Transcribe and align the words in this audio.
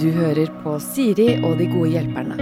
Du 0.00 0.10
hører 0.12 0.50
på 0.60 0.76
Siri 0.84 1.30
og 1.40 1.56
de 1.60 1.68
gode 1.72 1.94
hjelperne. 1.94 2.36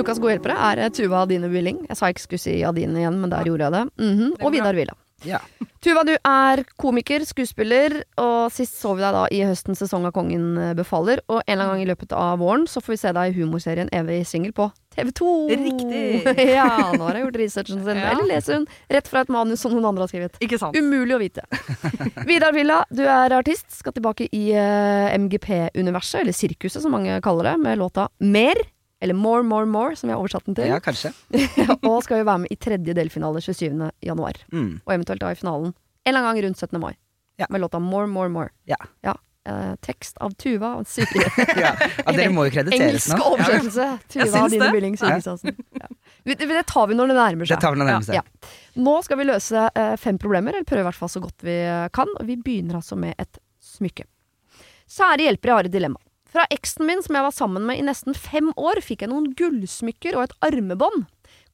Ukas 0.00 0.20
gode 0.20 0.34
hjelpere 0.36 0.56
er 0.70 0.82
eh, 0.84 0.90
Tuva 0.92 1.24
Adine 1.24 1.48
Willing. 1.52 1.82
Jeg 1.88 1.96
sa 1.96 2.08
jeg 2.08 2.18
ikke 2.18 2.26
skulle 2.26 2.42
si 2.44 2.58
Adine 2.66 3.00
igjen, 3.02 3.16
men 3.22 3.32
der 3.32 3.48
gjorde 3.48 3.68
jeg 3.68 3.76
det. 3.76 3.84
Mhm. 4.04 4.34
Og 4.40 4.52
Vidar 4.52 4.76
Villa. 4.76 4.99
Ja. 5.26 5.40
Tuva, 5.80 6.02
du 6.04 6.12
er 6.12 6.60
komiker, 6.80 7.22
skuespiller, 7.24 8.02
og 8.20 8.50
sist 8.52 8.76
så 8.80 8.92
vi 8.96 9.00
deg 9.04 9.14
da 9.16 9.22
i 9.32 9.40
høstens 9.48 9.80
sesong 9.80 10.04
av 10.08 10.12
Kongen 10.16 10.58
eh, 10.60 10.72
befaler. 10.76 11.22
Og 11.28 11.40
en 11.40 11.44
eller 11.46 11.64
annen 11.64 11.78
gang 11.78 11.84
i 11.86 11.88
løpet 11.88 12.12
av 12.16 12.40
våren 12.42 12.66
så 12.68 12.82
får 12.84 12.94
vi 12.94 12.98
se 13.00 13.12
deg 13.16 13.30
i 13.30 13.38
humorserien 13.38 13.88
Evig 13.96 14.18
singel 14.28 14.52
på 14.56 14.68
TV2. 14.96 15.30
Riktig. 15.62 16.02
ja, 16.58 16.66
nå 16.92 17.06
har 17.06 17.16
jeg 17.16 17.24
gjort 17.26 17.38
researchen 17.40 17.84
sin. 17.84 18.00
Ja. 18.00 18.14
Eller 18.14 18.28
leser 18.30 18.56
hun 18.56 18.66
rett 18.88 19.08
fra 19.10 19.22
et 19.24 19.32
manus 19.32 19.60
som 19.64 19.72
noen 19.74 19.88
andre 19.90 20.06
har 20.06 20.12
skrevet. 20.12 20.36
Ikke 20.44 20.58
sant? 20.60 20.76
Umulig 20.76 21.16
å 21.16 21.20
vite. 21.20 21.44
Vidar 22.28 22.54
Villa, 22.56 22.82
du 22.92 23.02
er 23.04 23.34
artist. 23.36 23.68
Skal 23.76 23.96
tilbake 23.96 24.28
i 24.36 24.44
uh, 24.56 25.12
MGP-universet, 25.16 26.22
eller 26.22 26.36
sirkuset 26.36 26.84
som 26.84 26.92
mange 26.94 27.18
kaller 27.24 27.52
det, 27.52 27.56
med 27.64 27.80
låta 27.80 28.08
Mer. 28.20 28.60
Eller 29.00 29.16
More, 29.16 29.42
More, 29.42 29.66
More, 29.66 29.96
som 29.96 30.10
jeg 30.10 30.16
har 30.16 30.22
oversatt 30.22 30.44
den 30.46 30.54
til. 30.58 30.68
ja, 30.68 30.80
kanskje. 30.84 31.12
og 31.88 32.02
skal 32.04 32.20
jo 32.20 32.28
være 32.28 32.42
med 32.44 32.52
i 32.52 32.58
tredje 32.60 32.94
delfinale 32.96 33.40
27. 33.40 33.90
januar. 34.04 34.36
Mm. 34.52 34.80
Og 34.84 34.94
eventuelt 34.94 35.22
da 35.24 35.32
i 35.32 35.38
finalen 35.40 35.72
en 35.72 36.12
eller 36.12 36.20
annen 36.20 36.36
gang 36.40 36.44
rundt 36.48 36.60
17. 36.60 36.80
mai. 36.80 36.94
Ja. 37.40 37.46
Med 37.50 37.60
låta 37.60 37.78
More, 37.80 38.06
More, 38.06 38.28
More. 38.28 38.50
Ja. 38.68 38.76
Eh, 39.48 39.74
tekst 39.80 40.18
av 40.20 40.34
Tuva 40.36 40.74
og 40.76 40.86
ja. 41.56 41.70
ja, 41.72 42.12
dere 42.12 42.28
må 42.28 42.44
jo 42.44 42.52
krediteres 42.52 43.06
Engelsk 43.08 43.14
nå. 43.16 43.24
oversettelse. 43.24 43.86
Jeg 44.12 44.28
Tuva 44.28 44.42
og 44.44 44.50
Dine 44.52 44.90
Sirkusasen. 45.00 45.56
Ja. 45.80 45.88
Det 46.28 46.64
tar 46.68 46.90
vi 46.90 46.98
når 46.98 47.08
det 47.08 47.16
nærmer 47.16 47.48
Det 47.48 47.56
seg. 47.56 47.64
vi 47.72 47.80
når 47.80 47.88
det 47.88 47.94
nærmer 47.94 48.18
Ja. 48.18 48.50
Nå 48.84 48.98
skal 49.06 49.20
vi 49.20 49.26
løse 49.30 49.64
eh, 49.72 49.94
fem 49.96 50.20
problemer, 50.20 50.52
eller 50.52 50.68
prøve 50.68 50.84
i 50.84 50.88
hvert 50.90 51.00
fall 51.00 51.12
så 51.12 51.22
godt 51.24 51.40
vi 51.46 51.56
kan. 51.96 52.12
Og 52.20 52.28
vi 52.28 52.36
begynner 52.36 52.82
altså 52.82 53.00
med 53.00 53.16
et 53.16 53.40
smykke. 53.64 54.04
Kjære 54.90 55.24
hjelpere, 55.24 55.54
jeg 55.54 55.56
har 55.62 55.70
et 55.70 55.76
dilemma. 55.78 56.00
Fra 56.30 56.44
eksen 56.54 56.86
min 56.86 57.00
som 57.02 57.16
jeg 57.18 57.26
var 57.26 57.34
sammen 57.34 57.64
med 57.66 57.80
i 57.80 57.84
nesten 57.86 58.14
fem 58.14 58.52
år, 58.54 58.78
fikk 58.84 59.02
jeg 59.02 59.10
noen 59.10 59.32
gullsmykker 59.38 60.14
og 60.14 60.28
et 60.28 60.36
armebånd. 60.46 61.08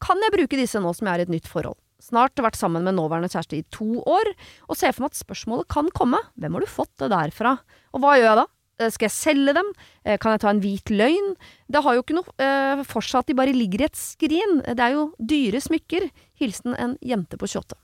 Kan 0.05 0.21
jeg 0.21 0.35
bruke 0.35 0.59
disse 0.61 0.81
nå 0.83 0.93
som 0.97 1.09
jeg 1.09 1.15
er 1.17 1.25
i 1.25 1.27
et 1.29 1.33
nytt 1.33 1.49
forhold? 1.49 1.79
Snart 2.07 2.37
vært 2.45 2.59
sammen 2.61 2.85
med 2.85 2.95
nåværende 2.99 3.31
kjæreste 3.33 3.57
i 3.57 3.65
to 3.73 4.03
år, 4.05 4.29
og 4.69 4.77
ser 4.77 4.93
for 4.93 5.07
meg 5.07 5.15
at 5.15 5.23
spørsmålet 5.23 5.71
kan 5.73 5.89
komme. 5.97 6.21
Hvem 6.37 6.59
har 6.59 6.67
du 6.67 6.69
fått 6.69 6.93
det 7.01 7.09
der 7.15 7.33
fra? 7.35 7.55
Og 7.97 8.05
hva 8.05 8.19
gjør 8.19 8.29
jeg 8.29 8.41
da? 8.43 8.47
Eh, 8.85 8.91
Skal 8.93 9.09
jeg 9.09 9.17
selge 9.17 9.55
dem? 9.57 9.73
Eh, 10.05 10.19
Kan 10.21 10.35
jeg 10.37 10.45
ta 10.45 10.53
en 10.53 10.61
hvit 10.61 10.93
løgn? 10.93 11.33
Det 11.73 11.83
har 11.83 11.97
jo 11.97 12.05
ikke 12.05 12.19
noe 12.19 12.37
eh, 12.37 12.85
for 12.85 13.01
seg 13.01 13.25
at 13.25 13.33
de 13.33 13.39
bare 13.41 13.57
ligger 13.57 13.81
i 13.87 13.89
et 13.89 13.97
skrin. 13.97 14.61
Det 14.69 14.77
er 14.85 14.93
jo 14.99 15.09
dyre 15.17 15.65
smykker. 15.65 16.11
Hilsen 16.37 16.77
en 16.77 16.99
jente 17.01 17.41
på 17.41 17.49
28. 17.49 17.81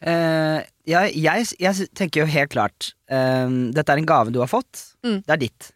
Eh, 0.00 0.60
ja, 0.88 1.02
jeg, 1.12 1.50
jeg 1.60 1.90
tenker 1.98 2.22
jo 2.22 2.30
helt 2.32 2.48
klart 2.54 2.86
eh, 3.12 3.50
Dette 3.76 3.92
er 3.92 4.00
en 4.00 4.08
gave 4.08 4.32
du 4.32 4.40
har 4.42 4.50
fått. 4.50 4.86
Mm. 5.04 5.20
Det 5.26 5.36
er 5.36 5.42
ditt. 5.44 5.74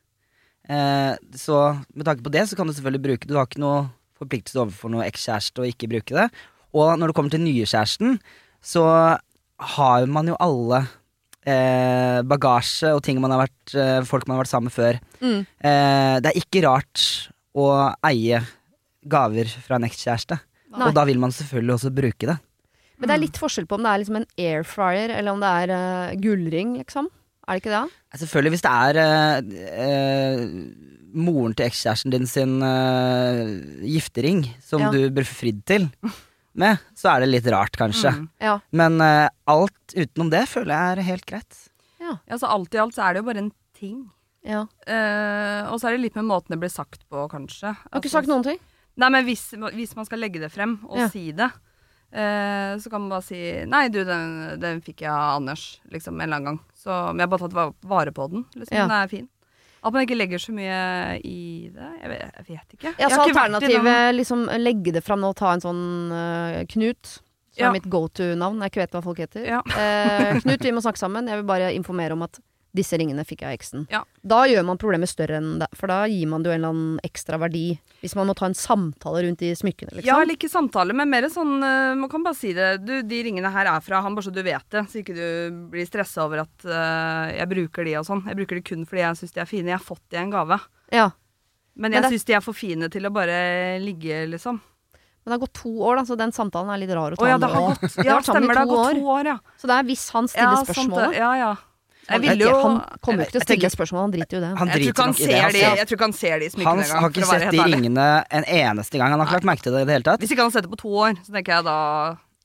Uh, 0.65 1.13
så 1.37 1.59
med 1.93 2.07
tanke 2.09 2.25
på 2.25 2.33
det, 2.33 2.47
så 2.49 2.57
kan 2.57 2.65
du 2.65 2.73
selvfølgelig 2.73 3.05
bruke. 3.05 3.29
Du 3.29 3.37
har 3.37 3.45
ikke 3.45 3.61
noe 3.61 3.85
forpliktelse 4.17 4.63
overfor 4.63 4.93
noe 4.95 5.05
ekskjæreste 5.05 5.61
å 5.61 5.69
ikke 5.69 5.91
bruke 5.93 6.17
det. 6.17 6.29
Og 6.75 6.97
når 6.99 7.11
det 7.11 7.17
kommer 7.19 7.35
til 7.35 7.45
nye 7.45 7.67
kjæresten, 7.69 8.17
så 8.65 8.85
har 9.75 10.07
man 10.11 10.31
jo 10.31 10.39
alle 10.43 10.81
eh, 11.47 12.21
bagasje 12.27 12.95
og 12.97 13.03
ting 13.05 13.21
man 13.23 13.35
har 13.35 13.45
vært, 13.45 13.75
eh, 13.77 14.01
folk 14.09 14.27
man 14.27 14.39
har 14.39 14.45
vært 14.45 14.55
sammen 14.55 14.71
med 14.71 14.77
før. 14.77 14.99
Mm. 15.21 15.39
Eh, 15.45 16.15
det 16.25 16.33
er 16.33 16.41
ikke 16.41 16.65
rart 16.67 17.05
å 17.55 17.69
eie 18.09 18.41
gaver 19.05 19.51
fra 19.63 19.79
en 19.79 19.87
ekskjæreste. 19.87 20.41
Og 20.75 20.91
da 20.97 21.05
vil 21.07 21.21
man 21.23 21.31
selvfølgelig 21.31 21.77
også 21.77 21.95
bruke 21.95 22.27
det. 22.33 22.39
Men 23.05 23.11
det 23.13 23.17
er 23.19 23.23
litt 23.27 23.39
forskjell 23.41 23.67
på 23.69 23.77
om 23.77 23.85
det 23.85 23.91
er 23.93 24.01
liksom 24.03 24.17
en 24.23 24.27
air 24.41 24.65
fryer, 24.65 25.13
eller 25.13 25.37
om 25.37 25.43
det 25.45 25.51
er 25.61 25.73
uh, 25.77 26.15
gullring, 26.25 26.75
liksom. 26.81 27.11
Er 27.45 27.59
det 27.59 27.61
ikke 27.61 27.75
det? 27.77 28.21
Selvfølgelig, 28.23 28.53
hvis 28.55 28.65
det 28.65 28.73
er 28.73 29.01
uh, 29.05 29.35
uh, 29.85 30.45
moren 31.15 31.53
til 31.55 31.67
ekskjæresten 31.69 32.15
din 32.15 32.25
sin 32.27 32.55
giftering 33.85 34.41
som 34.65 34.81
Ja. 34.81 34.91
du 34.91 35.11
bør 35.15 35.27
fridd 35.29 35.61
til 35.69 35.91
med, 36.55 36.79
så 36.97 37.13
er 37.15 37.21
det 37.25 37.29
litt 37.31 37.47
rart, 37.53 37.77
kanskje. 37.77 38.11
Mm. 38.15 38.29
Ja. 38.41 38.57
Men 38.73 38.99
alt 39.03 39.95
utenom 39.95 40.31
det 40.33 40.45
føler 40.49 40.75
jeg 40.75 40.99
er 40.99 41.09
helt 41.11 41.27
greit. 41.27 41.61
Ja. 42.01 42.17
Ja, 42.29 42.39
så 42.39 42.51
alt 42.51 42.75
i 42.75 42.79
alt 42.83 42.95
så 42.97 43.03
er 43.07 43.15
det 43.15 43.23
jo 43.23 43.29
bare 43.29 43.43
en 43.45 43.53
ting. 43.79 44.11
ja. 44.45 44.65
Uh, 44.89 45.73
og 45.73 45.79
så 45.81 45.89
er 45.89 45.97
det 45.97 46.05
litt 46.09 46.17
med 46.19 46.27
måten 46.29 46.53
det 46.55 46.61
blir 46.63 46.73
sagt 46.73 47.05
på, 47.11 47.29
kanskje. 47.33 47.75
Har 47.77 48.01
ikke 48.01 48.11
sagt 48.13 48.29
noen 48.31 48.45
ting? 48.47 48.59
Nei, 48.97 49.09
men 49.11 49.25
hvis, 49.27 49.49
hvis 49.75 49.95
man 49.99 50.07
skal 50.07 50.21
legge 50.23 50.39
det 50.43 50.51
frem 50.55 50.77
og 50.87 50.99
Ja. 50.99 51.09
si 51.11 51.33
det, 51.33 51.51
eh, 52.15 52.73
så 52.81 52.91
kan 52.91 53.03
man 53.05 53.13
bare 53.17 53.27
si 53.27 53.41
Nei, 53.67 53.89
du, 53.93 54.01
den, 54.07 54.59
den 54.63 54.81
fikk 54.85 55.03
jeg 55.05 55.11
av 55.13 55.41
Anders, 55.41 55.81
liksom, 55.93 56.17
en 56.21 56.27
eller 56.29 56.37
annen 56.41 56.49
gang. 56.53 56.61
Så, 56.79 56.91
men 57.11 57.23
jeg 57.23 57.29
har 57.29 57.33
bare 57.35 57.49
tatt 57.49 57.87
vare 57.95 58.15
på 58.15 58.29
den. 58.33 58.45
Liksom. 58.55 58.77
Ja. 58.77 58.87
Den 58.87 58.97
er 59.03 59.11
fin. 59.13 59.29
At 59.85 59.93
man 59.93 60.07
ikke 60.07 60.17
legger 60.17 60.41
så 60.41 60.55
mye 60.57 60.77
i 61.29 61.69
det. 61.75 61.89
Jeg 62.01 62.09
vet, 62.15 62.39
jeg 62.39 62.47
vet 62.49 62.77
ikke. 62.79 62.93
Ja, 62.97 63.09
så 63.13 63.27
ikke 63.29 63.43
alternativet 63.43 64.15
liksom 64.17 64.47
legge 64.63 64.95
det 64.97 65.03
fram 65.05 65.21
nå 65.21 65.35
ta 65.37 65.51
en 65.53 65.61
sånn 65.65 65.83
uh, 66.09 66.63
Knut. 66.73 67.19
Som 67.55 67.61
Ja. 67.61 67.69
er 67.69 67.75
mitt 67.77 67.91
go 67.93 68.07
to-navn. 68.09 68.63
Jeg 68.65 68.73
ikke 68.73 68.81
vet 68.81 68.97
hva 68.97 69.03
folk 69.05 69.21
heter. 69.23 69.45
Ja. 69.47 69.61
Eh, 69.79 70.39
Knut, 70.43 70.65
vi 70.65 70.73
må 70.75 70.81
snakke 70.83 70.99
sammen. 70.99 71.29
Jeg 71.31 71.39
vil 71.43 71.47
bare 71.47 71.69
informere 71.77 72.17
om 72.17 72.25
at 72.27 72.41
disse 72.75 72.99
ringene 72.99 73.23
fikk 73.27 73.45
jeg 73.45 73.49
av 73.53 73.55
eksen. 73.57 73.85
Ja. 73.93 74.01
Da 74.27 74.41
gjør 74.51 74.65
man 74.67 74.81
problemet 74.83 75.11
større 75.11 75.39
enn 75.39 75.61
det. 75.63 75.69
For 75.79 75.91
da 75.91 76.01
gir 76.11 76.27
man 76.31 76.43
det 76.43 76.51
jo 76.51 76.55
en 76.57 76.61
eller 76.61 76.73
annen 76.75 77.01
ekstra 77.07 77.39
verdi. 77.39 77.79
Hvis 78.03 78.17
man 78.19 78.27
må 78.27 78.35
ta 78.37 78.49
en 78.51 78.57
samtale 78.59 79.23
rundt 79.25 79.39
de 79.45 79.53
smykkene, 79.55 79.95
Ja, 79.95 80.01
liksom. 80.01 80.23
eller 80.25 80.39
ikke 80.39 80.51
samtale, 80.51 80.97
men 80.99 81.13
mer 81.13 81.29
sånn 81.33 81.55
eh, 81.63 81.95
Man 81.95 82.11
kan 82.11 82.25
bare 82.27 82.37
si 82.39 82.53
det. 82.57 82.73
Du, 82.85 82.97
de 83.07 83.23
ringene 83.29 83.53
her 83.55 83.71
er 83.71 83.81
fra 83.85 84.03
han, 84.05 84.17
bare 84.19 84.27
så 84.27 84.35
du 84.35 84.43
vet 84.43 84.67
det. 84.75 84.85
Så 84.91 85.01
ikke 85.05 85.15
du 85.15 85.63
blir 85.71 85.87
stressa 85.87 86.27
over 86.27 86.43
at 86.43 86.67
uh, 86.67 87.31
jeg 87.31 87.49
bruker 87.55 87.87
de 87.87 87.95
og 88.01 88.09
sånn. 88.11 88.25
Jeg 88.27 88.41
bruker 88.43 88.59
de 88.59 88.67
kun 88.67 88.85
fordi 88.89 89.05
jeg 89.07 89.21
syns 89.23 89.37
de 89.37 89.45
er 89.45 89.51
fine. 89.51 89.71
Jeg 89.71 89.79
har 89.79 89.87
fått 89.87 90.05
de 90.11 90.19
en 90.21 90.35
gave. 90.35 90.59
Ja. 90.93 91.11
Men 91.75 91.91
Men 91.91 91.99
jeg 91.99 92.03
det- 92.03 92.11
syns 92.15 92.25
de 92.27 92.35
er 92.35 92.41
for 92.45 92.55
fine 92.55 92.89
til 92.91 93.07
å 93.07 93.13
bare 93.15 93.79
ligge, 93.83 94.27
liksom. 94.31 94.61
Men 95.25 95.33
det 95.33 95.39
har 95.39 95.47
gått 95.47 95.55
to 95.63 95.71
år, 95.81 95.97
da, 95.97 96.03
så 96.05 96.17
den 96.21 96.33
samtalen 96.37 96.69
er 96.75 96.83
litt 96.83 96.91
rar 96.93 97.15
å 97.15 97.17
ta 97.17 97.25
oh, 97.25 97.29
ja, 97.31 97.39
det 97.41 97.49
nå. 97.49 97.61
gått, 97.65 97.95
ja, 98.05 98.19
stemmer, 98.21 98.53
det 98.53 98.61
har 98.61 98.69
gått 98.69 98.99
to 98.99 99.07
år, 99.09 99.31
ja. 99.31 99.39
Så 99.57 99.71
det 99.71 99.79
er 99.79 99.87
hvis 99.89 100.03
han 100.13 100.29
stiller 100.29 100.59
ja, 100.61 100.75
sant 100.77 100.99
det. 100.99 101.07
Ja, 101.17 101.31
ja. 102.09 102.19
Jeg 102.21 102.29
Han, 102.29 102.39
jo 102.41 102.51
han 102.61 102.75
kommer 103.01 103.25
jo 103.25 103.27
ikke 103.27 103.33
til 103.33 103.41
å 103.41 103.47
stille 103.49 103.71
spørsmål, 103.75 104.01
han 104.05 104.13
driter 104.15 104.37
jo 104.37 104.41
det. 104.45 104.51
Han 104.59 104.69
jeg 104.69 104.75
tror, 104.75 104.85
driter 104.85 105.03
han 105.05 105.11
nok 105.15 105.21
i 105.21 105.25
det. 105.25 105.35
de, 105.35 105.59
ser, 105.59 105.77
jeg 105.81 105.87
tror 105.89 105.97
ikke 105.99 106.09
han 106.09 106.17
ser 106.21 106.39
de 106.45 106.49
smykkene 106.53 106.69
har 106.69 106.85
engang. 106.85 106.89
ikke 106.91 107.01
har 107.01 107.11
ikke 107.15 107.31
sett 107.33 107.51
de 107.55 107.59
ærlig. 107.65 107.75
ringene 107.75 108.07
en 108.41 108.45
eneste 108.45 108.99
gang. 109.01 109.11
Han 109.15 109.21
har 109.21 109.27
ikke 109.31 109.39
lagt 109.41 109.49
merke 109.53 109.63
til 109.67 109.73
det 109.77 109.83
i 109.83 109.89
det 109.89 109.97
hele 109.99 110.09
tatt. 110.11 110.21
Hvis 110.25 110.35
ikke 110.35 110.45
han 110.45 110.51
har 110.53 110.57
sett 110.59 110.69
det 110.69 110.73
på 110.75 110.81
to 110.85 110.93
år, 111.07 111.17
så 111.25 111.33
tenker 111.39 111.57
jeg 111.59 111.65
da 111.71 111.79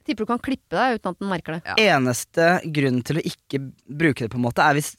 Tipper 0.09 0.25
du 0.25 0.29
kan 0.31 0.39
klippe 0.41 0.73
deg 0.73 0.95
uten 0.97 1.11
at 1.11 1.19
den 1.19 1.29
merker 1.29 1.53
det. 1.53 1.61
Ja. 1.67 1.75
Eneste 1.99 2.45
grunnen 2.73 3.03
til 3.05 3.19
å 3.19 3.21
ikke 3.29 3.59
bruke 3.85 4.23
det, 4.25 4.31
på 4.33 4.39
en 4.39 4.45
måte, 4.47 4.63
er 4.65 4.73
hvis, 4.79 4.95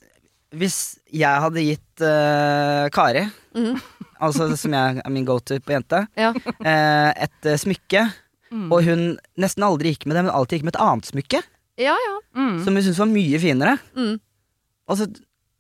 hvis 0.54 0.76
jeg 1.10 1.40
hadde 1.46 1.64
gitt 1.66 2.04
uh, 2.04 2.86
Kari, 2.94 3.24
Mhm. 3.56 3.80
altså 4.22 4.46
som 4.60 4.70
jeg 4.76 5.00
er 5.02 5.10
min 5.10 5.24
go-to 5.26 5.56
på 5.64 5.72
jente, 5.74 6.04
Ja. 6.20 6.30
uh, 6.30 7.10
et 7.16 7.48
uh, 7.48 7.56
smykke, 7.58 8.04
mm. 8.52 8.68
og 8.70 8.84
hun 8.86 9.02
nesten 9.40 9.64
aldri 9.66 9.94
gikk 9.96 10.06
med 10.06 10.14
det, 10.20 10.22
men 10.28 10.34
alltid 10.36 10.60
gikk 10.60 10.68
med 10.68 10.76
et 10.76 10.82
annet 10.84 11.08
smykke, 11.10 11.40
ja, 11.80 11.96
ja. 11.96 12.14
Mm. 12.36 12.60
som 12.62 12.76
hun 12.76 12.82
syntes 12.84 13.00
var 13.02 13.10
mye 13.10 13.40
finere, 13.42 13.78
Mm. 13.96 14.20
Og, 14.90 15.00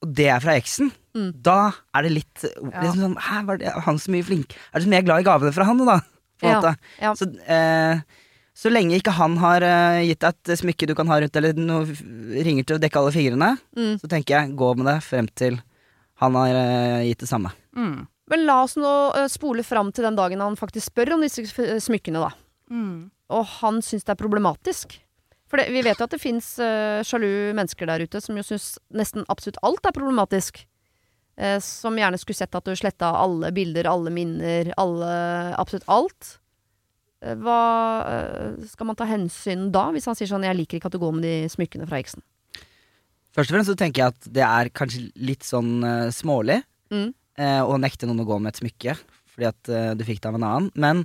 og 0.04 0.14
det 0.16 0.28
er 0.34 0.40
fra 0.44 0.56
eksen, 0.60 0.92
Mm. 1.10 1.32
da 1.42 1.72
er 1.98 2.04
det 2.06 2.10
litt 2.14 2.42
liksom 2.44 3.00
sånn, 3.02 3.14
Hæ, 3.18 3.40
var 3.48 3.56
det 3.58 3.72
han 3.82 3.96
så 3.98 4.12
mye 4.14 4.22
flink? 4.22 4.52
Er 4.70 4.78
du 4.78 4.84
så 4.86 4.90
mye 4.92 5.02
glad 5.02 5.24
i 5.24 5.26
gavene 5.26 5.50
fra 5.52 5.64
han, 5.66 5.80
da? 5.82 5.96
På 6.38 6.46
Ja, 6.46 6.60
måte. 6.60 6.70
ja. 7.02 7.10
Så, 7.18 7.26
eh, 7.50 7.98
så 8.54 8.70
lenge 8.70 8.94
ikke 8.94 9.10
han 9.16 9.34
har 9.42 9.60
eh, 9.66 10.04
gitt 10.06 10.20
deg 10.22 10.36
et 10.46 10.60
smykke 10.60 10.86
du 10.86 10.94
kan 10.94 11.08
ha 11.10 11.18
rundt, 11.18 11.34
eller 11.36 11.52
noe 11.58 11.82
ringer 12.46 12.62
til 12.64 12.76
å 12.78 12.80
dekke 12.80 13.00
alle 13.02 13.10
fingrene, 13.16 13.50
Mm. 13.76 13.98
så 13.98 14.06
tenker 14.08 14.38
jeg 14.38 14.54
gå 14.56 14.70
med 14.78 14.86
det 14.86 15.02
frem 15.02 15.26
til 15.34 15.58
han 16.22 16.34
har 16.38 16.54
eh, 16.54 17.08
gitt 17.10 17.18
det 17.26 17.28
samme. 17.28 17.50
Mm. 17.74 18.06
Men 18.30 18.46
la 18.46 18.62
oss 18.62 18.76
nå 18.78 18.94
eh, 19.18 19.26
spole 19.26 19.64
fram 19.66 19.90
til 19.92 20.04
den 20.06 20.14
dagen 20.14 20.38
han 20.40 20.54
faktisk 20.54 20.92
spør 20.94 21.14
om 21.14 21.20
disse 21.26 21.42
smykkene, 21.82 22.22
da. 22.22 22.30
Mm. 22.70 23.10
Og 23.34 23.44
han 23.58 23.82
syns 23.82 24.04
det 24.06 24.14
er 24.14 24.22
problematisk. 24.22 25.00
For 25.50 25.58
det, 25.58 25.68
vi 25.74 25.82
vet 25.82 25.98
jo 25.98 26.06
at 26.06 26.12
det 26.14 26.22
fins 26.22 26.52
sjalu 27.08 27.50
mennesker 27.58 27.88
der 27.90 28.04
ute 28.06 28.20
som 28.22 28.36
jo 28.38 28.44
syns 28.46 28.76
nesten 28.94 29.24
absolutt 29.32 29.58
alt 29.66 29.88
er 29.88 29.96
problematisk. 29.96 30.60
Uh, 31.40 31.56
som 31.64 31.96
gjerne 31.96 32.18
skulle 32.20 32.36
sett 32.36 32.56
at 32.56 32.66
du 32.66 32.74
sletta 32.76 33.14
alle 33.16 33.48
bilder, 33.56 33.88
alle 33.88 34.12
minner, 34.12 34.72
alle 34.80 35.10
Absolutt 35.60 35.86
alt. 35.88 36.34
Uh, 37.24 37.32
hva 37.40 37.60
eh, 38.08 38.66
skal 38.68 38.88
man 38.88 38.98
ta 38.98 39.06
hensyn 39.08 39.68
da, 39.72 39.86
hvis 39.94 40.08
han 40.08 40.16
sier 40.18 40.28
sånn 40.28 40.44
'jeg 40.44 40.56
liker 40.56 40.78
ikke 40.78 40.90
at 40.90 40.96
du 40.96 41.00
går 41.00 41.14
med 41.16 41.24
de 41.24 41.48
smykkene 41.52 41.88
fra 41.88 42.00
eksen'? 42.00 42.24
Først 43.32 43.50
og 43.50 43.54
fremst 43.54 43.70
så 43.70 43.76
tenker 43.78 44.02
jeg 44.02 44.12
at 44.12 44.28
det 44.32 44.44
er 44.44 44.72
kanskje 44.74 45.12
litt 45.16 45.44
sånn 45.46 45.84
uh, 45.84 46.10
smålig 46.10 46.62
Mm. 46.90 47.14
uh, 47.38 47.62
å 47.62 47.78
nekte 47.78 48.04
noen 48.04 48.20
å 48.20 48.26
gå 48.26 48.40
med 48.42 48.50
et 48.50 48.58
smykke 48.58 48.96
fordi 49.30 49.46
at 49.46 49.68
uh, 49.70 49.94
du 49.94 50.02
fikk 50.02 50.20
det 50.20 50.26
av 50.26 50.34
en 50.34 50.42
annen, 50.42 50.70
men 50.74 51.04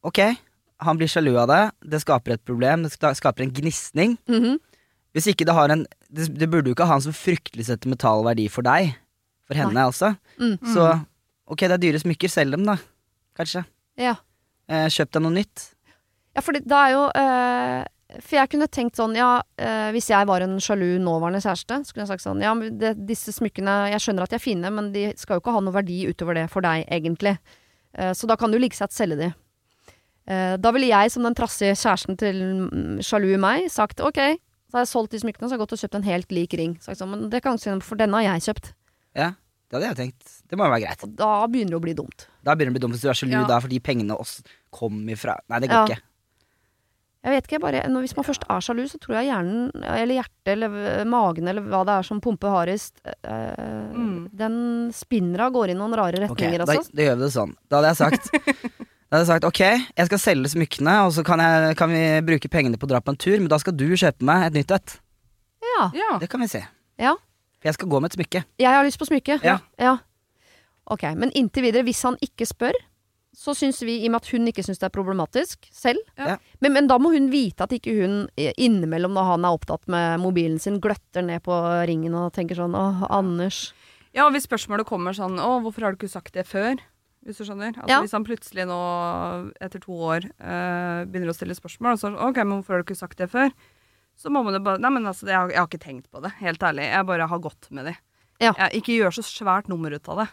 ok, 0.00 0.32
han 0.80 0.98
blir 0.98 1.08
sjalu 1.10 1.36
av 1.38 1.48
det, 1.48 1.62
det 1.90 2.00
skaper 2.02 2.34
et 2.34 2.44
problem, 2.44 2.82
det 2.82 2.92
skaper 3.16 3.44
en 3.44 3.52
gnisning. 3.54 4.16
Mhm. 4.28 4.58
Hvis 5.14 5.28
ikke 5.30 5.46
det 5.46 5.54
har 5.54 5.70
en 5.70 5.86
Det, 6.10 6.28
det 6.38 6.48
burde 6.50 6.70
jo 6.70 6.74
ikke 6.74 6.86
ha 6.86 6.94
en 6.94 7.02
så 7.02 7.10
fryktelig 7.14 7.66
sentimental 7.66 8.22
verdi 8.24 8.48
for 8.48 8.62
deg. 8.62 8.94
For 9.46 9.54
henne 9.54 9.74
altså 9.82 10.16
Mm. 10.38 10.58
Så 10.62 11.06
ok, 11.46 11.58
det 11.58 11.72
er 11.72 11.78
dyre 11.78 11.98
smykker, 11.98 12.28
selg 12.30 12.50
dem 12.50 12.64
da. 12.64 12.76
Kanskje. 13.36 13.64
Ja. 13.98 14.16
Eh, 14.68 14.86
kjøp 14.86 15.10
deg 15.10 15.22
noe 15.22 15.34
nytt. 15.34 15.74
Ja, 16.34 16.40
for 16.40 16.52
da 16.52 16.86
er 16.86 16.92
jo 16.92 17.02
eh, 17.14 17.84
For 18.20 18.36
jeg 18.36 18.50
kunne 18.50 18.68
tenkt 18.68 18.94
sånn, 18.96 19.14
ja, 19.16 19.42
eh, 19.58 19.90
hvis 19.90 20.06
jeg 20.10 20.26
var 20.26 20.40
en 20.40 20.58
sjalu 20.62 20.98
nåværende 21.02 21.42
kjæreste, 21.42 21.80
så 21.84 21.92
kunne 21.92 22.04
jeg 22.06 22.12
sagt 22.12 22.22
sånn, 22.22 22.42
ja, 22.42 22.54
men 22.54 22.78
det, 22.78 22.92
disse 23.06 23.32
smykkene, 23.34 23.90
jeg 23.90 24.00
skjønner 24.04 24.22
at 24.22 24.30
de 24.30 24.36
er 24.36 24.42
fine, 24.44 24.70
men 24.70 24.92
de 24.92 25.12
skal 25.18 25.36
jo 25.36 25.40
ikke 25.42 25.54
ha 25.56 25.60
noe 25.60 25.74
verdi 25.74 26.04
utover 26.06 26.34
det 26.34 26.44
for 26.50 26.62
deg, 26.62 26.86
egentlig. 26.94 27.38
Eh, 27.94 28.12
så 28.14 28.26
da 28.30 28.36
kan 28.36 28.50
du 28.52 28.58
like 28.58 28.76
sett 28.76 28.92
selge 28.94 29.18
de. 29.18 29.32
Eh, 30.26 30.56
da 30.56 30.70
ville 30.72 30.88
jeg, 30.88 31.10
som 31.12 31.22
den 31.26 31.34
trassige 31.36 31.74
kjæresten 31.76 32.16
til 32.16 32.38
sjalu 33.04 33.34
meg, 33.38 33.66
sagt 33.72 34.00
ok, 34.00 34.20
så 34.70 34.78
har 34.78 34.84
jeg 34.86 34.88
solgt 34.94 35.10
de 35.12 35.20
smykkene, 35.20 35.46
så 35.48 35.52
har 35.54 35.58
jeg 35.58 35.64
gått 35.66 35.74
og 35.76 35.82
kjøpt 35.84 35.98
en 36.00 36.06
helt 36.08 36.32
lik 36.32 36.54
ring. 36.58 36.78
Sagt 36.80 36.98
sånn, 36.98 37.10
men 37.12 37.28
det 37.30 37.42
kan 37.44 37.58
ikke 37.60 37.82
for 37.84 37.96
denne 38.00 38.14
har 38.22 38.38
jeg 38.38 38.46
kjøpt. 38.54 38.72
Ja, 39.14 39.34
det 39.70 39.76
hadde 39.82 39.90
jeg 39.92 39.98
tenkt. 40.00 40.40
Det 40.48 40.56
må 40.58 40.64
jo 40.66 40.72
være 40.72 40.86
greit. 40.86 41.04
Og 41.04 41.12
da 41.18 41.46
begynner 41.46 41.74
det 41.76 41.80
å 41.80 41.84
bli 41.84 41.94
dumt. 41.94 42.26
Da 42.42 42.54
begynner 42.56 42.72
det 42.72 42.74
å 42.74 42.78
bli 42.80 42.84
dumt 42.86 42.96
hvis 42.96 43.04
du 43.04 43.08
er 43.12 43.20
sjalu 43.20 43.36
Ja. 43.36 43.44
da 43.46 43.60
fordi 43.60 43.80
pengene 43.80 44.16
også 44.16 44.42
kom 44.72 45.04
ifra 45.08 45.36
Nei, 45.48 45.60
det 45.60 45.68
går 45.70 45.76
Ja. 45.76 45.84
ikke. 45.94 46.02
Jeg 47.24 47.32
vet 47.32 47.44
ikke, 47.46 47.52
jeg 47.56 47.60
bare, 47.62 47.88
når, 47.88 48.00
Hvis 48.04 48.16
man 48.16 48.24
først 48.26 48.42
er 48.50 48.60
sjalu, 48.60 48.82
så 48.84 48.98
tror 49.00 49.14
jeg 49.16 49.30
hjernen, 49.32 49.70
eller 49.82 50.14
hjertet, 50.20 50.48
eller 50.52 51.04
magen, 51.08 51.48
eller 51.48 51.62
hva 51.62 51.80
det 51.88 51.94
er 51.94 52.02
som 52.02 52.20
pumper 52.20 52.48
hardest, 52.52 53.00
øh, 53.04 53.94
Mm. 53.94 54.28
den 54.36 54.92
spinner 54.92 55.40
av 55.46 55.52
gårde 55.52 55.70
i 55.70 55.74
noen 55.74 55.94
rare 55.96 56.12
retninger 56.20 56.58
retninger. 56.58 56.66
da, 56.66 56.72
altså. 56.72 56.92
da 56.94 57.02
gjør 57.02 57.16
vi 57.16 57.24
det 57.24 57.32
sånn. 57.32 57.54
Da 57.70 57.80
hadde 57.80 57.88
jeg 57.88 57.96
sagt 57.96 58.30
Da 59.14 59.20
hadde 59.20 59.28
sagt 59.28 59.44
ok, 59.46 59.60
jeg 59.94 60.06
skal 60.08 60.18
selge 60.18 60.48
smykkene, 60.50 60.92
og 61.06 61.12
så 61.14 61.22
kan, 61.22 61.38
jeg, 61.38 61.76
kan 61.78 61.92
vi 61.92 62.00
bruke 62.26 62.48
pengene 62.50 62.74
på 62.74 62.88
å 62.88 62.90
dra 62.90 62.98
på 62.98 63.12
en 63.12 63.18
tur, 63.22 63.36
men 63.38 63.46
da 63.52 63.60
skal 63.62 63.76
du 63.78 63.84
kjøpe 63.92 64.26
meg 64.26 64.48
et 64.48 64.56
nytt 64.56 64.72
et. 64.74 64.94
Ja. 65.62 65.84
Ja. 65.94 66.08
Det 66.18 66.26
kan 66.32 66.42
vi 66.42 66.48
si. 66.50 66.62
ja. 66.98 67.12
For 67.62 67.70
jeg 67.70 67.76
skal 67.76 67.92
gå 67.92 68.00
med 68.02 68.10
et 68.10 68.16
smykke. 68.18 68.40
Jeg 68.58 68.74
har 68.74 68.82
lyst 68.82 68.98
på 68.98 69.06
smykke. 69.06 69.36
Ja. 69.46 69.54
ja. 69.78 69.92
Ok, 70.90 71.06
men 71.14 71.30
inntil 71.38 71.62
videre, 71.68 71.86
hvis 71.86 72.02
han 72.02 72.18
ikke 72.26 72.48
spør, 72.50 72.74
så 73.38 73.54
syns 73.54 73.78
vi, 73.86 74.00
i 74.02 74.08
og 74.10 74.16
med 74.16 74.24
at 74.24 74.32
hun 74.34 74.50
ikke 74.50 74.64
syns 74.66 74.82
det 74.82 74.88
er 74.88 74.94
problematisk 74.98 75.70
selv 75.70 76.02
Ja. 76.18 76.34
men, 76.58 76.74
men 76.74 76.90
da 76.90 76.98
må 76.98 77.12
hun 77.14 77.30
vite 77.30 77.68
at 77.68 77.74
ikke 77.74 77.94
hun 77.94 78.16
eh, 78.34 78.50
innimellom 78.58 79.14
når 79.14 79.30
han 79.30 79.46
er 79.46 79.54
opptatt 79.54 79.86
med 79.94 80.22
mobilen 80.26 80.58
sin, 80.62 80.80
gløtter 80.82 81.22
ned 81.22 81.46
på 81.46 81.54
ringen 81.86 82.18
og 82.18 82.32
tenker 82.34 82.58
sånn 82.58 82.74
åh, 82.78 83.06
Anders. 83.14 83.68
Ja, 84.14 84.26
hvis 84.34 84.50
spørsmålet 84.50 84.90
kommer 84.90 85.14
sånn 85.14 85.38
Å, 85.38 85.60
hvorfor 85.62 85.86
har 85.86 85.94
du 85.94 86.02
ikke 86.02 86.10
sagt 86.18 86.34
det 86.34 86.46
før? 86.50 86.82
Hvis 87.24 87.38
du 87.40 87.44
skjønner? 87.48 87.72
Altså 87.72 87.88
Ja. 87.88 88.00
Hvis 88.04 88.12
han 88.12 88.24
plutselig 88.26 88.66
nå, 88.68 88.78
etter 89.64 89.80
to 89.80 89.92
år, 89.92 90.26
eh, 90.40 91.04
begynner 91.08 91.32
å 91.32 91.36
stille 91.36 91.56
spørsmål, 91.56 91.92
og 91.96 91.98
så 92.02 92.12
OK, 92.28 92.36
men 92.44 92.58
hvorfor 92.60 92.74
har 92.76 92.82
du 92.82 92.86
ikke 92.92 92.98
sagt 93.00 93.16
det 93.18 93.30
før? 93.32 93.50
Så 94.16 94.30
må 94.30 94.44
man 94.44 94.54
jo 94.54 94.60
bare 94.60 94.78
Nei, 94.78 94.90
men 94.90 95.04
altså, 95.10 95.26
jeg 95.26 95.34
har, 95.34 95.48
jeg 95.50 95.58
har 95.58 95.66
ikke 95.66 95.80
tenkt 95.82 96.10
på 96.12 96.20
det. 96.22 96.30
Helt 96.38 96.60
ærlig. 96.62 96.84
Jeg 96.92 97.06
bare 97.06 97.26
har 97.26 97.38
gått 97.42 97.70
med 97.70 97.86
det. 97.86 97.96
Ja. 98.40 98.52
Jeg, 98.58 98.82
ikke 98.82 98.94
gjør 99.00 99.10
så 99.16 99.24
svært 99.26 99.68
nummer 99.68 99.90
ut 99.94 100.08
av 100.08 100.20
det. 100.22 100.28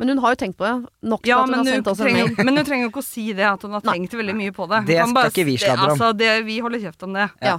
Men 0.00 0.08
hun 0.14 0.18
har 0.22 0.32
jo 0.34 0.38
tenkt 0.46 0.56
på 0.56 0.64
det. 0.64 0.88
Nok 1.02 1.22
til 1.22 1.28
Ja, 1.32 1.40
at 1.42 1.48
hun 1.50 1.58
har 1.58 1.64
sendt 1.64 1.86
oss 1.90 2.00
en 2.00 2.12
mail. 2.14 2.34
men 2.38 2.56
hun 2.56 2.64
trenger 2.64 2.86
jo 2.86 2.90
ikke 2.92 3.02
å 3.02 3.08
si 3.08 3.32
det, 3.32 3.44
at 3.44 3.62
hun 3.62 3.72
har 3.72 3.82
Nei. 3.84 3.96
tenkt 3.98 4.14
veldig 4.16 4.34
mye 4.36 4.52
på 4.56 4.68
det. 4.70 4.86
Det 4.86 4.96
skal 5.02 5.14
bare- 5.14 5.30
ikke 5.32 5.44
vi 5.44 5.56
sladre 5.58 5.84
om. 5.84 5.90
Altså, 5.90 6.12
det, 6.16 6.30
vi 6.46 6.60
holder 6.60 6.80
kjeft 6.80 7.02
om 7.02 7.12
det. 7.18 7.26
Ja. 7.42 7.58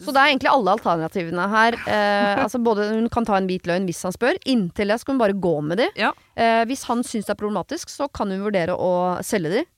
Så 0.00 0.12
det 0.14 0.22
er 0.22 0.30
egentlig 0.32 0.48
alle 0.50 0.72
alternativene 0.72 1.48
her. 1.52 1.76
Eh, 1.84 2.40
altså 2.44 2.58
både 2.64 2.88
Hun 2.94 3.08
kan 3.12 3.26
ta 3.28 3.36
en 3.36 3.46
hvit 3.50 3.66
løgn 3.68 3.84
hvis 3.88 4.00
han 4.06 4.14
spør. 4.16 4.38
Inntil 4.48 4.88
det 4.94 5.00
skal 5.02 5.14
hun 5.14 5.20
bare 5.20 5.36
gå 5.36 5.52
med 5.66 5.82
de. 5.82 5.90
Ja. 6.00 6.12
Eh, 6.34 6.62
hvis 6.70 6.86
han 6.88 7.04
syns 7.04 7.28
det 7.28 7.34
er 7.36 7.40
problematisk, 7.42 7.92
så 7.92 8.08
kan 8.12 8.32
hun 8.32 8.40
vurdere 8.46 8.74
å 8.76 8.92
selge 9.26 9.58
de. 9.58 9.64
Eh, 9.64 9.68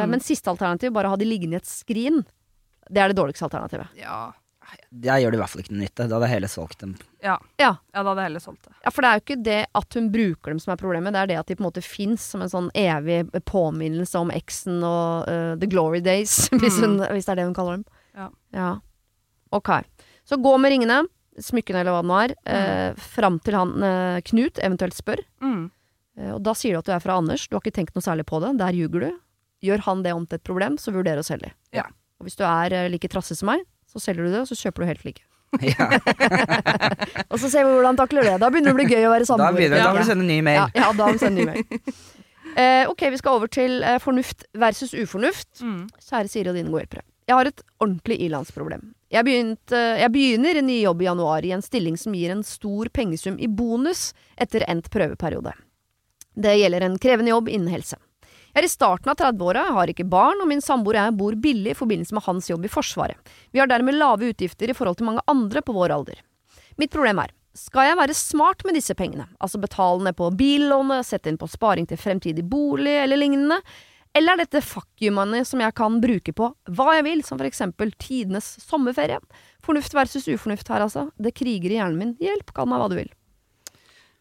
Mm. 0.00 0.10
Men 0.14 0.20
siste 0.24 0.48
alternativ, 0.48 0.92
bare 0.92 1.08
ha 1.12 1.16
de 1.20 1.26
liggende 1.28 1.58
i 1.58 1.60
et 1.60 1.68
skrin, 1.68 2.22
det 2.90 3.00
er 3.02 3.12
det 3.12 3.16
dårligste 3.18 3.44
alternativet. 3.44 3.90
Ja. 3.98 4.32
Jeg 4.90 5.24
gjør 5.24 5.32
det 5.32 5.36
i 5.36 5.40
hvert 5.40 5.50
fall 5.50 5.62
ikke 5.64 5.72
noe 5.74 5.82
nytte. 5.82 6.04
Da 6.06 6.14
hadde 6.14 6.26
jeg 6.28 6.34
heller 6.36 6.50
solgt 6.52 6.78
dem. 6.80 6.92
Ja. 7.22 7.34
Ja. 7.58 7.72
ja, 7.92 8.02
da 8.02 8.04
hadde 8.12 8.22
jeg 8.22 8.28
heller 8.30 8.42
solgt 8.44 8.68
det. 8.68 8.72
Ja, 8.84 8.90
For 8.94 9.02
det 9.02 9.08
er 9.10 9.18
jo 9.18 9.22
ikke 9.24 9.36
det 9.48 9.58
at 9.80 9.96
hun 9.98 10.10
bruker 10.14 10.54
dem 10.54 10.60
som 10.62 10.72
er 10.74 10.80
problemet, 10.80 11.12
det 11.16 11.20
er 11.24 11.30
det 11.32 11.38
at 11.40 11.50
de 11.50 11.56
på 11.58 11.64
en 11.64 11.68
måte 11.68 11.82
fins 11.84 12.22
som 12.32 12.44
en 12.44 12.52
sånn 12.52 12.68
evig 12.78 13.18
påminnelse 13.50 14.20
om 14.22 14.30
eksen 14.34 14.78
og 14.86 15.26
uh, 15.28 15.56
the 15.60 15.68
glory 15.70 16.00
days, 16.00 16.48
hvis, 16.62 16.78
hun, 16.80 17.00
hvis 17.02 17.26
det 17.28 17.34
er 17.34 17.40
det 17.42 17.48
hun 17.50 17.56
kaller 17.58 17.80
dem. 17.80 17.84
Ja. 18.16 18.28
ja. 18.56 18.70
Ok. 19.56 19.72
Så 20.28 20.38
gå 20.40 20.52
med 20.62 20.74
ringene, 20.74 21.02
smykkene 21.40 21.82
eller 21.82 21.94
hva 21.94 22.02
det 22.02 22.10
nå 22.10 22.18
er, 22.20 22.34
eh, 22.54 23.00
fram 23.00 23.38
til 23.42 23.56
han 23.58 23.86
eh, 23.86 24.20
Knut 24.30 24.60
eventuelt 24.62 24.96
spør. 24.96 25.22
Mm. 25.42 25.70
Eh, 26.18 26.32
og 26.34 26.42
da 26.46 26.54
sier 26.58 26.76
du 26.76 26.82
at 26.82 26.90
du 26.90 26.92
er 26.94 27.02
fra 27.02 27.18
Anders, 27.20 27.48
du 27.48 27.56
har 27.56 27.64
ikke 27.64 27.78
tenkt 27.80 27.96
noe 27.96 28.04
særlig 28.04 28.26
på 28.28 28.42
det, 28.44 28.54
der 28.60 28.76
ljuger 28.76 29.06
du. 29.06 29.10
Gjør 29.66 29.82
han 29.88 30.04
det 30.04 30.14
om 30.16 30.28
til 30.28 30.40
et 30.40 30.46
problem, 30.46 30.78
så 30.80 30.94
vurder 30.94 31.20
å 31.20 31.26
selge. 31.26 31.52
Ja. 31.76 31.88
Og 32.20 32.28
hvis 32.28 32.38
du 32.38 32.44
er 32.46 32.76
eh, 32.76 32.88
like 32.92 33.10
trassig 33.12 33.38
som 33.40 33.50
meg, 33.52 33.66
så 33.90 34.02
selger 34.02 34.26
du 34.26 34.32
det, 34.34 34.44
og 34.44 34.48
så 34.50 34.58
kjøper 34.58 34.84
du 34.84 34.90
helt 34.92 35.04
like. 35.08 35.26
Ja, 35.66 35.98
Og 37.32 37.40
så 37.42 37.48
ser 37.50 37.64
vi 37.66 37.72
hvordan 37.74 37.96
takler 37.98 38.22
takler 38.22 38.28
det. 38.28 38.34
Da 38.38 38.50
begynner 38.52 38.70
det 38.70 38.76
å 38.76 38.78
bli 38.78 38.86
gøy 38.86 39.06
å 39.08 39.10
være 39.10 39.24
da 39.24 39.30
samboer. 39.32 39.56
begynner 39.56 39.82
da 39.82 39.92
vil 39.96 40.04
du 40.04 40.10
sende 40.12 40.26
ny 40.28 40.36
mail. 40.46 40.60
Ja, 40.60 40.66
ja 40.78 40.90
da 40.94 41.08
vil 41.08 41.18
du 41.18 41.24
sende 41.24 41.42
ny 41.42 41.48
mail. 41.50 41.94
Eh, 42.58 42.82
ok, 42.90 43.04
vi 43.14 43.18
skal 43.20 43.36
over 43.38 43.46
til 43.46 43.76
eh, 43.86 44.00
fornuft 44.02 44.40
versus 44.58 44.90
ufornuft. 44.90 45.60
Mm. 45.62 45.84
Kjære 46.02 46.30
Siri 46.32 46.50
og 46.50 46.56
dine 46.58 46.72
gode 46.72 46.80
hjelpere. 46.82 47.04
Jeg 47.30 47.36
har 47.38 47.46
et 47.46 47.60
ordentlig 47.78 48.16
ilandsproblem. 48.26 48.88
Jeg, 49.14 49.26
jeg 49.70 50.10
begynner 50.10 50.58
en 50.58 50.66
ny 50.66 50.80
jobb 50.80 51.02
i 51.04 51.06
januar 51.06 51.44
i 51.46 51.52
en 51.54 51.62
stilling 51.62 51.94
som 51.98 52.14
gir 52.18 52.32
en 52.34 52.42
stor 52.42 52.90
pengesum 52.90 53.36
i 53.38 53.46
bonus 53.46 54.08
etter 54.34 54.64
endt 54.66 54.88
prøveperiode. 54.90 55.52
Det 56.34 56.56
gjelder 56.58 56.88
en 56.88 56.96
krevende 56.98 57.30
jobb 57.30 57.52
innen 57.52 57.70
helse. 57.70 58.00
Jeg 58.50 58.64
er 58.64 58.66
i 58.66 58.72
starten 58.72 59.12
av 59.12 59.18
30-åra, 59.20 59.68
har 59.76 59.92
ikke 59.92 60.08
barn, 60.10 60.42
og 60.42 60.50
min 60.50 60.62
samboer 60.64 60.98
og 60.98 61.04
jeg 61.04 61.18
bor 61.20 61.36
billig 61.44 61.70
i 61.70 61.78
forbindelse 61.78 62.16
med 62.16 62.26
hans 62.26 62.50
jobb 62.50 62.66
i 62.66 62.72
Forsvaret. 62.72 63.34
Vi 63.54 63.62
har 63.62 63.70
dermed 63.70 63.94
lave 63.94 64.32
utgifter 64.32 64.72
i 64.72 64.74
forhold 64.74 64.98
til 64.98 65.06
mange 65.06 65.22
andre 65.30 65.62
på 65.62 65.76
vår 65.76 65.94
alder. 65.94 66.18
Mitt 66.82 66.90
problem 66.90 67.22
er, 67.22 67.30
skal 67.54 67.92
jeg 67.92 68.00
være 68.00 68.16
smart 68.18 68.66
med 68.66 68.74
disse 68.74 68.96
pengene, 68.98 69.28
altså 69.38 69.62
betale 69.62 70.02
ned 70.02 70.18
på 70.18 70.32
billånet, 70.34 71.06
sette 71.06 71.30
inn 71.30 71.38
på 71.38 71.46
sparing 71.50 71.86
til 71.86 71.98
fremtidig 71.98 72.42
bolig 72.50 72.96
eller 73.04 73.22
lignende, 73.22 73.60
eller 74.14 74.32
er 74.32 74.42
dette 74.44 74.60
fuck 74.66 74.88
you 75.00 75.12
money 75.14 75.44
som 75.46 75.60
jeg 75.62 75.74
kan 75.78 76.00
bruke 76.02 76.32
på 76.34 76.50
hva 76.74 76.94
jeg 76.96 77.04
vil, 77.06 77.22
som 77.22 77.38
for 77.38 77.46
eksempel 77.46 77.92
tidenes 78.02 78.56
sommerferie? 78.64 79.20
Fornuft 79.62 79.94
versus 79.94 80.26
ufornuft 80.28 80.68
her, 80.72 80.80
altså. 80.86 81.10
Det 81.20 81.34
kriger 81.36 81.70
i 81.70 81.76
hjernen 81.78 81.98
min. 82.00 82.14
Hjelp, 82.20 82.52
kall 82.56 82.66
meg 82.66 82.80
hva 82.82 82.88
du 82.90 82.96
vil. 82.98 83.10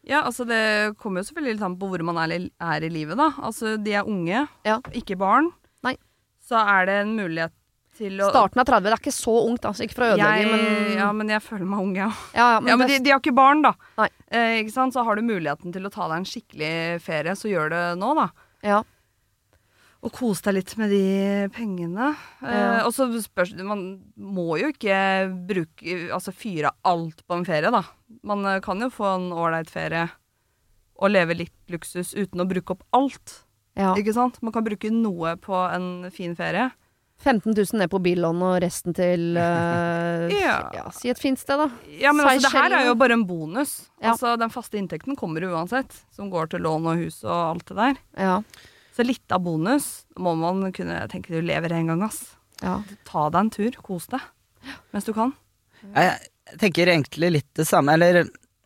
Ja, 0.10 0.22
altså 0.26 0.46
det 0.48 0.98
kommer 0.98 1.22
jo 1.22 1.28
selvfølgelig 1.30 1.58
litt 1.58 1.66
an 1.68 1.76
på 1.80 1.90
hvor 1.92 2.02
man 2.08 2.18
er, 2.24 2.32
i- 2.38 2.52
er 2.62 2.86
i 2.86 2.90
livet, 2.90 3.18
da. 3.20 3.30
Altså 3.46 3.76
de 3.82 3.94
er 3.94 4.04
unge, 4.08 4.48
Ja. 4.66 4.80
ikke 4.94 5.18
barn. 5.18 5.52
Nei. 5.84 5.98
Så 6.42 6.56
er 6.58 6.86
det 6.86 6.96
en 7.04 7.16
mulighet 7.18 7.52
til 8.00 8.16
å 8.24 8.30
Starten 8.32 8.60
av 8.62 8.66
30, 8.66 8.84
det 8.84 8.94
er 8.94 9.02
ikke 9.04 9.12
så 9.14 9.36
ungt, 9.50 9.66
altså. 9.68 9.84
Ikke 9.84 9.96
for 9.96 10.04
å 10.08 10.14
ødelegge, 10.16 10.52
men 10.52 10.98
Ja, 10.98 11.12
men 11.12 11.28
jeg 11.28 11.42
føler 11.42 11.66
meg 11.68 11.80
ung, 11.80 11.96
ja. 11.96 12.10
Ja, 12.34 12.54
ja, 12.56 12.60
men, 12.60 12.70
Ja, 12.70 12.76
men 12.78 12.88
de, 12.88 13.00
de 13.00 13.10
har 13.12 13.20
ikke 13.20 13.36
barn, 13.36 13.62
da. 13.62 13.74
Nei. 13.98 14.08
Eh, 14.32 14.64
ikke 14.64 14.72
sant? 14.72 14.94
Så 14.94 15.04
har 15.04 15.16
du 15.16 15.22
muligheten 15.22 15.74
til 15.74 15.84
å 15.84 15.92
ta 15.92 16.08
deg 16.08 16.18
en 16.18 16.26
skikkelig 16.26 17.02
ferie, 17.02 17.36
så 17.36 17.50
gjør 17.52 17.70
det 17.70 17.84
nå, 18.00 18.16
da. 18.16 18.30
ja. 18.64 18.84
Og 20.00 20.14
kose 20.16 20.46
deg 20.48 20.56
litt 20.56 20.74
med 20.80 20.94
de 20.94 21.02
pengene. 21.52 22.14
Eh, 22.40 22.86
og 22.86 22.94
så 22.96 23.10
spørs 23.20 23.52
Man 23.60 23.82
må 24.16 24.54
jo 24.62 24.70
ikke 24.72 24.96
bruke 25.50 25.98
Altså 26.16 26.32
fyre 26.32 26.72
alt 26.88 27.26
på 27.28 27.36
en 27.36 27.44
ferie, 27.48 27.72
da. 27.74 27.84
Man 28.24 28.46
eh, 28.48 28.62
kan 28.64 28.80
jo 28.80 28.88
få 28.94 29.10
en 29.18 29.30
ålreit 29.36 29.72
ferie 29.72 30.08
og 31.00 31.14
leve 31.14 31.36
litt 31.40 31.72
luksus 31.72 32.12
uten 32.12 32.44
å 32.44 32.48
bruke 32.48 32.76
opp 32.76 32.84
alt. 32.96 33.42
ja. 33.80 33.94
Ikke 33.96 34.12
sant? 34.16 34.42
Man 34.44 34.52
kan 34.52 34.66
bruke 34.66 34.90
noe 34.92 35.38
på 35.40 35.56
en 35.56 36.10
fin 36.12 36.34
ferie. 36.36 36.66
15 37.20 37.52
000 37.52 37.80
ned 37.80 37.92
på 37.92 38.00
billån 38.04 38.42
og 38.48 38.58
resten 38.64 38.96
til 38.96 39.36
uh, 39.36 40.28
Ja. 40.44 40.58
ja, 40.76 40.86
Si 40.96 41.12
et 41.12 41.20
fint 41.20 41.40
sted, 41.40 41.60
da. 41.60 41.68
Ja, 42.00 42.14
men 42.16 42.24
altså, 42.28 42.48
det 42.48 42.56
her 42.56 42.76
er 42.80 42.88
jo 42.88 42.98
bare 43.00 43.16
en 43.20 43.26
bonus. 43.28 43.90
Ja. 44.00 44.14
Altså, 44.14 44.38
Den 44.40 44.52
faste 44.54 44.80
inntekten 44.80 45.20
kommer 45.20 45.44
uansett, 45.50 45.96
som 46.16 46.32
går 46.32 46.52
til 46.54 46.64
lån 46.64 46.88
og 46.94 47.04
hus 47.04 47.22
og 47.28 47.36
alt 47.36 47.66
det 47.72 47.80
der. 47.80 48.04
Ja. 48.20 48.38
Så 49.00 49.06
litt 49.08 49.32
av 49.32 49.40
bonus 49.46 49.86
må 50.20 50.34
man 50.36 50.74
kunne 50.76 51.00
tenke 51.12 51.32
du 51.32 51.40
lever 51.46 51.72
en 51.78 51.88
gang, 51.94 52.02
ass. 52.04 52.36
ja. 52.62 52.82
Ta 53.08 53.30
deg 53.32 53.40
en 53.46 53.50
tur, 53.56 53.72
kos 53.86 54.10
deg 54.12 54.20
mens 54.92 55.06
du 55.08 55.14
kan. 55.16 55.32
Jeg 55.96 56.60
tenker 56.60 56.90
egentlig 56.92 57.30
litt 57.32 57.48
det 57.56 57.64
samme. 57.70 57.94
Eller 57.96 58.26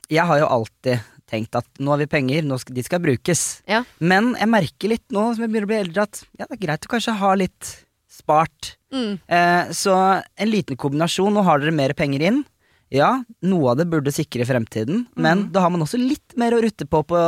jeg 0.10 0.25
har 0.25 0.40
jo 0.42 0.48
alltid 0.50 1.04
tenkt 1.30 1.54
at 1.60 1.68
nå 1.78 1.94
har 1.94 2.02
vi 2.02 2.08
penger, 2.10 2.42
nå 2.50 2.58
skal, 2.62 2.74
de 2.74 2.84
skal 2.86 3.02
brukes. 3.04 3.44
Ja. 3.70 3.84
Men 4.02 4.32
jeg 4.40 4.50
merker 4.50 4.90
litt 4.96 5.06
nå 5.13 5.28
som 5.36 5.44
jeg 5.46 5.52
begynner 5.54 5.68
å 5.70 5.72
bli 5.72 5.82
eldre, 5.84 6.08
at 6.10 6.24
ja, 6.40 6.48
det 6.50 6.58
er 6.58 6.63
greit 6.66 6.88
å 6.88 6.92
kanskje 6.96 7.16
ha 7.22 7.32
litt 7.38 7.70
spart. 8.10 8.74
Mm. 8.94 9.20
Eh, 9.28 9.70
så 9.78 9.94
en 10.36 10.50
liten 10.50 10.78
kombinasjon. 10.82 11.34
Nå 11.34 11.46
har 11.46 11.62
dere 11.62 11.75
mer 11.78 11.94
penger 11.98 12.25
inn. 12.32 12.42
Ja, 12.94 13.12
noe 13.46 13.72
av 13.72 13.78
det 13.80 13.88
burde 13.90 14.12
sikre 14.13 14.46
fremtiden, 14.46 15.06
men 15.18 15.46
Mm. 15.48 15.52
da 15.54 15.62
har 15.62 15.70
man 15.74 15.82
også 15.82 15.98
litt 16.02 16.36
mer 16.38 16.54
å 16.54 16.62
rutte 16.62 16.86
på 16.90 17.00
på 17.06 17.22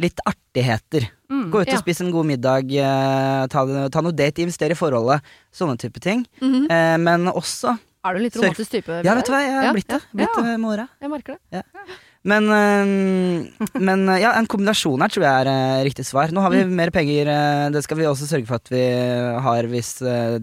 litt 0.00 0.18
artigheter. 0.26 1.06
Mm. 1.30 1.50
Gå 1.52 1.60
ut 1.62 1.68
Ja. 1.70 1.76
og 1.78 1.82
spise 1.84 2.02
en 2.04 2.10
god 2.14 2.26
middag, 2.26 2.70
eh, 2.74 3.46
ta, 3.46 3.64
ta 3.88 4.00
noe 4.02 4.12
date, 4.12 4.42
investere 4.42 4.74
i 4.74 4.78
forholdet. 4.78 5.22
Sånne 5.54 5.78
type 5.78 6.00
ting. 6.02 6.26
Mhm. 6.42 6.70
Eh, 6.70 6.96
men 6.98 7.26
også 7.30 7.78
Er 8.04 8.14
du 8.14 8.20
litt 8.20 8.34
romantisk 8.36 8.70
type? 8.70 9.00
Ja, 9.04 9.14
vet 9.14 9.24
du 9.24 9.32
hva, 9.32 9.40
jeg 9.40 9.54
har 9.54 9.64
Ja, 9.64 9.72
blitt 9.72 9.88
det. 9.88 10.00
Blitt 10.14 10.28
ja. 10.36 10.42
det 10.42 10.60
med 10.60 10.70
åra. 10.74 10.88
Jeg 11.00 11.10
merker 11.10 11.38
det. 11.50 11.62
Men, 12.24 12.44
eh, 12.48 13.68
men 13.80 14.08
øh, 14.08 14.20
ja, 14.20 14.32
en 14.38 14.46
kombinasjon 14.46 15.00
her 15.00 15.08
tror 15.08 15.24
jeg 15.24 15.46
er 15.46 15.48
øh, 15.52 15.84
riktig 15.84 16.04
svar. 16.04 16.28
Nå 16.32 16.40
har 16.40 16.50
vi 16.50 16.64
mer 16.64 16.90
penger, 16.90 17.70
det 17.70 17.82
skal 17.84 17.96
vi 17.98 18.04
også 18.04 18.26
sørge 18.28 18.46
for 18.46 18.56
at 18.56 18.68
vi 18.72 18.82
har 19.44 19.62
hvis 19.68 19.98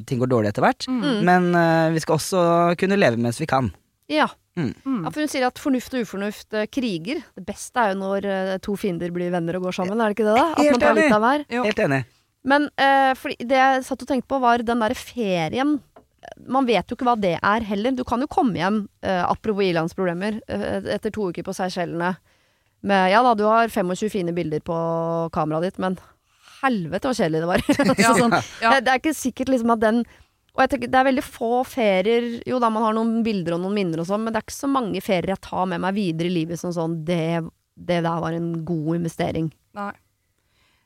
ting 0.06 0.20
går 0.22 0.30
dårlig 0.30 0.50
etter 0.54 0.62
hvert. 0.66 0.88
Mm. 0.88 1.24
Men 1.26 1.94
vi 1.94 2.00
skal 2.00 2.16
også 2.18 2.78
kunne 2.78 2.98
leve 2.98 3.18
mens 3.18 3.40
vi 3.42 3.46
kan. 3.50 3.72
Ja. 4.12 4.30
Mm. 4.60 4.74
ja, 5.06 5.10
for 5.14 5.24
hun 5.24 5.30
sier 5.32 5.46
at 5.48 5.60
fornuft 5.64 5.94
og 5.96 6.04
ufornuft 6.04 6.56
eh, 6.60 6.66
kriger. 6.68 7.22
Det 7.40 7.46
beste 7.48 7.80
er 7.80 7.94
jo 7.94 8.02
når 8.02 8.26
eh, 8.28 8.56
to 8.64 8.76
fiender 8.80 9.14
blir 9.16 9.32
venner 9.32 9.56
og 9.58 9.70
går 9.70 9.78
sammen, 9.80 9.96
er 10.04 10.12
det 10.12 10.18
ikke 10.20 10.28
det? 10.28 10.36
da? 10.36 10.50
At 10.52 10.74
man 10.76 10.84
tar 10.84 10.98
litt 11.00 11.16
av 11.16 11.24
hver. 11.24 11.46
Helt 11.70 11.80
enig. 11.86 12.02
Men 12.52 12.68
eh, 12.82 13.24
det 13.40 13.58
jeg 13.62 13.86
satt 13.88 14.04
og 14.04 14.10
tenkte 14.10 14.28
på, 14.34 14.42
var 14.44 14.64
den 14.66 14.84
derre 14.84 14.98
ferien 14.98 15.80
man 16.46 16.68
vet 16.68 16.86
jo 16.90 16.96
ikke 16.98 17.08
hva 17.08 17.16
det 17.20 17.36
er 17.42 17.64
heller. 17.66 17.96
Du 17.98 18.04
kan 18.08 18.22
jo 18.22 18.28
komme 18.30 18.60
hjem, 18.60 18.84
eh, 19.02 19.24
apropos 19.26 19.66
ilandsproblemer, 19.66 20.40
eh, 20.48 20.76
etter 20.94 21.14
to 21.14 21.32
uker 21.32 21.46
på 21.48 21.56
Seychellene 21.58 22.16
med 22.86 23.12
Ja 23.12 23.22
da, 23.26 23.34
du 23.38 23.44
har 23.46 23.70
25 23.70 24.10
fine 24.10 24.34
bilder 24.34 24.62
på 24.66 24.76
kameraet 25.34 25.70
ditt, 25.70 25.80
men 25.82 25.98
helvete 26.62 27.10
så 27.10 27.24
kjedelig 27.24 27.42
det 27.42 27.50
var. 27.50 27.64
Ja. 28.06 28.14
sånn, 28.18 28.36
Ja. 28.62 28.74
det, 28.76 28.86
det 28.86 28.94
er 28.94 29.02
ikke 29.02 29.18
sikkert 29.18 29.50
liksom 29.54 29.74
at 29.74 29.82
den 29.82 30.04
Og 30.52 30.62
jeg 30.66 30.70
tenker, 30.74 30.90
det 30.92 31.00
er 31.00 31.06
veldig 31.08 31.24
få 31.24 31.50
ferier 31.64 32.26
Jo 32.46 32.58
da, 32.60 32.68
man 32.70 32.84
har 32.84 32.94
noen 32.98 33.22
bilder 33.24 33.56
og 33.56 33.62
noen 33.64 33.74
minner 33.78 34.02
og 34.04 34.08
sånn, 34.10 34.24
men 34.26 34.34
det 34.34 34.42
er 34.42 34.48
ikke 34.50 34.58
så 34.58 34.68
mange 34.72 35.00
ferier 35.02 35.32
jeg 35.36 35.42
tar 35.48 35.66
med 35.72 35.80
meg 35.80 35.96
videre 35.96 36.28
i 36.28 36.34
livet 36.42 36.60
som 36.60 36.74
sånn 36.76 36.98
Det, 37.08 37.22
det 37.80 38.02
der 38.04 38.20
var 38.24 38.36
en 38.36 38.66
god 38.68 38.96
investering. 39.00 39.48
Nei. 39.78 39.94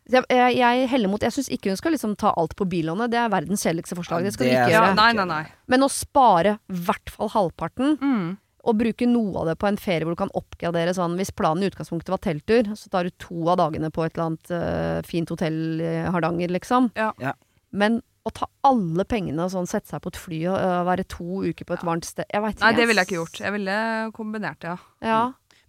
Så 0.05 0.19
jeg, 0.19 0.25
jeg, 0.29 0.57
jeg 0.59 0.87
heller 0.91 1.09
mot 1.09 1.23
Jeg 1.25 1.33
syns 1.33 1.49
ikke 1.49 1.71
hun 1.73 1.79
skal 1.79 1.95
liksom 1.95 2.11
ta 2.21 2.29
alt 2.37 2.53
på 2.59 2.67
billånet. 2.69 3.09
Det 3.09 3.17
er 3.17 3.31
verdens 3.33 3.63
kjedeligste 3.65 3.97
forslag. 3.97 4.21
Det 4.27 4.35
skal 4.35 4.45
Det 4.45 4.53
du 4.53 4.57
ikke 4.59 4.73
Ja, 4.75 4.81
gjøre. 4.85 4.95
nei, 4.99 5.11
nei, 5.17 5.25
nei. 5.31 5.43
Men 5.73 5.81
å 5.81 5.89
spare 5.89 6.59
i 6.69 6.81
hvert 6.85 7.09
fall 7.09 7.31
halvparten, 7.33 7.95
Mm. 7.97 8.37
og 8.69 8.77
bruke 8.77 9.07
noe 9.09 9.41
av 9.41 9.47
det 9.49 9.57
på 9.61 9.67
en 9.67 9.77
ferie 9.81 10.05
hvor 10.05 10.13
du 10.13 10.21
kan 10.21 10.29
oppgradere 10.37 10.93
sånn 10.93 11.17
Hvis 11.17 11.33
planen 11.33 11.65
i 11.65 11.71
utgangspunktet 11.71 12.13
var 12.13 12.21
telttur, 12.21 12.69
så 12.77 12.89
tar 12.93 13.09
du 13.09 13.15
to 13.17 13.49
av 13.49 13.57
dagene 13.57 13.89
på 13.89 14.05
et 14.05 14.13
eller 14.13 14.27
annet 14.29 14.51
uh, 14.53 15.01
fint 15.09 15.29
hotell 15.33 15.81
i 15.81 15.95
Hardanger, 16.13 16.53
liksom. 16.53 16.91
Ja. 16.95 17.11
Ja. 17.17 17.33
Men 17.73 18.03
å 18.25 18.33
ta 18.33 18.47
alle 18.65 19.05
pengene 19.05 19.43
og 19.45 19.51
sånn, 19.53 19.67
sette 19.69 19.87
seg 19.93 20.01
på 20.01 20.09
et 20.13 20.17
fly 20.17 20.39
og 20.49 20.57
øh, 20.57 20.83
være 20.89 21.05
to 21.07 21.43
uker 21.45 21.65
på 21.69 21.75
et 21.77 21.83
varmt 21.85 22.05
sted 22.09 22.25
Jeg 22.33 22.41
veit 22.41 22.55
ikke. 22.57 22.65
Nei, 22.65 22.75
det 22.79 22.87
ville 22.89 23.03
jeg 23.03 23.09
ikke 23.11 23.19
gjort. 23.21 23.41
Jeg 23.45 23.53
ville 23.53 23.75
kombinert 24.17 24.59
det, 24.65 24.71
ja. 24.73 24.77
Ja. 25.05 25.19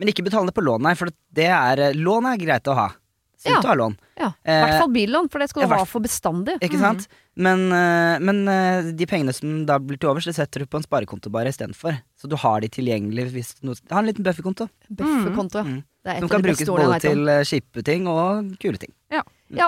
Men 0.01 0.09
ikke 0.13 0.25
betale 0.27 0.53
på 0.57 0.65
lån, 0.65 0.83
nei, 0.89 0.95
for 0.97 1.13
det 1.37 1.51
er, 1.53 1.83
eh, 1.91 1.97
lån 1.97 2.31
er 2.33 2.41
greit 2.41 2.69
å 2.73 2.75
ha. 2.79 2.89
Sunt 3.37 3.53
Ja. 3.53 3.61
å 3.61 3.69
ha 3.69 3.75
lån. 3.77 3.95
ja. 4.17 4.29
I 4.47 4.49
Eh, 4.49 4.63
hvert 4.65 4.79
fall 4.81 4.93
billån, 4.95 5.29
for 5.31 5.39
det 5.45 5.51
skal 5.51 5.63
ja, 5.63 5.69
du 5.69 5.75
ha 5.77 5.85
for 5.85 6.01
bestandig. 6.01 6.55
Ikke 6.65 6.79
sant? 6.81 7.07
Men, 7.37 7.67
eh, 7.71 8.19
men 8.25 8.49
eh, 8.49 8.93
de 8.97 9.05
pengene 9.07 9.35
som 9.37 9.67
da 9.69 9.77
blir 9.79 9.99
til 10.01 10.09
overs, 10.09 10.25
det 10.25 10.35
setter 10.35 10.61
du 10.65 10.67
på 10.67 10.81
en 10.81 10.87
sparekonto 10.89 11.29
bare 11.31 11.53
istedenfor. 11.53 11.99
Så 12.17 12.29
du 12.33 12.37
har 12.41 12.61
de 12.65 12.69
tilgjengelig 12.73 13.29
hvis 13.37 13.53
noe 13.63 13.77
Ha 13.93 13.99
en 14.01 14.07
liten 14.09 14.25
bufferkonto. 14.25 14.71
Bufferkonto. 14.89 15.61
Mm. 15.69 15.85
Det 16.03 16.09
er 16.13 16.17
et 16.17 16.21
Som 16.25 16.29
kan 16.33 16.43
brukes 16.43 16.67
både 16.67 17.01
til 17.05 17.27
kjipe 17.45 17.85
ting 17.85 18.09
og 18.09 18.57
kule 18.59 18.79
ting. 18.81 18.93
Ja, 19.13 19.21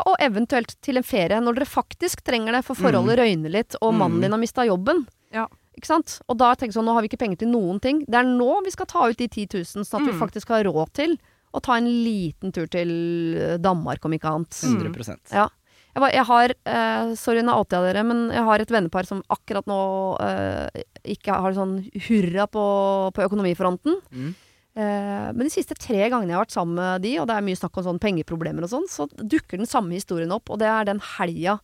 og 0.07 0.17
eventuelt 0.21 0.75
til 0.83 0.97
en 0.99 1.03
ferie 1.07 1.39
når 1.41 1.55
dere 1.61 1.67
faktisk 1.71 2.23
trenger 2.27 2.53
det, 2.53 2.65
for 2.67 2.75
forholdet 2.75 3.19
røyner 3.19 3.51
litt, 3.51 3.77
og 3.81 3.95
mannen 3.95 4.19
Mm. 4.19 4.23
din 4.23 4.33
har 4.33 4.39
mista 4.43 4.63
jobben. 4.67 5.07
Ja. 5.33 5.47
Ikke 5.79 5.87
sant? 5.87 6.21
Og 6.29 6.37
da 6.39 6.55
tenker 6.55 6.73
jeg 6.75 6.79
sånn, 6.83 6.87
nå 6.91 6.95
har 6.95 7.03
vi 7.03 7.09
ikke 7.09 7.19
penger 7.23 7.39
til 7.39 7.49
noen 7.53 7.79
ting. 7.81 8.01
Det 8.09 8.15
er 8.19 8.25
nå 8.25 8.65
vi 8.65 8.71
skal 8.75 8.87
ta 8.87 9.07
ut 9.09 9.17
de 9.17 9.29
10 9.29 9.47
000, 9.55 9.85
sånn 9.87 10.01
at 10.03 10.07
vi 10.09 10.13
Mm. 10.13 10.19
faktisk 10.19 10.49
har 10.49 10.65
råd 10.65 10.93
til 10.93 11.19
å 11.55 11.63
ta 11.63 11.77
en 11.77 11.87
liten 11.87 12.53
tur 12.53 12.67
til 12.67 12.91
eh, 13.39 13.57
Danmark, 13.59 14.05
om 14.05 14.13
ikke 14.13 14.27
annet. 14.29 14.51
Mm. 14.51 14.93
100 14.93 15.19
Ja. 15.33 15.49
Jeg, 15.95 16.01
bare, 16.03 16.13
jeg 16.13 16.27
har 16.27 16.49
eh, 16.67 17.15
Sorry, 17.15 17.41
nå 17.43 17.55
outer 17.57 17.79
jeg 17.85 17.95
dere, 17.95 18.05
men 18.05 18.31
jeg 18.31 18.45
har 18.45 18.59
et 18.61 18.69
vennepar 18.69 19.07
som 19.07 19.23
akkurat 19.31 19.65
nå 19.67 20.21
eh, 20.21 20.83
ikke 21.05 21.33
har 21.41 21.53
sånn 21.55 21.89
hurra 22.09 22.47
på, 22.47 23.13
på 23.15 23.23
økonomifronten. 23.31 23.97
Mm. 24.13 24.35
Eh, 24.79 25.31
men 25.35 25.49
de 25.49 25.51
siste 25.51 25.75
tre 25.75 26.05
gangene 26.07 26.31
jeg 26.31 26.39
har 26.39 26.45
vært 26.45 26.55
sammen 26.55 26.79
med 26.79 27.03
de, 27.03 27.17
og 27.19 27.27
det 27.27 27.35
er 27.35 27.47
mye 27.49 27.59
snakk 27.59 27.81
om 27.81 27.87
sånn 27.89 28.03
pengeproblemer 28.03 28.67
og 28.67 28.71
sånn, 28.71 28.87
så 28.91 29.09
dukker 29.19 29.59
den 29.59 29.71
samme 29.71 29.97
historien 29.97 30.35
opp, 30.35 30.53
og 30.55 30.61
det 30.63 30.69
er 30.71 30.87
den 30.87 31.03
helga 31.17 31.59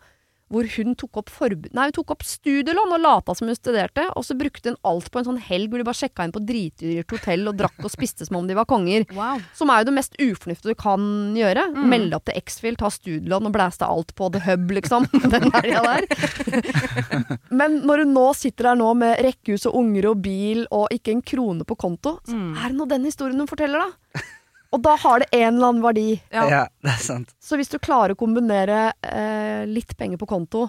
hvor 0.55 0.69
hun 0.77 0.95
tok 1.01 1.19
opp, 1.21 1.31
nei, 1.75 1.89
hun 1.91 1.95
tok 1.99 2.13
opp 2.15 2.23
studielån 2.25 2.95
og 2.95 3.03
lata 3.03 3.35
som 3.35 3.51
hun 3.51 3.59
studerte, 3.59 4.07
og 4.15 4.23
så 4.25 4.37
brukte 4.39 4.71
hun 4.73 4.79
alt 4.87 5.11
på 5.11 5.19
en 5.21 5.27
sånn 5.29 5.41
helg 5.43 5.69
hvor 5.73 5.83
de 5.83 5.87
bare 5.91 5.99
sjekka 5.99 6.25
inn 6.29 6.35
på 6.37 6.43
dritdyrt 6.47 7.11
hotell 7.17 7.51
og 7.51 7.59
drakk 7.59 7.83
og 7.83 7.91
spiste 7.93 8.25
som 8.29 8.39
om 8.39 8.47
de 8.49 8.55
var 8.59 8.69
konger. 8.71 9.05
Wow. 9.15 9.43
Som 9.55 9.71
er 9.71 9.83
jo 9.83 9.91
det 9.91 9.95
mest 9.99 10.17
ufornuftige 10.21 10.75
du 10.75 10.79
kan 10.81 11.03
gjøre. 11.39 11.67
Mm. 11.75 11.85
Melde 11.91 12.17
opp 12.19 12.25
til 12.31 12.39
X-Fill, 12.41 12.77
ta 12.81 12.89
studielån 12.93 13.47
og 13.51 13.53
blæste 13.55 13.87
alt 13.87 14.15
på 14.19 14.31
The 14.35 14.41
Hub, 14.47 14.71
liksom. 14.79 15.07
Den 15.35 15.51
helga 15.55 15.83
der. 15.85 16.07
Men 17.61 17.81
når 17.87 18.05
hun 18.05 18.15
nå 18.17 18.25
sitter 18.39 18.71
der 18.71 18.79
nå 18.81 18.91
med 18.99 19.21
rekkehus 19.25 19.67
og 19.71 19.79
unger 19.81 20.11
og 20.13 20.23
bil 20.25 20.65
og 20.75 20.89
ikke 20.95 21.15
en 21.15 21.23
krone 21.27 21.67
på 21.69 21.77
konto, 21.81 22.17
så 22.27 22.35
Mm. 22.35 22.57
er 22.59 22.69
det 22.73 22.77
nå 22.79 22.85
den 22.91 23.05
historien 23.07 23.39
hun 23.41 23.49
forteller, 23.51 23.85
da. 23.85 24.21
Og 24.75 24.83
da 24.83 24.97
har 24.99 25.23
det 25.23 25.29
en 25.33 25.55
eller 25.55 25.71
annen 25.71 25.85
verdi. 25.85 26.09
Ja. 26.35 26.45
Ja, 26.51 26.63
det 26.83 26.95
er 26.97 27.03
sant. 27.03 27.35
Så 27.43 27.59
hvis 27.61 27.71
du 27.71 27.79
klarer 27.79 28.17
å 28.17 28.19
kombinere 28.19 28.89
eh, 29.07 29.63
litt 29.71 29.95
penger 29.99 30.19
på 30.19 30.27
konto 30.27 30.67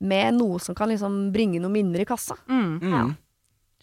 med 0.00 0.38
noe 0.38 0.60
som 0.62 0.76
kan 0.78 0.88
liksom 0.88 1.26
bringe 1.34 1.60
noen 1.60 1.74
minner 1.74 2.04
i 2.04 2.06
kassa 2.08 2.38
Mm. 2.48 2.78
Mm. 2.80 3.16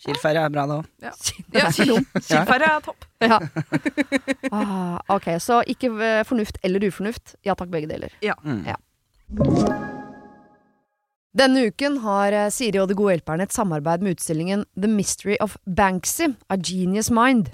Kielferie 0.06 0.42
er 0.44 0.52
bra, 0.52 0.66
det 0.68 0.75
òg. 0.75 0.88
Ja. 1.06 1.12
Det 1.54 1.62
er 1.62 2.66
er 2.68 2.82
topp. 2.84 3.06
Ja. 3.25 3.40
Ah, 4.52 4.98
ok, 5.16 5.30
så 5.40 5.62
ikke 5.72 5.94
eh, 6.04 6.24
fornuft 6.28 6.60
eller 6.68 6.84
ufornuft. 6.84 7.38
Ja 7.48 7.56
takk, 7.56 7.72
begge 7.72 7.88
deler. 7.94 8.12
Mm. 8.44 8.66
Ja. 8.68 8.75
Denne 11.36 11.66
uken 11.70 11.98
har 12.04 12.36
eh, 12.36 12.50
Siri 12.54 12.80
og 12.82 12.90
De 12.92 12.98
gode 12.98 13.16
hjelperne 13.16 13.48
et 13.48 13.56
samarbeid 13.56 14.04
med 14.04 14.18
utstillingen 14.18 14.66
The 14.75 14.92
Mystery 14.92 15.40
of 15.44 15.56
Banksy, 15.66 16.34
A 16.52 16.58
Genius 16.60 17.10
Mind. 17.12 17.54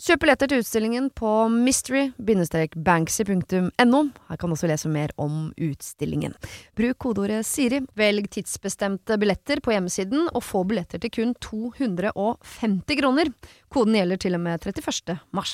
Kjøp 0.00 0.22
billetter 0.22 0.48
til 0.48 0.62
utstillingen 0.62 1.10
på 1.12 1.28
mystery-banksy.no. 1.52 3.98
Her 4.30 4.38
kan 4.40 4.48
du 4.48 4.54
også 4.54 4.70
lese 4.70 4.88
mer 4.88 5.10
om 5.20 5.50
utstillingen. 5.60 6.32
Bruk 6.78 6.96
kodeordet 7.04 7.44
Siri, 7.44 7.82
velg 8.00 8.30
tidsbestemte 8.32 9.18
billetter 9.20 9.60
på 9.60 9.74
hjemmesiden, 9.74 10.32
og 10.32 10.40
få 10.46 10.64
billetter 10.70 10.96
til 11.02 11.12
kun 11.18 11.34
250 11.44 12.96
kroner. 13.02 13.26
Koden 13.68 13.92
gjelder 13.98 14.16
til 14.24 14.32
og 14.38 14.42
med 14.46 14.54
31. 14.64 15.20
mars. 15.36 15.52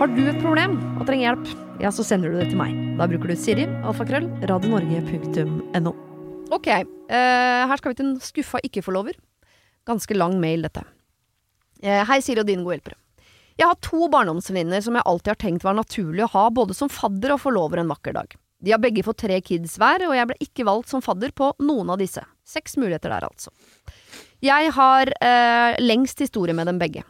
Har 0.00 0.08
du 0.12 0.24
et 0.28 0.42
problem 0.44 0.72
og 0.98 1.04
trenger 1.08 1.24
hjelp, 1.30 1.46
ja, 1.80 1.88
så 1.92 2.02
sender 2.04 2.28
du 2.28 2.36
det 2.42 2.50
til 2.52 2.60
meg. 2.60 2.70
Da 3.00 3.08
bruker 3.08 3.28
du 3.32 3.36
Siri, 3.40 3.64
alfakrøll, 3.88 4.28
radionorge.no. 4.52 5.92
Ok, 6.52 6.68
uh, 6.68 7.64
her 7.72 7.76
skal 7.80 7.88
vi 7.88 7.96
til 8.02 8.08
en 8.10 8.20
skuffa 8.20 8.58
ikke-forlover. 8.68 9.16
Ganske 9.90 10.14
lang 10.14 10.38
mail, 10.40 10.62
dette. 10.68 10.84
Eh, 11.82 12.04
hei, 12.06 12.20
Siri 12.22 12.44
og 12.44 12.46
dine 12.46 12.62
gode 12.62 12.78
hjelpere. 12.78 12.98
Jeg 13.58 13.68
har 13.68 13.80
to 13.84 14.06
barndomsvenninner 14.12 14.80
som 14.84 14.96
jeg 14.96 15.04
alltid 15.10 15.32
har 15.34 15.40
tenkt 15.42 15.66
var 15.66 15.74
naturlig 15.76 16.22
å 16.24 16.30
ha 16.32 16.44
både 16.54 16.76
som 16.76 16.88
fadder 16.92 17.34
og 17.34 17.42
forlover 17.42 17.82
en 17.82 17.90
vakker 17.90 18.14
dag. 18.16 18.36
De 18.60 18.72
har 18.72 18.80
begge 18.80 19.02
fått 19.04 19.22
tre 19.24 19.38
kids 19.44 19.78
hver, 19.80 20.04
og 20.06 20.14
jeg 20.16 20.28
ble 20.28 20.36
ikke 20.44 20.66
valgt 20.68 20.92
som 20.92 21.02
fadder 21.04 21.32
på 21.36 21.50
noen 21.64 21.90
av 21.92 22.00
disse. 22.00 22.22
Seks 22.46 22.76
muligheter 22.80 23.12
der, 23.12 23.26
altså. 23.26 23.52
Jeg 24.44 24.72
har 24.76 25.10
eh, 25.20 25.80
lengst 25.80 26.20
historie 26.22 26.56
med 26.56 26.68
dem 26.70 26.80
begge. 26.80 27.02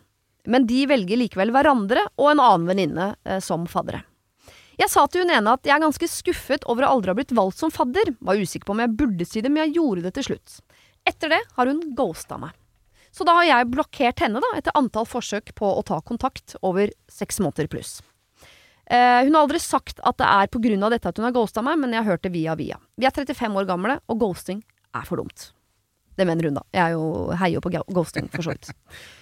Men 0.50 0.66
de 0.66 0.84
velger 0.88 1.20
likevel 1.20 1.52
hverandre 1.54 2.06
og 2.16 2.30
en 2.32 2.42
annen 2.42 2.70
venninne 2.70 3.08
eh, 3.26 3.42
som 3.44 3.66
faddere. 3.70 4.04
Jeg 4.80 4.88
sa 4.88 5.04
til 5.10 5.26
hun 5.26 5.34
ene 5.34 5.52
at 5.58 5.66
jeg 5.68 5.74
er 5.76 5.82
ganske 5.82 6.08
skuffet 6.08 6.64
over 6.70 6.86
å 6.86 6.94
aldri 6.94 7.12
ha 7.12 7.18
blitt 7.18 7.34
valgt 7.36 7.60
som 7.60 7.74
fadder. 7.74 8.14
Var 8.24 8.40
usikker 8.40 8.70
på 8.70 8.74
om 8.74 8.80
jeg 8.80 8.96
burde 8.96 9.26
si 9.28 9.42
det, 9.44 9.52
men 9.52 9.66
jeg 9.66 9.76
gjorde 9.76 10.06
det 10.06 10.14
til 10.16 10.30
slutt. 10.30 10.62
Etter 11.06 11.34
det 11.34 11.42
har 11.58 11.68
hun 11.68 11.82
ghosta 11.98 12.38
meg. 12.40 12.54
Så 13.10 13.26
da 13.26 13.34
har 13.40 13.48
jeg 13.48 13.70
blokkert 13.72 14.22
henne 14.22 14.42
da, 14.42 14.52
etter 14.58 14.76
antall 14.78 15.08
forsøk 15.08 15.54
på 15.58 15.66
å 15.66 15.82
ta 15.86 15.98
kontakt 16.06 16.54
over 16.62 16.92
seks 17.10 17.40
måneder 17.42 17.70
pluss. 17.70 17.98
Eh, 18.90 19.22
hun 19.24 19.34
har 19.36 19.44
aldri 19.44 19.60
sagt 19.62 20.02
at 20.02 20.18
det 20.18 20.26
er 20.26 20.50
pga. 20.50 20.90
dette 20.90 21.08
at 21.08 21.18
hun 21.18 21.28
har 21.28 21.34
ghosta 21.34 21.62
meg, 21.62 21.78
men 21.78 21.94
jeg 21.94 22.02
har 22.02 22.12
hørt 22.16 22.22
det 22.22 22.32
via 22.34 22.56
via. 22.58 22.78
Vi 22.96 23.06
er 23.06 23.14
35 23.14 23.56
år 23.56 23.66
gamle, 23.66 24.00
og 24.08 24.18
ghosting 24.18 24.62
er 24.94 25.06
for 25.06 25.22
dumt. 25.22 25.52
Det 26.18 26.26
mener 26.26 26.50
hun, 26.50 26.58
da. 26.58 26.64
Jeg 26.74 26.82
er 26.82 26.96
jo, 26.98 27.30
heier 27.38 27.58
jo 27.58 27.64
på 27.64 27.72
ghosting, 27.94 28.28
for 28.30 28.46
så 28.46 28.54
vidt. 28.54 28.70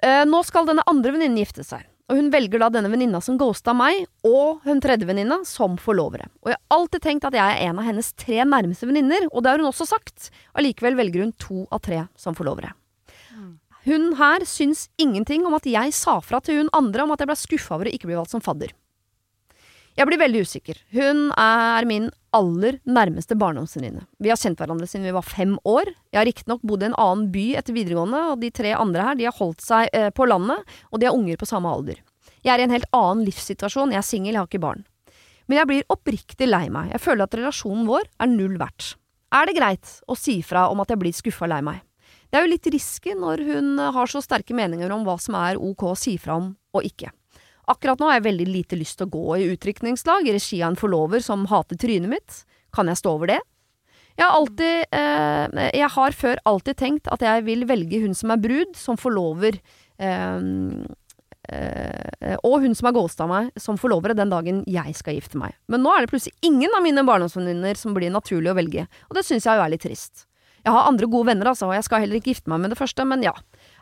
Eh, 0.00 0.22
nå 0.24 0.38
skal 0.48 0.64
denne 0.64 0.80
andre 0.88 1.10
venninnen 1.12 1.36
gifte 1.36 1.60
seg, 1.60 1.82
og 2.08 2.16
hun 2.16 2.30
velger 2.32 2.62
da 2.62 2.70
denne 2.72 2.88
venninna 2.88 3.18
som 3.20 3.36
ghosta 3.36 3.74
meg, 3.76 4.06
og 4.24 4.64
hun 4.64 4.80
tredje 4.80 5.04
venninna 5.04 5.42
som 5.44 5.74
forlovere. 5.76 6.30
Og 6.40 6.48
jeg 6.48 6.56
har 6.56 6.78
alltid 6.78 7.04
tenkt 7.04 7.26
at 7.28 7.36
jeg 7.36 7.44
er 7.44 7.68
en 7.68 7.82
av 7.82 7.84
hennes 7.84 8.08
tre 8.16 8.38
nærmeste 8.48 8.88
venninner, 8.88 9.28
og 9.28 9.44
det 9.44 9.52
har 9.52 9.60
hun 9.60 9.68
også 9.68 9.84
sagt. 9.90 10.30
Allikevel 10.56 10.96
velger 10.96 11.26
hun 11.26 11.36
to 11.36 11.66
av 11.68 11.84
tre 11.84 12.06
som 12.16 12.32
forlovere. 12.38 12.72
Hun 13.86 14.12
her 14.18 14.44
syns 14.48 14.88
ingenting 15.00 15.46
om 15.48 15.56
at 15.56 15.66
jeg 15.68 15.94
sa 15.96 16.18
fra 16.20 16.42
til 16.44 16.60
hun 16.60 16.72
andre 16.76 17.06
om 17.06 17.14
at 17.14 17.22
jeg 17.22 17.30
ble 17.30 17.38
skuffa 17.38 17.78
over 17.78 17.88
å 17.88 17.94
ikke 17.94 18.10
bli 18.10 18.18
valgt 18.18 18.34
som 18.34 18.44
fadder. 18.44 18.74
Jeg 19.98 20.06
blir 20.06 20.20
veldig 20.20 20.42
usikker. 20.46 20.78
Hun 20.94 21.30
er 21.40 21.86
min 21.88 22.06
aller 22.36 22.78
nærmeste 22.86 23.34
barndomsvenninne. 23.36 24.04
Vi 24.22 24.30
har 24.30 24.38
kjent 24.38 24.60
hverandre 24.60 24.86
siden 24.88 25.08
vi 25.08 25.16
var 25.16 25.26
fem 25.26 25.56
år. 25.66 25.90
Jeg 26.12 26.20
har 26.20 26.28
riktignok 26.28 26.62
bodd 26.64 26.84
i 26.84 26.90
en 26.90 27.00
annen 27.00 27.26
by 27.34 27.46
etter 27.58 27.74
videregående, 27.76 28.20
og 28.30 28.44
de 28.44 28.52
tre 28.54 28.70
andre 28.76 29.08
her 29.08 29.18
de 29.18 29.26
har 29.26 29.36
holdt 29.40 29.64
seg 29.64 29.90
eh, 29.96 30.08
på 30.14 30.28
landet, 30.30 30.62
og 30.92 31.02
de 31.02 31.08
har 31.08 31.18
unger 31.18 31.40
på 31.40 31.48
samme 31.50 31.72
alder. 31.72 31.98
Jeg 32.46 32.54
er 32.54 32.62
i 32.62 32.68
en 32.68 32.76
helt 32.76 32.88
annen 32.96 33.26
livssituasjon, 33.26 33.92
jeg 33.92 34.00
er 34.00 34.06
singel, 34.06 34.36
jeg 34.36 34.40
har 34.40 34.48
ikke 34.48 34.62
barn. 34.62 34.86
Men 35.50 35.58
jeg 35.58 35.68
blir 35.72 35.92
oppriktig 35.92 36.48
lei 36.48 36.68
meg, 36.72 36.94
jeg 36.94 37.02
føler 37.02 37.26
at 37.26 37.36
relasjonen 37.36 37.88
vår 37.90 38.06
er 38.22 38.30
null 38.30 38.56
verdt. 38.62 38.94
Er 39.34 39.46
det 39.46 39.58
greit 39.58 39.96
å 40.10 40.16
si 40.18 40.40
fra 40.46 40.68
om 40.70 40.80
at 40.82 40.94
jeg 40.94 41.02
blir 41.02 41.14
skuffa 41.14 41.48
og 41.48 41.52
lei 41.52 41.60
meg? 41.66 41.82
Det 42.30 42.38
er 42.38 42.46
jo 42.46 42.52
litt 42.52 42.68
risky 42.70 43.14
når 43.18 43.42
hun 43.48 43.72
eh, 43.78 43.94
har 43.96 44.10
så 44.10 44.22
sterke 44.22 44.56
meninger 44.56 44.92
om 44.94 45.02
hva 45.06 45.16
som 45.22 45.36
er 45.38 45.58
ok 45.58 45.88
å 45.90 45.96
si 45.98 46.16
fra 46.22 46.38
om 46.38 46.52
og 46.76 46.86
ikke. 46.86 47.10
Akkurat 47.70 48.00
nå 48.00 48.08
har 48.08 48.18
jeg 48.18 48.28
veldig 48.30 48.48
lite 48.50 48.78
lyst 48.78 48.98
til 48.98 49.08
å 49.08 49.14
gå 49.14 49.38
i 49.38 49.48
utdrikningslag 49.52 50.26
i 50.26 50.34
regi 50.34 50.60
av 50.62 50.72
en 50.72 50.80
forlover 50.80 51.22
som 51.22 51.46
hater 51.50 51.78
trynet 51.78 52.10
mitt. 52.10 52.42
Kan 52.74 52.90
jeg 52.90 52.98
stå 52.98 53.14
over 53.18 53.30
det? 53.34 53.40
Jeg 54.18 54.26
har 54.26 54.36
alltid 54.36 54.96
eh, 54.96 55.68
Jeg 55.78 55.90
har 55.94 56.16
før 56.16 56.40
alltid 56.50 56.78
tenkt 56.78 57.10
at 57.14 57.22
jeg 57.24 57.44
vil 57.46 57.66
velge 57.68 58.02
hun 58.02 58.16
som 58.16 58.34
er 58.34 58.42
brud, 58.42 58.74
som 58.78 58.98
forlover. 59.00 59.60
Eh, 59.98 60.40
eh, 61.50 62.36
og 62.46 62.56
hun 62.64 62.74
som 62.76 62.90
har 62.90 62.96
ghosta 62.96 63.28
meg 63.30 63.50
som 63.58 63.78
forlovere 63.80 64.18
den 64.18 64.32
dagen 64.32 64.64
jeg 64.70 64.96
skal 64.98 65.18
gifte 65.18 65.40
meg. 65.40 65.54
Men 65.70 65.82
nå 65.84 65.94
er 65.94 66.04
det 66.04 66.12
plutselig 66.12 66.36
ingen 66.46 66.74
av 66.76 66.84
mine 66.84 67.06
barndomsvenninner 67.06 67.78
som 67.80 67.94
blir 67.96 68.12
naturlig 68.12 68.52
å 68.52 68.58
velge, 68.58 68.86
og 69.08 69.18
det 69.18 69.26
syns 69.26 69.48
jeg 69.48 69.58
jo 69.58 69.64
er 69.64 69.72
litt 69.74 69.86
trist. 69.86 70.26
Jeg 70.60 70.74
har 70.74 70.88
andre 70.90 71.08
gode 71.08 71.30
venner, 71.30 71.50
altså, 71.50 71.70
og 71.70 71.76
jeg 71.76 71.86
skal 71.86 72.02
heller 72.04 72.18
ikke 72.18 72.34
gifte 72.34 72.52
meg 72.52 72.60
med 72.62 72.74
det 72.74 72.78
første, 72.80 73.06
men 73.08 73.24
ja. 73.24 73.32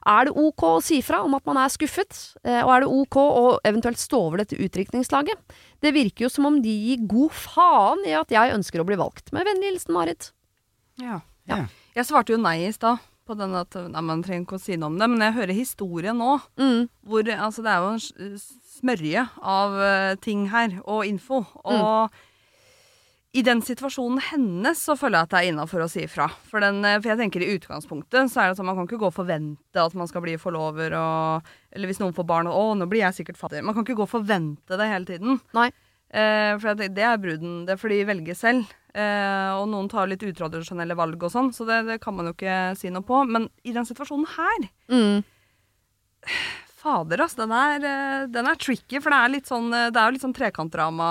Er 0.09 0.29
det 0.29 0.35
ok 0.39 0.65
å 0.69 0.79
si 0.85 1.01
fra 1.05 1.21
om 1.27 1.35
at 1.37 1.45
man 1.49 1.59
er 1.61 1.73
skuffet, 1.73 2.17
eh, 2.45 2.61
og 2.63 2.71
er 2.75 2.85
det 2.85 2.91
ok 3.03 3.19
å 3.23 3.45
eventuelt 3.67 4.01
stå 4.01 4.21
over 4.29 4.43
dette 4.43 4.57
utdrikningslaget? 4.57 5.59
Det 5.83 5.93
virker 5.97 6.27
jo 6.27 6.33
som 6.33 6.47
om 6.49 6.61
de 6.63 6.73
gir 6.73 7.05
god 7.11 7.35
faen 7.35 8.07
i 8.07 8.15
at 8.17 8.33
jeg 8.33 8.55
ønsker 8.55 8.83
å 8.83 8.87
bli 8.89 8.99
valgt. 9.01 9.33
Med 9.35 9.49
vennlig 9.49 9.75
hilsen 9.75 9.97
Marit. 9.97 10.31
Ja. 11.03 11.21
Ja. 11.49 11.65
Jeg 11.97 12.07
svarte 12.09 12.35
jo 12.35 12.41
nei 12.41 12.61
i 12.67 12.73
stad 12.75 13.03
på 13.29 13.37
den 13.37 13.53
at 13.59 13.75
nei, 13.77 14.03
man 14.05 14.23
trenger 14.25 14.47
ikke 14.47 14.57
å 14.57 14.63
si 14.63 14.79
noe 14.79 14.93
om 14.93 14.97
det, 15.01 15.09
men 15.11 15.27
jeg 15.27 15.37
hører 15.37 15.57
historien 15.57 16.17
nå. 16.17 16.39
Mm. 16.61 16.89
Hvor, 17.09 17.29
altså, 17.35 17.65
det 17.65 17.75
er 17.75 17.85
jo 17.85 17.91
en 17.97 18.39
smørje 18.79 19.27
av 19.57 19.77
eh, 19.85 20.15
ting 20.25 20.47
her, 20.53 20.79
og 20.87 21.05
info. 21.09 21.43
Og 21.69 22.23
i 23.37 23.43
den 23.45 23.61
situasjonen 23.61 24.23
hennes 24.31 24.81
så 24.81 24.95
føler 24.97 25.19
jeg 25.19 25.29
at 25.29 25.33
det 25.35 25.41
er 25.41 25.49
innafor 25.51 25.83
å 25.85 25.89
si 25.93 26.01
ifra. 26.07 26.31
For, 26.49 26.65
den, 26.65 26.81
eh, 26.85 26.97
for 27.03 27.13
jeg 27.13 27.21
tenker 27.21 27.45
i 27.45 27.51
utgangspunktet 27.59 28.33
så 28.33 28.41
er 28.41 28.49
det 28.51 28.59
sånn 28.59 28.69
man 28.71 28.79
kan 28.79 28.89
ikke 28.89 29.01
gå 29.03 29.11
og 29.11 29.19
forvente 29.19 29.83
at 29.83 29.97
man 29.99 30.09
skal 30.09 30.25
bli 30.25 30.39
forlover 30.41 30.97
og 30.97 31.51
Eller 31.69 31.91
hvis 31.91 32.01
noen 32.01 32.15
får 32.17 32.25
barn 32.25 32.49
og 32.49 32.57
'Å, 32.57 32.79
nå 32.81 32.89
blir 32.89 33.05
jeg 33.05 33.19
sikkert 33.21 33.37
fattig'. 33.37 33.63
Man 33.63 33.75
kan 33.75 33.85
ikke 33.85 33.99
gå 34.01 34.07
og 34.09 34.15
forvente 34.15 34.79
det 34.81 34.89
hele 34.89 35.05
tiden. 35.05 35.41
Nei. 35.53 35.69
Eh, 36.11 36.57
for 36.57 36.73
det, 36.75 36.95
det 36.97 37.05
er 37.05 37.19
bruden. 37.21 37.67
Det 37.69 37.77
får 37.77 37.89
de 37.93 38.05
velge 38.09 38.35
selv. 38.35 38.65
Eh, 38.95 39.51
og 39.53 39.69
noen 39.69 39.89
tar 39.93 40.09
litt 40.09 40.25
utradisjonelle 40.25 40.97
valg 40.97 41.23
og 41.23 41.31
sånn, 41.31 41.53
så 41.53 41.67
det, 41.69 41.85
det 41.87 42.01
kan 42.01 42.17
man 42.17 42.27
jo 42.31 42.33
ikke 42.33 42.77
si 42.81 42.89
noe 42.89 43.05
på. 43.05 43.21
Men 43.29 43.51
i 43.63 43.73
den 43.77 43.85
situasjonen 43.85 44.27
her 44.39 44.71
Mm. 44.89 45.23
Fader, 46.89 47.21
altså. 47.27 47.43
Den 47.45 47.53
er, 47.53 47.85
eh, 47.85 48.27
den 48.33 48.47
er 48.49 48.57
tricky, 48.57 49.01
for 49.05 49.13
det 49.13 49.19
er 49.21 49.33
litt 49.35 49.49
sånn 49.51 49.69
eh, 49.77 49.91
Det 49.93 50.01
er 50.01 50.09
jo 50.09 50.15
litt 50.17 50.25
sånn 50.25 50.35
trekantdrama. 50.37 51.09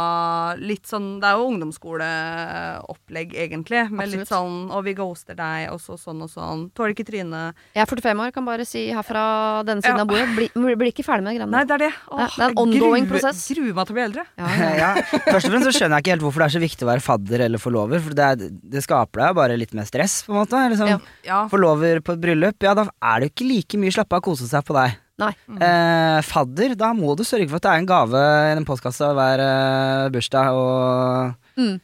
Litt 0.57 0.89
sånn 0.89 1.19
Det 1.21 1.29
er 1.29 1.37
jo 1.37 1.49
ungdomsskoleopplegg, 1.51 3.35
egentlig. 3.45 3.83
Med 3.93 4.09
litt 4.11 4.29
sånn 4.29 4.69
Og 4.73 4.83
vi 4.87 4.93
ghoster 4.97 5.37
deg', 5.37 5.69
og 5.73 5.79
så 5.83 5.97
sånn 5.99 6.21
og 6.25 6.31
sånn. 6.31 6.65
Tåler 6.77 6.95
ikke 6.95 7.05
trynet. 7.07 7.53
Jeg 7.75 7.83
er 7.83 7.89
45 7.89 8.23
år, 8.25 8.33
kan 8.33 8.45
bare 8.47 8.65
si 8.67 8.87
her 8.91 9.03
fra 9.05 9.63
denne 9.67 9.81
siden 9.85 9.97
Ja. 9.97 10.03
av 10.03 10.07
bordet. 10.09 10.27
Blir 10.35 10.75
bli, 10.77 10.91
ikke 10.91 11.05
ferdig 11.05 11.23
med 11.23 11.33
de 11.33 11.39
greiene 11.39 11.51
Nei, 11.51 11.63
der. 11.65 11.77
det 11.77 11.87
er 11.87 11.89
det. 11.89 11.93
Åh, 12.11 12.27
det 12.35 12.43
er 12.43 12.49
en 12.49 12.57
ongoing 12.57 13.07
prosess. 13.07 13.47
Gruer 13.53 13.73
meg 13.75 13.87
til 13.87 13.93
å 13.95 13.97
bli 13.97 14.05
eldre. 14.07 14.25
Ja, 14.37 14.47
ja. 14.47 14.71
ja, 14.83 14.93
Først 15.31 15.45
og 15.47 15.51
fremst 15.53 15.67
så 15.69 15.73
skjønner 15.77 15.97
jeg 15.97 16.03
ikke 16.03 16.13
helt 16.15 16.25
hvorfor 16.27 16.39
det 16.43 16.47
er 16.49 16.55
så 16.57 16.63
viktig 16.63 16.83
å 16.87 16.91
være 16.91 17.05
fadder 17.05 17.45
eller 17.47 17.61
forlover. 17.61 17.99
For 18.03 18.13
det, 18.17 18.25
er, 18.25 18.35
det 18.75 18.83
skaper 18.85 19.25
deg 19.27 19.35
bare 19.35 19.57
litt 19.57 19.73
mer 19.77 19.85
stress, 19.85 20.23
på 20.25 20.33
en 20.33 20.41
måte. 20.43 20.63
Liksom, 20.73 20.87
Ja. 20.87 20.99
Ja. 21.27 21.47
Forlover 21.51 21.99
på 22.01 22.13
et 22.15 22.21
bryllup, 22.21 22.61
ja 22.63 22.73
da 22.73 22.87
er 23.01 23.19
det 23.19 23.27
jo 23.29 23.33
ikke 23.35 23.47
like 23.51 23.77
mye 23.81 23.91
slappe 23.93 24.13
av 24.15 24.21
å 24.21 24.27
kose 24.31 24.47
seg 24.47 24.63
på 24.65 24.73
deg. 24.77 24.95
Nei. 25.17 25.31
Eh, 25.49 26.21
fadder, 26.21 26.75
da 26.77 26.91
må 26.93 27.15
du 27.17 27.23
sørge 27.25 27.49
for 27.49 27.57
at 27.57 27.63
det 27.65 27.71
er 27.73 27.79
en 27.81 27.89
gave 27.89 28.19
i 28.51 28.55
den 28.59 28.65
postkassa 28.67 29.13
hver 29.17 29.41
eh, 29.41 30.09
bursdag. 30.13 30.53
Og 30.53 31.33
Mm. 31.57 31.79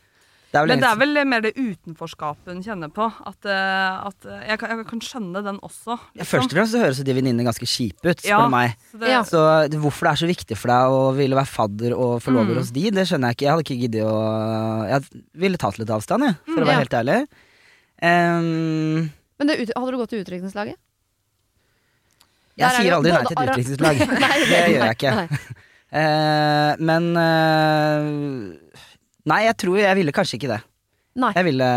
det 0.54 0.60
er 0.60 0.62
vel 0.62 0.68
Men 0.70 0.80
det 0.84 0.90
er 0.92 1.00
vel 1.02 1.26
mer 1.26 1.42
det 1.42 1.54
utenforskapet 1.58 2.54
hun 2.54 2.62
kjenner 2.62 2.92
på. 2.94 3.08
At, 3.26 3.42
eh, 3.50 4.06
at 4.06 4.28
eh, 4.30 4.44
jeg, 4.52 4.60
kan, 4.62 4.70
jeg 4.78 4.86
kan 4.86 5.02
skjønne 5.02 5.42
den 5.44 5.58
også. 5.66 5.98
ja, 6.14 6.22
liksom. 6.22 6.30
Først 6.30 6.54
og 6.54 6.58
fremst 6.60 6.76
så 6.78 6.84
høres 6.84 7.02
de 7.04 7.14
venninnene 7.18 7.48
ganske 7.50 7.66
kjipe 7.66 8.06
ut, 8.14 8.22
spør 8.22 8.30
Ja. 8.30 8.48
meg. 8.54 8.78
Så 8.92 9.00
det, 9.02 9.10
Ja. 9.10 9.24
Så 9.24 9.42
hvorfor 9.82 10.06
det 10.06 10.12
er 10.14 10.22
så 10.22 10.30
viktig 10.30 10.58
for 10.62 10.68
deg 10.68 10.94
å 10.94 11.02
ville 11.18 11.36
være 11.36 11.50
fadder 11.50 11.98
og 11.98 12.22
forlover 12.22 12.54
Mm. 12.54 12.58
hos 12.62 12.70
de, 12.72 12.92
det 12.92 13.08
skjønner 13.10 13.34
jeg 13.34 13.36
ikke. 13.36 13.46
Jeg 13.48 13.52
hadde 13.56 13.66
ikke 13.66 13.82
giddet 13.82 14.06
å 14.06 14.88
Jeg 14.94 15.24
ville 15.34 15.58
tatt 15.58 15.80
litt 15.80 15.90
avstand, 15.90 16.22
jeg, 16.22 16.36
for 16.46 16.62
å 16.62 16.66
Ja. 16.68 16.70
være 16.70 16.86
helt 16.86 16.98
ærlig. 17.02 17.28
Um, 18.04 19.12
Men 19.40 19.48
det, 19.48 19.72
hadde 19.76 19.92
du 19.92 19.98
gått 19.98 20.10
til 20.14 20.24
utdrikningslaget? 20.24 20.78
Jeg 22.54 22.64
Der 22.64 22.70
er 22.70 22.82
sier 22.82 22.96
aldri 22.98 23.12
nei 23.14 23.24
til 23.26 23.38
et 23.38 23.50
utviklingslag. 23.50 24.04
Det 24.54 24.64
gjør 24.74 24.88
jeg 24.88 24.98
ikke. 25.00 25.14
Eh, 25.94 26.72
men 26.82 27.04
uh, 27.14 28.06
Nei, 29.30 29.36
jeg 29.46 29.54
tror 29.62 29.78
jeg 29.78 29.98
ville 30.00 30.14
kanskje 30.16 30.40
ikke 30.40 30.50
det. 30.50 30.56
Nei. 31.22 31.30
Jeg 31.38 31.46
ville 31.46 31.68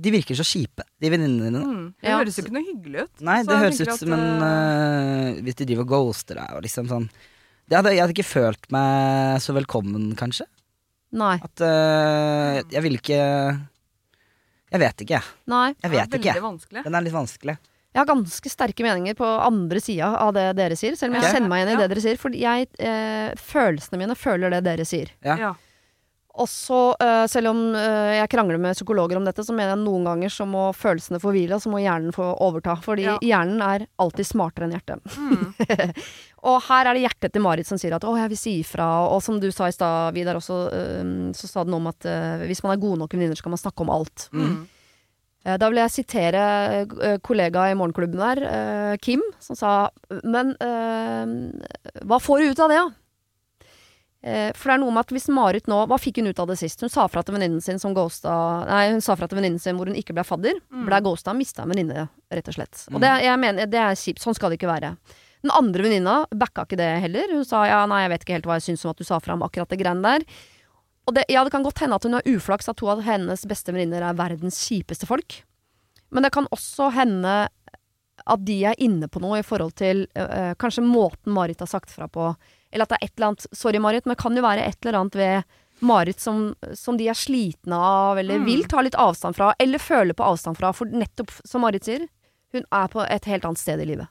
De 0.00 0.12
virker 0.14 0.38
så 0.38 0.46
kjipe, 0.46 0.86
de 0.96 1.10
venninnene 1.12 1.50
dine. 1.50 1.60
mm, 1.60 1.82
det 2.00 2.08
Ja. 2.08 2.16
høres 2.16 2.38
jo 2.38 2.44
ikke 2.46 2.54
noe 2.56 2.64
hyggelig 2.64 3.02
ut. 3.04 3.20
Nei, 3.28 3.42
det 3.44 3.58
høres 3.60 3.80
ut 3.82 3.92
som 4.00 4.14
en 4.16 4.24
eh, 4.46 5.28
eh, 5.36 5.42
Hvis 5.44 5.58
de 5.60 5.66
driver 5.68 5.84
og 5.84 5.92
ghoster 5.92 6.40
deg 6.40 6.54
og 6.56 6.62
liksom 6.64 6.88
sånn 6.88 7.10
det 7.68 7.76
hadde, 7.76 7.92
Jeg 7.92 8.00
hadde 8.02 8.16
ikke 8.16 8.26
følt 8.26 8.64
meg 8.72 9.42
så 9.44 9.52
velkommen, 9.54 10.16
kanskje. 10.16 10.46
Nei. 11.12 11.36
At 11.44 11.60
uh, 11.60 12.56
Jeg 12.72 12.82
ville 12.82 12.98
ikke 13.04 13.20
Jeg 14.72 14.80
vet 14.80 15.04
ikke, 15.04 15.20
jeg. 15.20 15.36
Nei. 15.52 15.68
Jeg 15.76 15.76
det 15.76 15.92
er 15.92 15.94
veldig 15.98 16.22
ikke. 16.24 16.40
Vanskelig. 16.48 16.84
Den 16.88 16.94
er 16.96 17.04
litt 17.04 17.18
vanskelig. 17.20 17.58
Jeg 17.92 18.00
har 18.00 18.06
ganske 18.08 18.48
sterke 18.50 18.82
meninger 18.86 19.14
på 19.18 19.26
andre 19.46 19.80
sida 19.84 20.14
av 20.16 20.32
det 20.32 20.46
dere 20.56 20.76
sier, 20.80 20.94
selv 20.96 21.12
om 21.14 21.20
jeg 21.20 21.34
kjenner 21.34 21.48
meg 21.52 21.60
igjen 21.66 21.68
i 21.68 21.72
Ja. 21.76 21.80
det 21.86 21.90
dere 21.92 22.00
sier. 22.06 22.16
For 22.18 22.30
jeg, 22.30 22.68
eh, 22.78 23.34
følelsene 23.36 23.98
mine 24.00 24.14
føler 24.16 24.50
det 24.50 24.64
dere 24.64 24.84
sier. 24.88 25.10
Ja. 25.22 25.36
Ja. 25.36 25.52
Og 26.34 26.48
så, 26.48 26.94
eh, 26.98 27.26
selv 27.28 27.50
om 27.50 27.74
eh, 27.76 28.14
jeg 28.16 28.30
krangler 28.32 28.58
med 28.58 28.72
psykologer 28.74 29.18
om 29.18 29.24
dette, 29.26 29.44
så 29.44 29.52
mener 29.52 29.74
jeg 29.76 29.84
noen 29.84 30.06
ganger 30.08 30.30
så 30.32 30.46
må 30.48 30.70
følelsene 30.72 31.20
få 31.20 31.28
hvile, 31.34 31.52
og 31.58 31.60
så 31.60 31.68
må 31.68 31.76
hjernen 31.84 32.10
få 32.16 32.30
overta. 32.40 32.78
Fordi 32.80 33.02
Ja. 33.04 33.18
hjernen 33.20 33.60
er 33.60 33.86
alltid 34.00 34.24
smartere 34.24 34.64
enn 34.64 34.72
hjertet. 34.72 35.02
Mm. 35.12 35.52
Og 36.42 36.60
her 36.62 36.86
er 36.86 36.94
det 36.94 37.02
hjertet 37.04 37.32
til 37.34 37.42
Marit 37.42 37.66
som 37.66 37.76
sier 37.78 37.92
at 37.94 38.02
'å, 38.02 38.16
jeg 38.16 38.28
vil 38.30 38.36
si 38.38 38.62
ifra'. 38.64 39.12
Og 39.12 39.22
som 39.22 39.38
du 39.38 39.50
sa 39.52 39.66
i 39.66 39.70
stad, 39.76 40.14
Vidar, 40.14 40.34
også, 40.34 40.72
eh, 40.72 41.04
så 41.36 41.46
sa 41.46 41.62
den 41.64 41.74
om 41.74 41.86
at 41.86 42.02
eh, 42.06 42.46
hvis 42.48 42.62
man 42.64 42.72
er 42.72 42.80
gode 42.80 42.98
nok 42.98 43.10
venninner, 43.12 43.36
så 43.36 43.42
kan 43.44 43.52
man 43.52 43.58
snakke 43.62 43.80
om 43.84 43.90
alt. 43.90 44.28
Mm. 44.32 44.66
Eh, 45.44 45.58
Da 45.58 45.68
vil 45.70 45.80
jeg 45.82 45.94
sitere 45.96 46.42
eh, 46.86 47.18
kollega 47.24 47.68
i 47.70 47.76
morgenklubben 47.78 48.20
der, 48.22 48.42
eh, 48.46 48.96
Kim, 49.02 49.22
som 49.40 49.56
sa 49.58 49.90
Men 50.22 50.54
hva 52.02 52.18
får 52.20 52.38
du 52.42 52.50
ut 52.50 52.60
av 52.60 52.68
det, 52.70 52.80
da? 52.82 52.90
For 54.54 54.70
det 54.70 54.74
er 54.76 54.78
noe 54.78 54.94
med 54.94 55.02
at 55.02 55.10
hvis 55.10 55.26
Marit 55.34 55.66
nå 55.66 55.80
Hva 55.90 55.96
fikk 55.98 56.20
hun 56.20 56.28
ut 56.30 56.38
av 56.38 56.46
det 56.46 56.54
sist? 56.60 56.78
Hun 56.80 56.92
sa 56.92 57.08
fra 57.10 57.24
til 57.26 57.34
venninnen 57.34 57.62
sin 57.64 57.80
som 57.82 57.94
ghosta 57.96 58.30
Nei, 58.68 58.92
hun 58.92 59.02
sa 59.02 59.16
fra 59.18 59.26
til 59.26 59.40
venninnen 59.40 59.58
sin 59.58 59.74
hvor 59.74 59.90
hun 59.90 59.98
ikke 59.98 60.14
ble 60.14 60.22
fadder. 60.22 60.60
Mm. 60.70 60.84
Ble 60.86 61.00
ghosta, 61.02 61.34
mista 61.34 61.64
en 61.64 61.72
venninne, 61.74 62.04
rett 62.30 62.50
og 62.52 62.54
slett. 62.54 62.84
Og 62.92 63.02
det, 63.02 63.10
jeg 63.24 63.40
mener, 63.42 63.66
det 63.66 63.80
er 63.82 63.98
kjipt. 63.98 64.22
Sånn 64.22 64.38
skal 64.38 64.54
det 64.54 64.60
ikke 64.60 64.70
være. 64.70 64.92
Den 65.42 65.50
andre 65.58 65.82
venninna 65.88 66.16
backa 66.38 66.68
ikke 66.68 66.78
det 66.78 66.90
heller. 67.02 67.34
Hun 67.34 67.42
sa 67.48 67.64
ja, 67.66 67.82
nei, 67.90 68.04
jeg 68.04 68.12
vet 68.12 68.22
ikke 68.26 68.36
helt 68.38 68.46
hva 68.46 68.60
jeg 68.60 68.68
syns 68.68 68.86
om 68.86 68.92
at 68.94 69.02
du 69.02 69.08
sa 69.08 69.18
fra 69.18 69.34
om 69.34 69.42
akkurat 69.42 69.74
det 69.74 69.80
greiene 69.82 70.06
der. 70.06 70.26
Og 71.08 71.16
det, 71.16 71.24
ja, 71.32 71.42
det 71.44 71.50
kan 71.54 71.64
godt 71.66 71.80
hende 71.82 71.96
at 71.98 72.04
hun 72.06 72.14
har 72.14 72.28
uflaks 72.30 72.68
at 72.70 72.78
to 72.78 72.86
av 72.92 73.00
hennes 73.02 73.42
beste 73.50 73.72
venninner 73.74 74.04
er 74.06 74.18
verdens 74.18 74.60
kjipeste 74.68 75.08
folk. 75.08 75.40
Men 76.14 76.22
det 76.26 76.30
kan 76.34 76.46
også 76.54 76.90
hende 76.94 77.48
at 78.22 78.44
de 78.46 78.58
er 78.70 78.78
inne 78.78 79.08
på 79.10 79.18
noe 79.22 79.40
i 79.40 79.46
forhold 79.46 79.72
til 79.80 80.04
øh, 80.14 80.52
kanskje 80.62 80.84
måten 80.86 81.32
Marit 81.34 81.58
har 81.64 81.66
sagt 81.70 81.90
fra 81.90 82.06
på. 82.12 82.28
Eller 82.70 82.86
at 82.86 82.92
det 82.92 82.98
er 83.00 83.06
et 83.08 83.16
eller 83.16 83.32
annet 83.32 83.46
Sorry, 83.50 83.80
Marit, 83.82 84.06
men 84.06 84.14
det 84.14 84.22
kan 84.22 84.36
jo 84.38 84.44
være 84.44 84.66
et 84.68 84.78
eller 84.86 85.00
annet 85.00 85.18
ved 85.18 85.58
Marit 85.82 86.20
som, 86.22 86.52
som 86.78 86.94
de 87.00 87.08
er 87.10 87.18
slitne 87.18 87.74
av, 87.74 88.20
eller 88.20 88.38
Mm. 88.38 88.44
vil 88.46 88.62
ta 88.70 88.84
litt 88.86 88.94
avstand 88.94 89.34
fra, 89.34 89.50
eller 89.58 89.82
føler 89.82 90.14
på 90.14 90.22
avstand 90.22 90.60
fra. 90.60 90.70
For 90.72 90.86
nettopp, 90.86 91.32
som 91.44 91.64
Marit 91.66 91.88
sier, 91.88 92.06
hun 92.54 92.62
er 92.70 92.86
på 92.92 93.02
et 93.02 93.24
helt 93.26 93.44
annet 93.48 93.58
sted 93.58 93.80
i 93.82 93.88
livet. 93.88 94.06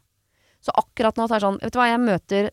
Så 0.61 0.75
akkurat 0.75 1.15
nå 1.15 1.29
så 1.29 1.37
er 1.37 1.39
det 1.39 1.45
sånn 1.47 1.61
Vet 1.61 1.73
du 1.73 1.79
hva, 1.79 1.87
jeg 1.87 2.03
møter 2.03 2.49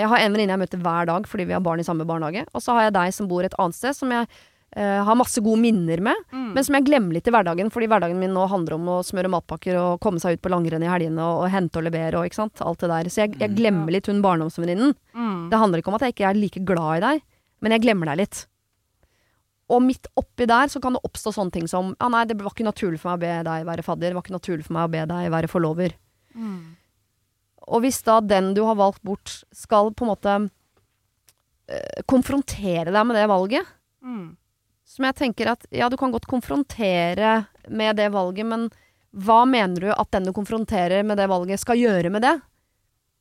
Jeg 0.00 0.10
har 0.10 0.22
en 0.22 0.34
venninne 0.34 0.54
jeg 0.56 0.64
møter 0.64 0.84
hver 0.84 1.08
dag 1.10 1.26
fordi 1.28 1.48
vi 1.48 1.56
har 1.56 1.64
barn 1.64 1.82
i 1.82 1.86
samme 1.86 2.06
barnehage. 2.08 2.44
Og 2.52 2.64
så 2.64 2.76
har 2.76 2.88
jeg 2.88 2.96
deg 2.98 3.16
som 3.16 3.28
bor 3.30 3.46
et 3.46 3.56
annet 3.60 3.78
sted, 3.78 3.96
som 3.96 4.12
jeg 4.14 4.26
uh, 4.28 5.00
har 5.06 5.18
masse 5.18 5.40
gode 5.44 5.60
minner 5.62 6.02
med. 6.04 6.26
Mm. 6.32 6.50
Men 6.56 6.66
som 6.66 6.78
jeg 6.78 6.86
glemmer 6.88 7.18
litt 7.18 7.30
i 7.30 7.34
hverdagen, 7.34 7.72
fordi 7.74 7.88
hverdagen 7.90 8.20
min 8.20 8.34
nå 8.36 8.44
handler 8.50 8.76
om 8.78 8.92
å 8.96 8.98
smøre 9.06 9.30
matpakker 9.32 9.78
og 9.80 10.02
komme 10.04 10.22
seg 10.22 10.38
ut 10.38 10.44
på 10.44 10.52
langrenn 10.52 10.84
i 10.84 10.90
helgene 10.90 11.24
og, 11.24 11.46
og 11.46 11.54
hente 11.54 11.80
og 11.80 11.88
levere 11.88 12.20
og 12.20 12.28
ikke 12.28 12.42
sant. 12.42 12.62
Alt 12.64 12.84
det 12.84 12.92
der. 12.92 13.10
Så 13.12 13.24
jeg, 13.24 13.38
jeg 13.40 13.56
glemmer 13.58 13.94
litt 13.94 14.10
hun 14.10 14.22
barndomsvenninnen. 14.24 14.94
Mm. 15.16 15.48
Det 15.52 15.62
handler 15.64 15.82
ikke 15.82 15.92
om 15.94 15.98
at 15.98 16.06
jeg 16.06 16.16
ikke 16.16 16.30
er 16.30 16.40
like 16.42 16.64
glad 16.68 17.00
i 17.00 17.04
deg, 17.06 17.26
men 17.64 17.74
jeg 17.74 17.86
glemmer 17.86 18.12
deg 18.12 18.24
litt. 18.24 18.44
Og 19.68 19.82
midt 19.84 20.08
oppi 20.16 20.46
der 20.48 20.70
så 20.72 20.80
kan 20.80 20.96
det 20.96 21.04
oppstå 21.04 21.34
sånne 21.36 21.52
ting 21.52 21.66
som 21.68 21.92
ah, 22.00 22.08
nei, 22.12 22.24
det 22.28 22.38
var 22.40 22.54
ikke 22.54 22.64
naturlig 22.64 23.00
for 23.02 23.12
meg 23.12 23.18
å 23.18 23.24
be 23.26 23.32
deg 23.50 23.66
være 23.68 23.84
fadder. 23.84 24.10
Det 24.10 24.16
var 24.16 24.24
ikke 24.24 24.38
naturlig 24.38 24.64
for 24.64 24.76
meg 24.78 24.88
å 24.88 24.92
be 24.94 25.02
deg 25.10 25.32
være 25.34 25.50
forlover. 25.52 25.96
Mm. 26.32 26.77
Og 27.68 27.82
hvis 27.84 28.00
da 28.06 28.18
den 28.24 28.54
du 28.56 28.62
har 28.64 28.78
valgt 28.78 29.02
bort, 29.04 29.42
skal 29.52 29.92
på 29.92 30.06
en 30.06 30.12
måte 30.14 30.34
øh, 31.68 32.02
konfrontere 32.08 32.90
deg 32.92 33.06
med 33.08 33.18
det 33.18 33.28
valget, 33.30 33.74
Mm. 33.98 34.36
som 34.86 35.04
jeg 35.04 35.14
tenker 35.18 35.48
at 35.50 35.66
ja, 35.74 35.88
du 35.90 35.96
kan 35.98 36.12
godt 36.14 36.28
konfrontere 36.30 37.46
med 37.68 37.96
det 37.98 38.12
valget, 38.14 38.46
men 38.46 38.68
hva 39.12 39.40
mener 39.44 39.80
du 39.80 39.88
at 39.90 40.10
den 40.14 40.28
du 40.28 40.32
konfronterer 40.32 41.02
med 41.04 41.18
det 41.18 41.26
valget, 41.28 41.58
skal 41.60 41.76
gjøre 41.80 42.10
med 42.14 42.22
det? 42.22 42.36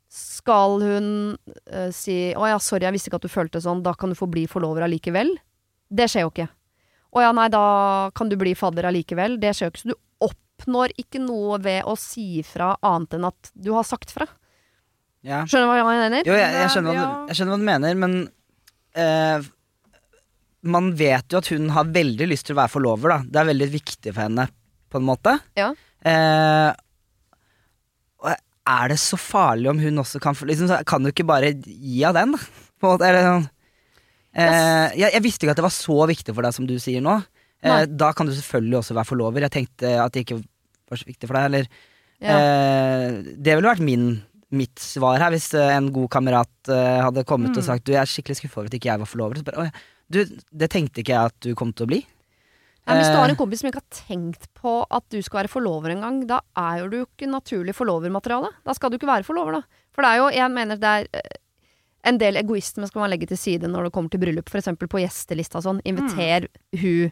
Skal 0.07 0.79
hun 0.79 1.37
øh, 1.73 1.91
si 1.91 2.33
'Å 2.33 2.47
ja, 2.47 2.57
sorry, 2.59 2.85
jeg 2.85 2.93
visste 2.93 3.09
ikke 3.09 3.19
at 3.19 3.27
du 3.27 3.33
følte 3.33 3.59
sånn, 3.59 3.83
da 3.83 3.93
kan 3.93 4.09
du 4.09 4.15
få 4.15 4.29
bli 4.29 4.45
forlover 4.47 4.85
allikevel'? 4.85 5.35
Det 5.91 6.07
skjer 6.07 6.21
jo 6.23 6.31
ikke. 6.31 6.47
'Å 7.15 7.21
ja, 7.21 7.31
nei, 7.33 7.47
da 7.49 8.11
kan 8.15 8.29
du 8.29 8.37
bli 8.37 8.53
fadder 8.53 8.83
allikevel'. 8.87 9.39
Det 9.39 9.51
skjer 9.55 9.67
jo 9.67 9.71
ikke. 9.71 9.81
Så 9.81 9.89
du 9.89 9.95
oppnår 10.57 10.93
ikke 10.97 11.19
noe 11.21 11.59
ved 11.61 11.83
å 11.85 11.93
si 11.99 12.41
fra 12.45 12.73
annet 12.85 13.13
enn 13.17 13.27
at 13.29 13.51
du 13.53 13.71
har 13.75 13.85
sagt 13.85 14.11
fra. 14.13 14.25
Ja. 15.25 15.43
Skjønner 15.45 15.67
du 15.67 15.83
hva 15.83 15.93
jeg 15.93 16.01
mener? 16.01 16.25
Jo, 16.27 16.33
jeg, 16.37 16.53
jeg, 16.55 16.71
skjønner 16.73 16.95
hva, 16.97 17.03
du- 17.03 17.29
jeg 17.31 17.37
skjønner 17.37 17.53
hva 17.53 17.59
du 17.61 17.67
mener, 17.67 17.95
men 18.01 18.17
eh, 18.97 19.47
man 20.67 20.89
vet 20.97 21.31
jo 21.31 21.37
at 21.41 21.51
hun 21.53 21.69
har 21.75 21.89
veldig 21.93 22.27
lyst 22.31 22.47
til 22.47 22.55
å 22.55 22.61
være 22.61 22.73
forlover, 22.73 23.13
da. 23.13 23.19
Det 23.27 23.41
er 23.41 23.49
veldig 23.51 23.69
viktig 23.75 24.13
for 24.13 24.23
henne, 24.25 24.47
på 24.91 24.99
en 25.01 25.07
måte. 25.07 25.37
Ja. 25.59 25.69
Eh, 26.07 26.73
er 28.67 28.89
det 28.91 28.97
så 28.99 29.15
farlig 29.15 29.69
om 29.71 29.77
hun 29.79 30.01
også 30.01 30.19
kan 30.19 30.35
få 30.35 30.43
liksom, 30.49 30.67
Kan 30.85 31.05
du 31.05 31.13
ikke 31.13 31.23
bare 31.27 31.53
gi 31.55 32.01
av 32.03 32.17
den, 32.17 32.33
da? 32.35 32.41
På 32.81 32.89
en 32.89 32.97
måte, 32.97 33.07
eller 33.07 33.23
sånn. 33.29 33.45
Eh, 34.37 34.97
jeg, 34.99 35.13
jeg 35.15 35.23
visste 35.23 35.45
ikke 35.47 35.53
at 35.55 35.61
det 35.61 35.65
var 35.65 35.73
så 35.73 35.95
viktig 36.09 36.35
for 36.35 36.43
deg 36.45 36.53
som 36.53 36.67
du 36.67 36.75
sier 36.83 37.01
nå. 37.01 37.15
Eh, 37.63 37.85
da 37.89 38.11
kan 38.13 38.27
du 38.29 38.33
selvfølgelig 38.35 38.77
også 38.83 38.93
være 38.97 39.09
forlover. 39.09 39.39
Jeg 39.47 39.51
tenkte 39.51 39.93
at 40.03 40.13
det 40.13 40.25
ikke 40.25 40.41
var 40.89 40.97
så 41.01 41.05
viktig 41.09 41.27
for 41.29 41.33
deg. 41.39 41.45
Eller 41.51 41.67
Ja. 42.19 42.33
Eh, 42.33 43.21
det 43.37 43.53
ville 43.55 43.69
vært 43.69 43.83
min, 43.85 44.23
mitt 44.49 44.79
svar 44.81 45.19
her, 45.21 45.29
hvis 45.29 45.51
eh, 45.53 45.75
en 45.77 45.91
god 45.93 46.09
kamerat 46.09 46.69
eh, 46.73 47.01
hadde 47.05 47.23
kommet 47.29 47.51
Mm. 47.53 47.57
og 47.57 47.63
sagt 47.63 47.83
Du, 47.85 47.91
jeg 47.93 48.01
er 48.01 48.09
skikkelig 48.09 48.37
skuffa 48.39 48.57
over 48.61 48.67
at 48.71 48.73
ikke 48.79 48.89
jeg 48.89 48.99
var 48.99 49.05
forlover. 49.05 49.37
Så 49.37 49.43
bare, 49.45 49.71
du, 50.09 50.23
det 50.25 50.69
tenkte 50.71 51.01
ikke 51.03 51.13
jeg 51.13 51.25
at 51.33 51.39
du 51.41 51.53
kom 51.55 51.73
til 51.73 51.85
å 51.85 51.91
bli. 51.91 51.99
Hvis 52.87 53.09
du 53.11 53.17
har 53.19 53.27
Eh, 53.27 53.31
en 53.33 53.35
kompis 53.35 53.59
som 53.59 53.67
ikke 53.69 53.81
har 53.83 54.07
tenkt 54.07 54.47
på 54.55 54.85
at 54.89 55.03
du 55.11 55.21
skal 55.21 55.41
være 55.43 55.51
forlover 55.51 55.91
engang, 55.91 56.21
da 56.25 56.39
er 56.55 56.79
jo 56.79 56.87
du 56.89 56.97
ikke 57.05 57.27
naturlig 57.29 57.75
forlovermateriale. 57.75 58.49
Da 58.65 58.73
skal 58.73 58.89
du 58.89 58.95
ikke 58.97 59.09
være 59.11 59.27
forlover, 59.27 59.59
da. 59.59 59.61
For 59.93 60.01
det 60.01 60.09
er 60.13 60.17
jo, 60.21 60.29
jeg 60.31 60.51
mener 60.55 60.77
det 60.79 60.87
er 60.93 61.07
eh, 61.13 61.37
en 62.07 62.17
del 62.17 62.37
egoisme 62.39 62.87
skal 62.87 63.01
man 63.03 63.09
legge 63.11 63.27
til 63.27 63.37
side 63.37 63.67
når 63.67 63.83
det 63.89 63.91
kommer 63.93 64.09
til 64.09 64.21
bryllup, 64.21 64.47
f.eks. 64.47 64.69
på 64.79 65.01
gjestelista 65.03 65.59
og 65.59 65.63
sånn. 65.67 65.81
Inviter 65.83 66.47
hun 66.79 67.11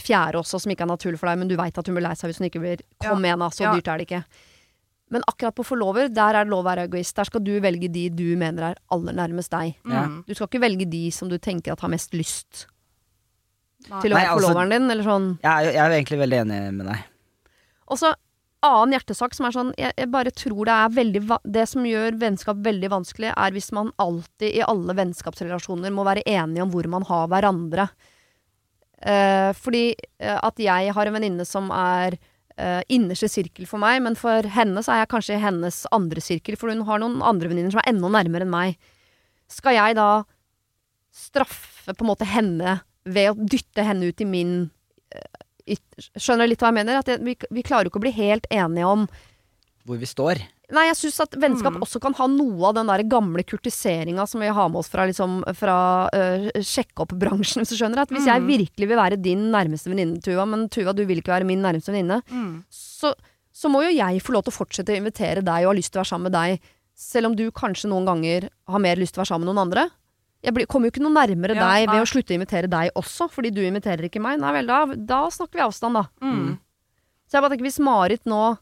fjerde 0.00 0.40
også, 0.42 0.60
som 0.60 0.72
ikke 0.72 0.84
er 0.86 0.90
naturlig 0.92 1.18
for 1.20 1.30
deg, 1.30 1.38
men 1.40 1.50
du 1.50 1.56
veit 1.58 1.78
at 1.78 1.86
hun 1.88 1.96
blir 1.96 2.04
lei 2.04 2.14
seg 2.18 2.30
hvis 2.30 2.40
hun 2.42 2.48
ikke 2.50 2.62
blir 2.62 2.82
Kom 3.00 3.24
igjen, 3.24 3.40
da, 3.40 3.48
så 3.54 3.70
dyrt 3.74 3.88
er 3.88 4.00
det 4.02 4.08
ikke. 4.08 4.22
Men 5.10 5.24
akkurat 5.26 5.56
på 5.58 5.64
forlover, 5.66 6.08
der 6.14 6.36
er 6.38 6.46
det 6.46 6.52
lov 6.52 6.62
å 6.62 6.68
være 6.68 6.84
egoist. 6.86 7.16
Der 7.18 7.26
skal 7.26 7.42
du 7.42 7.56
velge 7.62 7.88
de 7.90 8.04
du 8.14 8.28
mener 8.38 8.68
er 8.70 8.76
aller 8.94 9.16
nærmest 9.16 9.50
deg. 9.50 9.74
Mm. 9.82 10.20
Du 10.28 10.34
skal 10.36 10.46
ikke 10.46 10.62
velge 10.62 10.86
de 10.86 11.04
som 11.10 11.28
du 11.32 11.34
tenker 11.42 11.72
at 11.74 11.82
har 11.82 11.90
mest 11.90 12.14
lyst 12.14 12.66
Nei. 13.88 14.00
til 14.04 14.12
å 14.12 14.18
være 14.20 14.28
altså- 14.36 14.46
forloveren 14.46 14.70
din, 14.76 14.90
eller 14.90 15.04
sånn. 15.08 15.28
jeg, 15.42 15.50
er, 15.50 15.64
jo- 15.64 15.72
jeg 15.74 15.82
er 15.82 15.96
egentlig 15.98 16.20
veldig 16.20 16.40
enig 16.44 16.60
med 16.74 16.86
deg. 16.92 17.04
Og 17.90 17.98
så 17.98 18.12
annen 18.62 18.92
hjertesak 18.94 19.34
som 19.34 19.46
er 19.46 19.50
sånn 19.56 19.70
Jeg, 19.78 19.92
jeg 19.96 20.10
bare 20.12 20.30
tror 20.30 20.64
det 20.68 20.74
er 20.76 20.88
veldig 20.94 21.38
Det 21.50 21.66
som 21.68 21.82
gjør 21.82 22.18
vennskap 22.20 22.56
veldig 22.62 22.90
vanskelig, 22.92 23.32
er 23.36 23.50
hvis 23.56 23.72
man 23.72 23.90
alltid 23.98 24.54
i 24.54 24.62
alle 24.62 24.94
vennskapsrelasjoner 24.94 25.90
må 25.90 26.04
være 26.04 26.22
enige 26.26 26.62
om 26.62 26.70
hvor 26.70 26.86
man 26.86 27.02
har 27.08 27.26
hverandre. 27.32 27.88
Eh, 29.00 29.50
fordi 29.56 29.84
eh, 30.20 30.36
at 30.36 30.60
jeg 30.60 30.92
har 30.96 31.08
en 31.08 31.16
venninne 31.16 31.46
som 31.48 31.70
er 31.72 32.18
eh, 32.60 32.82
innerste 32.92 33.30
sirkel 33.32 33.68
for 33.68 33.80
meg, 33.82 34.02
men 34.04 34.18
for 34.18 34.46
henne 34.56 34.82
så 34.84 34.94
er 34.94 35.02
jeg 35.02 35.12
kanskje 35.14 35.40
hennes 35.40 35.82
andre 35.96 36.24
sirkel, 36.24 36.58
for 36.60 36.72
hun 36.72 36.84
har 36.88 37.00
noen 37.02 37.20
andre 37.24 37.50
venninner 37.52 37.72
som 37.72 37.82
er 37.82 37.92
enda 37.92 38.12
nærmere 38.12 38.46
enn 38.46 38.52
meg. 38.52 38.92
Skal 39.50 39.78
jeg 39.78 39.96
da 39.98 40.10
straffe 41.10 41.94
på 41.94 42.04
en 42.04 42.12
måte 42.12 42.28
henne 42.28 42.78
ved 43.08 43.32
å 43.32 43.38
dytte 43.38 43.84
henne 43.86 44.10
ut 44.12 44.20
i 44.22 44.28
min 44.28 44.58
eh, 45.14 45.46
Skjønner 45.70 46.48
du 46.48 46.50
litt 46.50 46.62
hva 46.64 46.72
jeg 46.72 46.76
mener? 46.80 46.96
At 46.98 47.06
jeg, 47.06 47.20
vi, 47.22 47.36
vi 47.54 47.62
klarer 47.62 47.86
jo 47.86 47.92
ikke 47.92 48.00
å 48.00 48.02
bli 48.02 48.10
helt 48.16 48.46
enige 48.50 48.88
om 48.90 49.04
Hvor 49.86 50.00
vi 50.00 50.08
står. 50.08 50.40
Nei, 50.72 50.84
jeg 50.90 50.96
syns 51.00 51.20
at 51.24 51.32
vennskap 51.42 51.74
Mm. 51.74 51.82
også 51.82 52.00
kan 52.00 52.14
ha 52.14 52.26
noe 52.30 52.68
av 52.68 52.74
den 52.76 52.86
der 52.86 53.02
gamle 53.02 53.42
kurtiseringa 53.42 54.26
som 54.28 54.40
vi 54.40 54.46
har 54.48 54.68
med 54.68 54.78
oss 54.78 54.88
fra, 54.88 55.06
liksom, 55.06 55.40
fra 55.58 55.76
uh, 56.14 56.48
sjekke 56.62 57.02
opp-bransjen, 57.06 57.58
hvis 57.64 57.72
du 57.74 57.76
skjønner. 57.80 58.02
At 58.04 58.10
hvis 58.14 58.26
jeg 58.30 58.40
Mm. 58.40 58.48
virkelig 58.52 58.88
vil 58.88 58.96
være 59.00 59.20
din 59.20 59.50
nærmeste 59.50 59.90
venninne, 59.90 60.20
Tuva, 60.22 60.46
men 60.46 60.68
Tuva, 60.68 60.94
du 60.94 61.04
vil 61.04 61.18
ikke 61.22 61.34
være 61.34 61.46
min 61.46 61.60
nærmeste 61.62 61.90
venninne, 61.92 62.22
Mm. 62.30 62.64
så, 62.70 63.14
så 63.52 63.68
må 63.68 63.82
jo 63.82 63.90
jeg 63.96 64.22
få 64.22 64.32
lov 64.32 64.44
til 64.46 64.52
å 64.54 64.58
fortsette 64.64 64.94
å 64.94 65.00
invitere 65.00 65.42
deg 65.42 65.64
og 65.66 65.72
ha 65.74 65.78
lyst 65.78 65.90
til 65.92 65.98
å 66.00 66.04
være 66.04 66.12
sammen 66.14 66.30
med 66.30 66.36
deg, 66.38 66.60
selv 66.96 67.26
om 67.30 67.34
du 67.36 67.50
kanskje 67.50 67.88
noen 67.90 68.04
ganger 68.06 68.48
har 68.68 68.78
mer 68.78 68.96
lyst 68.96 69.14
til 69.14 69.20
å 69.20 69.24
være 69.24 69.32
sammen 69.34 69.46
med 69.46 69.54
noen 69.54 69.64
andre. 69.66 69.90
Jeg 70.42 70.54
blir, 70.54 70.66
kommer 70.66 70.86
jo 70.88 70.92
ikke 70.94 71.02
noe 71.04 71.12
nærmere 71.12 71.54
Ja, 71.56 71.66
deg 71.68 71.88
ved 71.90 72.00
å 72.00 72.08
slutte 72.08 72.32
å 72.32 72.38
invitere 72.38 72.68
deg 72.70 72.90
også, 72.96 73.26
fordi 73.28 73.50
du 73.52 73.60
inviterer 73.60 74.06
ikke 74.08 74.20
meg. 74.22 74.38
Nei 74.40 74.52
vel, 74.56 74.66
da, 74.70 74.86
da 74.96 75.18
snakker 75.28 75.58
vi 75.60 75.64
avstand, 75.66 75.98
da. 75.98 76.06
Mm. 76.24 76.54
Så 77.28 77.36
jeg 77.36 77.42
bare 77.42 77.50
tenker 77.56 77.66
hvis 77.68 77.78
Marit 77.84 78.24
nå 78.24 78.58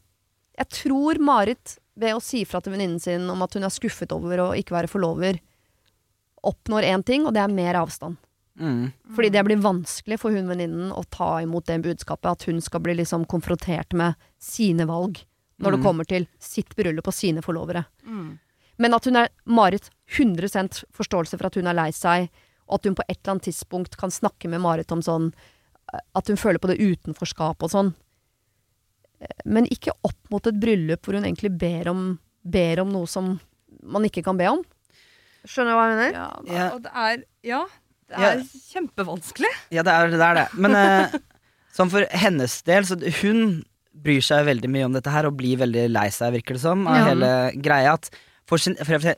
Jeg 0.59 0.67
tror 0.75 1.19
Marit 1.23 1.77
ved 1.99 2.15
å 2.15 2.23
si 2.23 2.45
fra 2.47 2.61
til 2.63 2.73
venninnen 2.75 3.01
sin 3.03 3.27
om 3.29 3.41
at 3.43 3.53
hun 3.57 3.67
er 3.67 3.73
skuffet 3.73 4.13
over 4.15 4.39
å 4.39 4.49
ikke 4.57 4.75
være 4.77 4.89
forlover, 4.91 5.39
oppnår 6.47 6.87
én 6.87 7.03
ting, 7.03 7.25
og 7.27 7.33
det 7.35 7.43
er 7.43 7.51
mer 7.51 7.75
avstand. 7.81 8.17
Mm. 8.59 8.91
Fordi 9.15 9.29
det 9.31 9.43
blir 9.47 9.61
vanskelig 9.63 10.17
for 10.19 10.35
hun 10.35 10.47
venninnen 10.51 10.91
å 10.91 11.03
ta 11.11 11.37
imot 11.43 11.67
det 11.67 11.77
budskapet 11.83 12.27
at 12.31 12.43
hun 12.49 12.59
skal 12.63 12.83
bli 12.83 12.97
liksom 12.99 13.23
konfrontert 13.31 13.95
med 13.95 14.15
sine 14.39 14.87
valg 14.87 15.21
når 15.59 15.71
det 15.75 15.79
Mm. 15.79 15.83
kommer 15.85 16.07
til 16.07 16.27
sitt 16.39 16.75
bryllup 16.75 17.07
og 17.07 17.13
sine 17.13 17.41
forlovere. 17.43 17.85
Mm. 18.07 18.39
Men 18.79 18.93
at 18.93 19.05
hun 19.05 19.15
er 19.15 19.29
Marit 19.45 19.89
100 20.07 20.85
forståelse 20.95 21.37
for 21.37 21.47
at 21.47 21.55
hun 21.55 21.67
er 21.67 21.73
lei 21.75 21.91
seg, 21.91 22.29
og 22.67 22.79
at 22.79 22.85
hun 22.85 22.95
på 22.95 23.03
et 23.09 23.17
eller 23.19 23.33
annet 23.35 23.47
tidspunkt 23.49 23.97
kan 23.97 24.09
snakke 24.09 24.47
med 24.49 24.61
Marit 24.61 24.91
om 24.91 25.01
sånn 25.01 25.33
At 26.15 26.27
hun 26.27 26.37
føler 26.37 26.59
på 26.59 26.67
det 26.67 26.77
utenforskapet 26.77 27.63
og 27.63 27.71
sånn. 27.71 27.95
Men 29.45 29.65
ikke 29.71 29.91
opp 30.07 30.17
mot 30.31 30.45
et 30.47 30.59
bryllup 30.61 31.03
hvor 31.05 31.17
hun 31.19 31.25
egentlig 31.27 31.51
ber 31.59 31.89
om, 31.91 32.03
ber 32.47 32.79
om 32.85 32.91
noe 32.93 33.07
som 33.09 33.33
man 33.83 34.05
ikke 34.07 34.23
kan 34.25 34.37
be 34.39 34.47
om. 34.51 34.61
Skjønner 35.47 35.71
du 35.71 35.77
hva 35.79 35.87
jeg 35.87 35.97
mener? 35.97 36.13
Ja, 36.19 36.29
da, 36.43 36.53
Ja. 36.55 36.67
og 36.75 36.81
det 36.83 36.91
er 36.93 37.23
Ja, 37.43 37.61
det 38.09 38.19
Ja. 38.19 38.29
er 38.33 38.43
kjempevanskelig. 38.73 39.51
Ja, 39.71 39.83
det 39.83 39.91
er 39.93 40.09
det. 40.09 40.19
Er 40.21 40.33
det. 40.35 40.47
Men 40.59 40.75
eh, 40.75 41.17
sånn 41.75 41.89
for 41.91 42.05
hennes 42.11 42.61
del, 42.67 42.83
så 42.83 42.97
hun 43.21 43.63
bryr 43.99 44.21
seg 44.23 44.45
veldig 44.47 44.69
mye 44.71 44.85
om 44.87 44.93
dette 44.95 45.11
her 45.11 45.25
og 45.27 45.35
blir 45.37 45.57
veldig 45.59 45.89
lei 45.91 46.07
seg, 46.09 46.33
virker 46.33 46.55
det 46.55 46.61
som, 46.63 46.85
av 46.87 46.95
Ja. 46.95 47.05
hele 47.11 47.31
greia. 47.61 47.93
At 47.93 48.09
for 48.47 48.57
sin, 48.57 48.75
for, 48.75 48.99
for, 48.99 49.15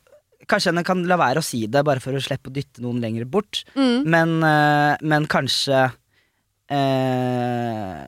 kanskje 0.50 0.72
henne 0.74 0.84
kan 0.86 1.04
la 1.08 1.18
være 1.18 1.38
å 1.42 1.46
si 1.46 1.66
det, 1.68 1.84
bare 1.86 2.02
for 2.02 2.14
å 2.18 2.22
slippe 2.22 2.50
å 2.50 2.54
dytte 2.54 2.82
noen 2.82 3.00
lenger 3.02 3.26
bort. 3.26 3.64
Mm. 3.76 4.06
Men, 4.06 4.44
eh, 4.44 4.98
men 5.02 5.28
kanskje 5.30 5.92
eh, 6.70 8.06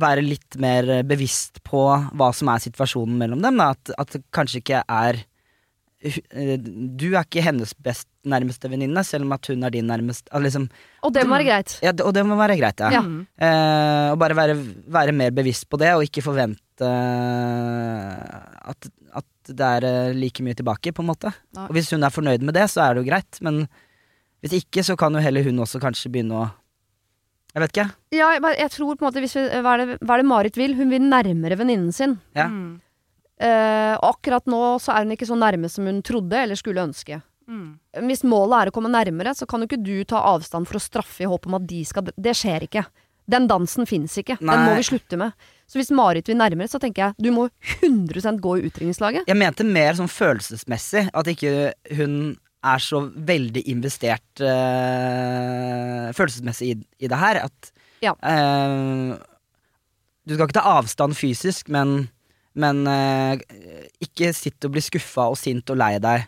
være 0.00 0.24
litt 0.24 0.56
mer 0.60 0.88
bevisst 1.06 1.60
på 1.66 1.84
hva 2.14 2.32
som 2.34 2.50
er 2.52 2.62
situasjonen 2.64 3.16
mellom 3.20 3.44
dem. 3.44 3.60
At, 3.64 3.92
at 3.98 4.16
det 4.16 4.22
kanskje 4.34 4.60
ikke 4.62 4.80
er 4.90 5.20
eh, 6.04 6.56
Du 6.58 7.06
er 7.14 7.22
ikke 7.22 7.44
hennes 7.46 7.74
best 7.78 8.08
nærmeste 8.24 8.70
venninne, 8.72 9.02
selv 9.04 9.26
om 9.26 9.34
at 9.36 9.46
hun 9.52 9.62
er 9.66 9.72
din 9.74 9.86
nærmeste 9.88 10.32
ah, 10.32 10.40
liksom, 10.42 10.66
Og 11.04 11.12
det 11.14 11.26
må 11.28 11.36
være 11.36 11.46
greit. 11.50 11.76
ja, 11.84 11.92
Og 12.04 12.12
det 12.16 12.24
må 12.26 12.38
være 12.40 12.56
greit, 12.60 12.80
ja. 12.80 12.90
Ja. 12.96 13.02
Eh, 13.04 14.10
og 14.14 14.18
bare 14.22 14.36
være, 14.38 14.58
være 14.98 15.12
mer 15.16 15.34
bevisst 15.36 15.68
på 15.68 15.80
det, 15.80 15.92
og 15.94 16.04
ikke 16.06 16.24
forvente 16.24 16.88
eh, 16.88 18.70
at, 18.72 18.88
at 19.20 19.52
det 19.52 19.70
er 19.78 19.86
eh, 19.88 20.14
like 20.16 20.42
mye 20.44 20.56
tilbake, 20.58 20.92
på 20.96 21.04
en 21.04 21.10
måte. 21.12 21.32
Nei. 21.56 21.68
Og 21.68 21.76
hvis 21.76 21.92
hun 21.94 22.02
er 22.06 22.14
fornøyd 22.14 22.44
med 22.46 22.56
det, 22.56 22.66
så 22.72 22.86
er 22.86 22.94
det 22.96 23.04
jo 23.04 23.10
greit, 23.12 23.40
men 23.44 23.64
hvis 24.44 24.58
ikke, 24.62 24.84
så 24.84 24.96
kan 25.00 25.14
jo 25.16 25.22
heller 25.24 25.44
hun 25.46 25.62
også 25.64 25.80
kanskje 25.80 26.10
begynne 26.12 26.40
å 26.42 26.48
Jeg 27.54 27.62
vet 27.62 27.74
ikke. 27.74 27.86
Ja, 28.16 28.32
jeg, 28.34 28.42
jeg 28.58 28.72
tror 28.74 28.96
på 28.96 29.04
en 29.04 29.08
måte 29.08 29.22
hvis 29.22 29.36
vi, 29.38 29.44
hva, 29.62 29.76
er 29.76 29.82
det, 29.84 29.98
hva 30.02 30.16
er 30.16 30.24
det 30.24 30.30
Marit 30.30 30.56
vil? 30.58 30.74
Hun 30.74 30.90
vil 30.90 31.04
nærmere 31.06 31.58
venninnen 31.60 31.94
sin. 31.94 32.16
Ja. 32.34 32.48
Mm. 32.50 32.80
Eh, 33.44 33.94
og 33.98 34.08
akkurat 34.14 34.46
nå 34.50 34.62
så 34.82 34.94
er 34.94 35.04
hun 35.04 35.14
ikke 35.14 35.28
så 35.28 35.38
nærme 35.38 35.70
som 35.70 35.86
hun 35.86 36.02
trodde 36.06 36.38
eller 36.40 36.58
skulle 36.58 36.82
ønske. 36.82 37.20
Mm. 37.50 37.76
Hvis 38.08 38.24
målet 38.26 38.56
er 38.58 38.70
å 38.70 38.74
komme 38.74 38.90
nærmere, 38.90 39.34
så 39.36 39.46
kan 39.46 39.62
jo 39.62 39.68
ikke 39.68 39.82
du 39.84 39.96
ta 40.08 40.22
avstand 40.32 40.66
for 40.70 40.80
å 40.80 40.82
straffe 40.82 41.24
i 41.24 41.30
håp 41.30 41.46
om 41.46 41.58
at 41.58 41.66
de 41.68 41.82
skal 41.86 42.10
Det 42.10 42.34
skjer 42.36 42.66
ikke. 42.66 42.84
Den 43.30 43.46
dansen 43.48 43.88
fins 43.88 44.16
ikke. 44.20 44.36
Den 44.40 44.66
må 44.66 44.74
vi 44.76 44.84
slutte 44.84 45.16
med. 45.20 45.32
Så 45.70 45.78
hvis 45.80 45.92
Marit 45.94 46.28
vil 46.28 46.36
nærmere, 46.36 46.68
så 46.68 46.80
tenker 46.82 47.06
jeg 47.06 47.24
du 47.24 47.30
må 47.32 47.46
100% 47.80 48.40
gå 48.44 48.58
i 48.58 48.66
utringningslaget. 48.68 49.30
Jeg 49.30 49.40
mente 49.40 49.64
mer 49.64 49.96
sånn 49.96 50.10
følelsesmessig. 50.12 51.06
At 51.16 51.30
ikke 51.32 51.72
hun 51.96 52.34
er 52.64 52.80
så 52.82 53.00
veldig 53.12 53.62
investert 53.70 54.40
eh, 54.44 56.10
følelsesmessig 56.16 56.70
i, 56.72 56.76
i 57.04 57.10
det 57.10 57.18
her. 57.20 57.42
At 57.48 57.72
Ja. 58.04 58.14
eh, 58.22 59.16
Du 60.26 60.34
skal 60.34 60.46
ikke 60.48 60.56
ta 60.56 60.78
avstand 60.80 61.12
fysisk, 61.16 61.68
men, 61.68 62.08
men 62.56 62.86
eh, 62.88 63.36
ikke 64.00 64.30
sitt 64.32 64.64
og 64.64 64.72
bli 64.72 64.80
skuffa 64.80 65.26
og 65.28 65.36
sint 65.36 65.68
og 65.68 65.76
lei 65.76 65.98
deg 66.00 66.24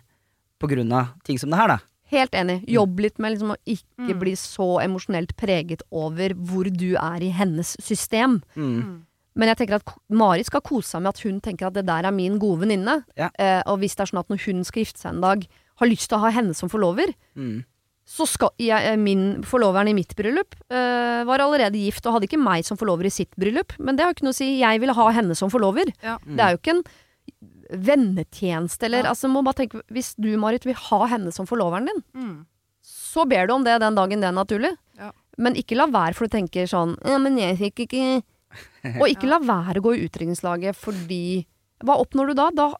på 0.61 0.68
grunn 0.68 0.92
av 0.92 1.14
ting 1.25 1.38
som 1.40 1.49
det 1.53 1.57
her, 1.61 1.68
da. 1.68 1.79
Helt 2.12 2.37
enig. 2.38 2.59
Jobb 2.70 3.01
litt 3.03 3.16
med 3.18 3.33
liksom 3.35 3.55
å 3.55 3.57
ikke 3.66 4.12
Mm. 4.12 4.18
bli 4.20 4.35
så 4.38 4.66
emosjonelt 4.85 5.33
preget 5.37 5.81
over 5.90 6.35
hvor 6.37 6.68
du 6.70 6.92
er 6.94 7.22
i 7.25 7.31
hennes 7.35 7.72
system. 7.83 8.42
Mm. 8.55 9.03
Men 9.35 9.49
jeg 9.49 9.57
tenker 9.59 9.81
at 9.81 9.94
Mari 10.09 10.44
skal 10.44 10.61
kose 10.61 10.87
seg 10.92 11.03
med 11.03 11.09
at 11.14 11.22
hun 11.25 11.40
tenker 11.40 11.66
at 11.66 11.75
det 11.75 11.87
der 11.88 12.05
er 12.07 12.12
min 12.14 12.38
gode 12.38 12.61
venninne. 12.62 13.03
Ja. 13.16 13.31
Eh, 13.38 13.62
og 13.66 13.81
hvis 13.81 13.96
det 13.96 14.05
er 14.05 14.12
sånn 14.12 14.20
at 14.20 14.29
når 14.29 14.44
hun 14.46 14.62
skal 14.64 14.85
gifte 14.85 15.01
seg 15.03 15.14
en 15.14 15.20
dag, 15.25 15.46
har 15.77 15.87
lyst 15.89 16.09
til 16.09 16.19
å 16.19 16.25
ha 16.27 16.31
henne 16.31 16.55
som 16.55 16.69
forlover, 16.73 17.15
Mm. 17.37 17.65
så 18.07 18.27
skal 18.27 18.51
jeg, 18.59 18.79
eh, 18.93 18.97
min 18.97 19.43
forloveren 19.43 19.89
i 19.89 19.95
mitt 19.95 20.15
bryllup 20.17 20.55
øh, 20.71 21.25
var 21.27 21.39
allerede 21.43 21.75
gift 21.77 22.07
og 22.07 22.15
hadde 22.15 22.29
ikke 22.29 22.39
meg 22.43 22.65
som 22.65 22.77
forlover 22.79 23.07
i 23.07 23.11
sitt 23.11 23.35
bryllup. 23.37 23.73
Men 23.79 23.97
det 23.97 24.05
har 24.05 24.15
ikke 24.15 24.23
noe 24.29 24.33
å 24.37 24.41
si. 24.41 24.61
Jeg 24.61 24.81
ville 24.81 24.95
ha 24.95 25.09
henne 25.12 25.35
som 25.37 25.51
forlover. 25.51 25.91
Ja. 26.03 26.19
Det 26.25 26.39
er 26.41 26.51
jo 26.55 26.59
ikke 26.62 26.77
en 26.77 26.85
vennetjeneste 27.73 28.85
eller 28.87 29.03
Ja. 29.05 29.11
altså, 29.11 29.29
må 29.29 29.43
bare 29.45 29.55
tenke, 29.67 29.83
Hvis 29.91 30.15
du, 30.17 30.37
Marit, 30.39 30.65
vil 30.65 30.75
ha 30.75 31.07
henne 31.07 31.33
som 31.33 31.47
forloveren 31.47 31.87
din, 31.87 32.03
Mm. 32.15 32.47
så 32.83 33.27
ber 33.29 33.47
du 33.49 33.55
om 33.55 33.65
det 33.65 33.81
den 33.81 33.95
dagen 33.95 34.21
det 34.21 34.29
er 34.29 34.33
naturlig. 34.33 34.77
Ja. 34.99 35.11
Men 35.39 35.55
ikke 35.55 35.77
la 35.77 35.87
være 35.87 36.15
for 36.15 36.27
du 36.27 36.37
tenker 36.39 36.65
sånn 36.67 36.97
Ja, 37.05 37.19
men 37.19 37.37
jeg 37.37 37.59
fikk 37.59 37.87
ikke 37.89 38.23
Og 39.03 39.09
ikke 39.11 39.29
la 39.29 39.39
være 39.39 39.81
å 39.81 39.83
gå 39.83 39.97
i 39.99 40.09
utdrikningslaget 40.09 40.75
fordi 40.77 41.45
Hva 41.85 41.99
oppnår 42.01 42.29
du 42.29 42.35
da? 42.35 42.51
da? 42.57 42.71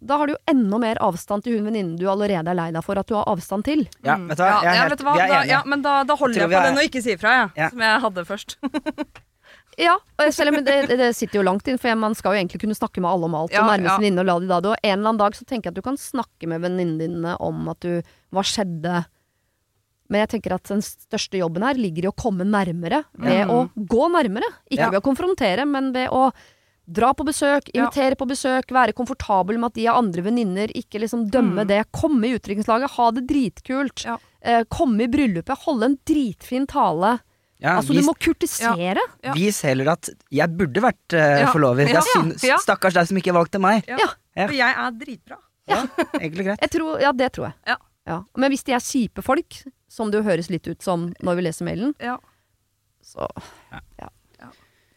Da 0.00 0.16
har 0.16 0.26
du 0.26 0.32
jo 0.32 0.38
enda 0.48 0.78
mer 0.80 0.96
avstand 1.04 1.42
til 1.44 1.58
hun 1.58 1.66
venninnen 1.68 1.98
du 1.98 2.06
allerede 2.08 2.48
er 2.48 2.54
lei 2.56 2.70
deg 2.72 2.82
for 2.86 2.96
at 2.98 3.06
du 3.06 3.14
har 3.14 3.24
avstand 3.28 3.64
til. 3.64 3.86
Ja, 4.02 4.16
Mm. 4.16 4.28
vet 4.28 4.38
du 4.38 4.42
hva? 4.42 4.62
Jeg 4.62 4.70
er 4.70 4.74
ja, 4.74 4.80
helt- 4.82 4.90
vet 4.90 4.98
du 4.98 5.04
hva? 5.04 5.14
vi 5.14 5.20
er 5.20 5.28
Da, 5.28 5.42
ja, 5.44 5.62
men 5.66 5.82
da, 5.82 6.02
da 6.04 6.16
holder 6.16 6.40
Jeg 6.40 6.48
jeg, 6.48 6.56
på 6.56 6.62
er- 6.64 6.68
den 6.70 6.78
og 6.78 6.84
ikke 6.88 7.02
sier 7.02 7.18
fra, 7.18 7.28
jeg. 7.42 7.50
Ja. 7.56 7.68
Som 7.70 7.80
jeg 7.80 8.00
hadde 8.00 8.24
først. 8.24 8.56
Ja, 9.78 9.92
og 10.18 10.32
selv 10.34 10.56
om 10.56 10.64
det, 10.66 10.88
det 10.90 11.14
sitter 11.14 11.38
jo 11.38 11.44
langt 11.46 11.68
inn, 11.70 11.78
for 11.78 11.94
man 11.94 12.12
skal 12.18 12.34
jo 12.34 12.40
egentlig 12.40 12.58
kunne 12.64 12.74
snakke 12.74 12.98
med 13.00 13.08
alle 13.12 13.28
om 13.28 13.34
alt. 13.38 13.52
Ja, 13.54 13.60
og 13.62 13.68
nærme 13.70 13.86
ja. 13.86 13.94
venninne 13.96 14.18
og 14.24 14.26
la 14.26 14.34
de 14.42 14.48
da 14.50 14.56
det. 14.60 14.70
Og 14.72 14.76
en 14.82 14.90
eller 14.98 15.08
annen 15.12 15.18
dag 15.20 15.36
så 15.38 15.44
tenker 15.46 15.68
jeg 15.68 15.70
at 15.70 15.78
du 15.78 15.82
kan 15.86 15.96
snakke 15.96 16.48
med 16.50 16.60
venninnene 16.64 16.98
dine 16.98 17.36
om 17.38 17.68
at 17.70 17.78
du 17.78 18.02
Hva 18.34 18.42
skjedde? 18.42 19.04
Men 20.10 20.24
jeg 20.26 20.28
tenker 20.34 20.54
at 20.56 20.64
den 20.64 20.82
største 20.82 21.38
jobben 21.38 21.62
her 21.62 21.74
ligger 21.78 22.08
i 22.08 22.10
å 22.10 22.16
komme 22.16 22.42
nærmere 22.48 23.04
ved 23.14 23.46
Mm. 23.46 23.50
å 23.54 23.70
gå 23.86 24.08
nærmere. 24.10 24.50
Ikke 24.68 24.80
Ja. 24.82 24.90
ved 24.90 25.00
å 25.00 25.06
konfrontere, 25.14 25.64
men 25.68 25.92
ved 25.92 26.08
å 26.10 26.32
dra 26.90 27.12
på 27.14 27.24
besøk, 27.28 27.68
Ja. 27.74 27.82
invitere 27.84 28.16
på 28.16 28.26
besøk, 28.26 28.70
være 28.72 28.94
komfortabel 28.96 29.58
med 29.58 29.66
at 29.66 29.74
de 29.74 29.84
har 29.86 29.98
andre 30.00 30.22
venninner, 30.24 30.68
ikke 30.74 31.00
liksom 31.02 31.26
dømme 31.30 31.64
Mm. 31.64 31.68
det. 31.68 31.92
Komme 31.92 32.24
i 32.24 32.34
utdrikningslaget, 32.38 32.90
ha 32.96 33.10
det 33.10 33.26
dritkult. 33.28 34.04
Ja. 34.04 34.16
Eh, 34.40 34.64
komme 34.70 35.02
i 35.04 35.06
bryllupet, 35.08 35.58
holde 35.66 35.84
en 35.84 35.98
dritfin 36.06 36.66
tale. 36.66 37.18
Ja, 37.60 37.76
altså, 37.80 37.92
vis, 37.92 38.04
du 38.04 38.06
må 38.06 38.14
kurtisere. 38.16 38.98
Ja. 39.24 39.32
vis 39.34 39.60
heller 39.62 39.88
at 39.92 40.08
jeg 40.30 40.48
burde 40.56 40.80
vært 40.80 41.12
uh, 41.12 41.40
Ja. 41.42 41.52
forlover. 41.52 41.88
Ja. 41.88 42.00
er 42.00 42.46
Ja. 42.46 42.56
Stakkars 42.58 42.94
deg 42.94 43.06
som 43.08 43.16
ikke 43.18 43.34
valgte 43.34 43.58
meg. 43.60 43.84
Ja. 43.88 43.96
Ja. 43.98 44.08
Ja. 44.36 44.46
For 44.46 44.54
jeg 44.54 44.74
er 44.76 44.90
dritbra. 44.92 45.36
Ja, 45.68 45.82
egentlig 46.22 46.44
greit. 46.46 46.60
Jeg 46.62 46.70
tror, 46.70 47.00
ja, 47.00 47.10
det 47.12 47.32
tror 47.32 47.46
jeg. 47.52 47.76
Ja. 48.06 48.22
Men 48.36 48.50
hvis 48.52 48.62
de 48.64 48.72
er 48.72 48.78
kjipe 48.80 49.22
folk, 49.22 49.64
som 49.88 50.10
det 50.10 50.22
jo 50.22 50.30
høres 50.30 50.48
litt 50.48 50.66
ut 50.68 50.80
som 50.80 51.12
når 51.20 51.34
vi 51.36 51.42
leser 51.42 51.64
mailen, 51.66 51.94
Ja. 52.00 52.16
så 53.04 53.26
Ja. 54.00 54.08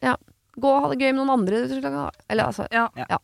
ja. 0.03 0.15
Ja. 0.55 0.61
ja. 0.61 0.61
Gå 0.61 0.67
og 0.67 0.81
ha 0.83 0.89
det 0.89 0.99
gøy 0.99 1.13
med 1.15 1.25
noen 1.25 1.39
andre. 1.39 2.11
Eller 2.29 2.43
altså 2.45 2.67
Ja. 2.71 3.17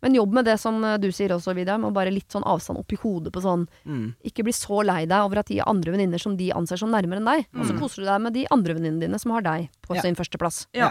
Men 0.00 0.14
jobb 0.14 0.32
med 0.32 0.44
det 0.44 0.60
som 0.60 0.84
eh, 0.84 0.96
du 0.96 1.08
sier 1.10 1.28
også, 1.34 1.52
Vidar, 1.56 1.76
med 1.78 1.92
bare 1.92 2.12
litt 2.12 2.28
sånn 2.30 2.44
avstand 2.46 2.78
oppi 2.78 2.94
hodet 3.02 3.32
på 3.32 3.40
sånn 3.42 3.66
Mm. 3.84 4.14
Ikke 4.24 4.44
bli 4.44 4.52
så 4.52 4.84
lei 4.84 5.06
deg 5.06 5.18
over 5.24 5.38
at 5.40 5.46
de 5.46 5.58
har 5.58 5.66
andre 5.68 5.90
venninner 5.90 6.18
som 6.20 6.36
de 6.36 6.52
anser 6.52 6.76
som 6.78 6.88
nærmere 6.90 7.18
enn 7.18 7.24
deg. 7.26 7.46
Og 7.58 7.66
så 7.66 7.72
Mm. 7.74 7.80
koser 7.80 7.96
du 7.96 8.04
deg 8.04 8.20
med 8.22 8.32
de 8.32 8.46
andre 8.50 8.74
venninnene 8.74 9.00
dine 9.00 9.18
som 9.18 9.32
har 9.32 9.42
deg 9.42 9.70
på 9.82 9.96
Ja. 9.96 10.02
sin 10.02 10.14
førsteplass. 10.14 10.66
Ja. 10.72 10.90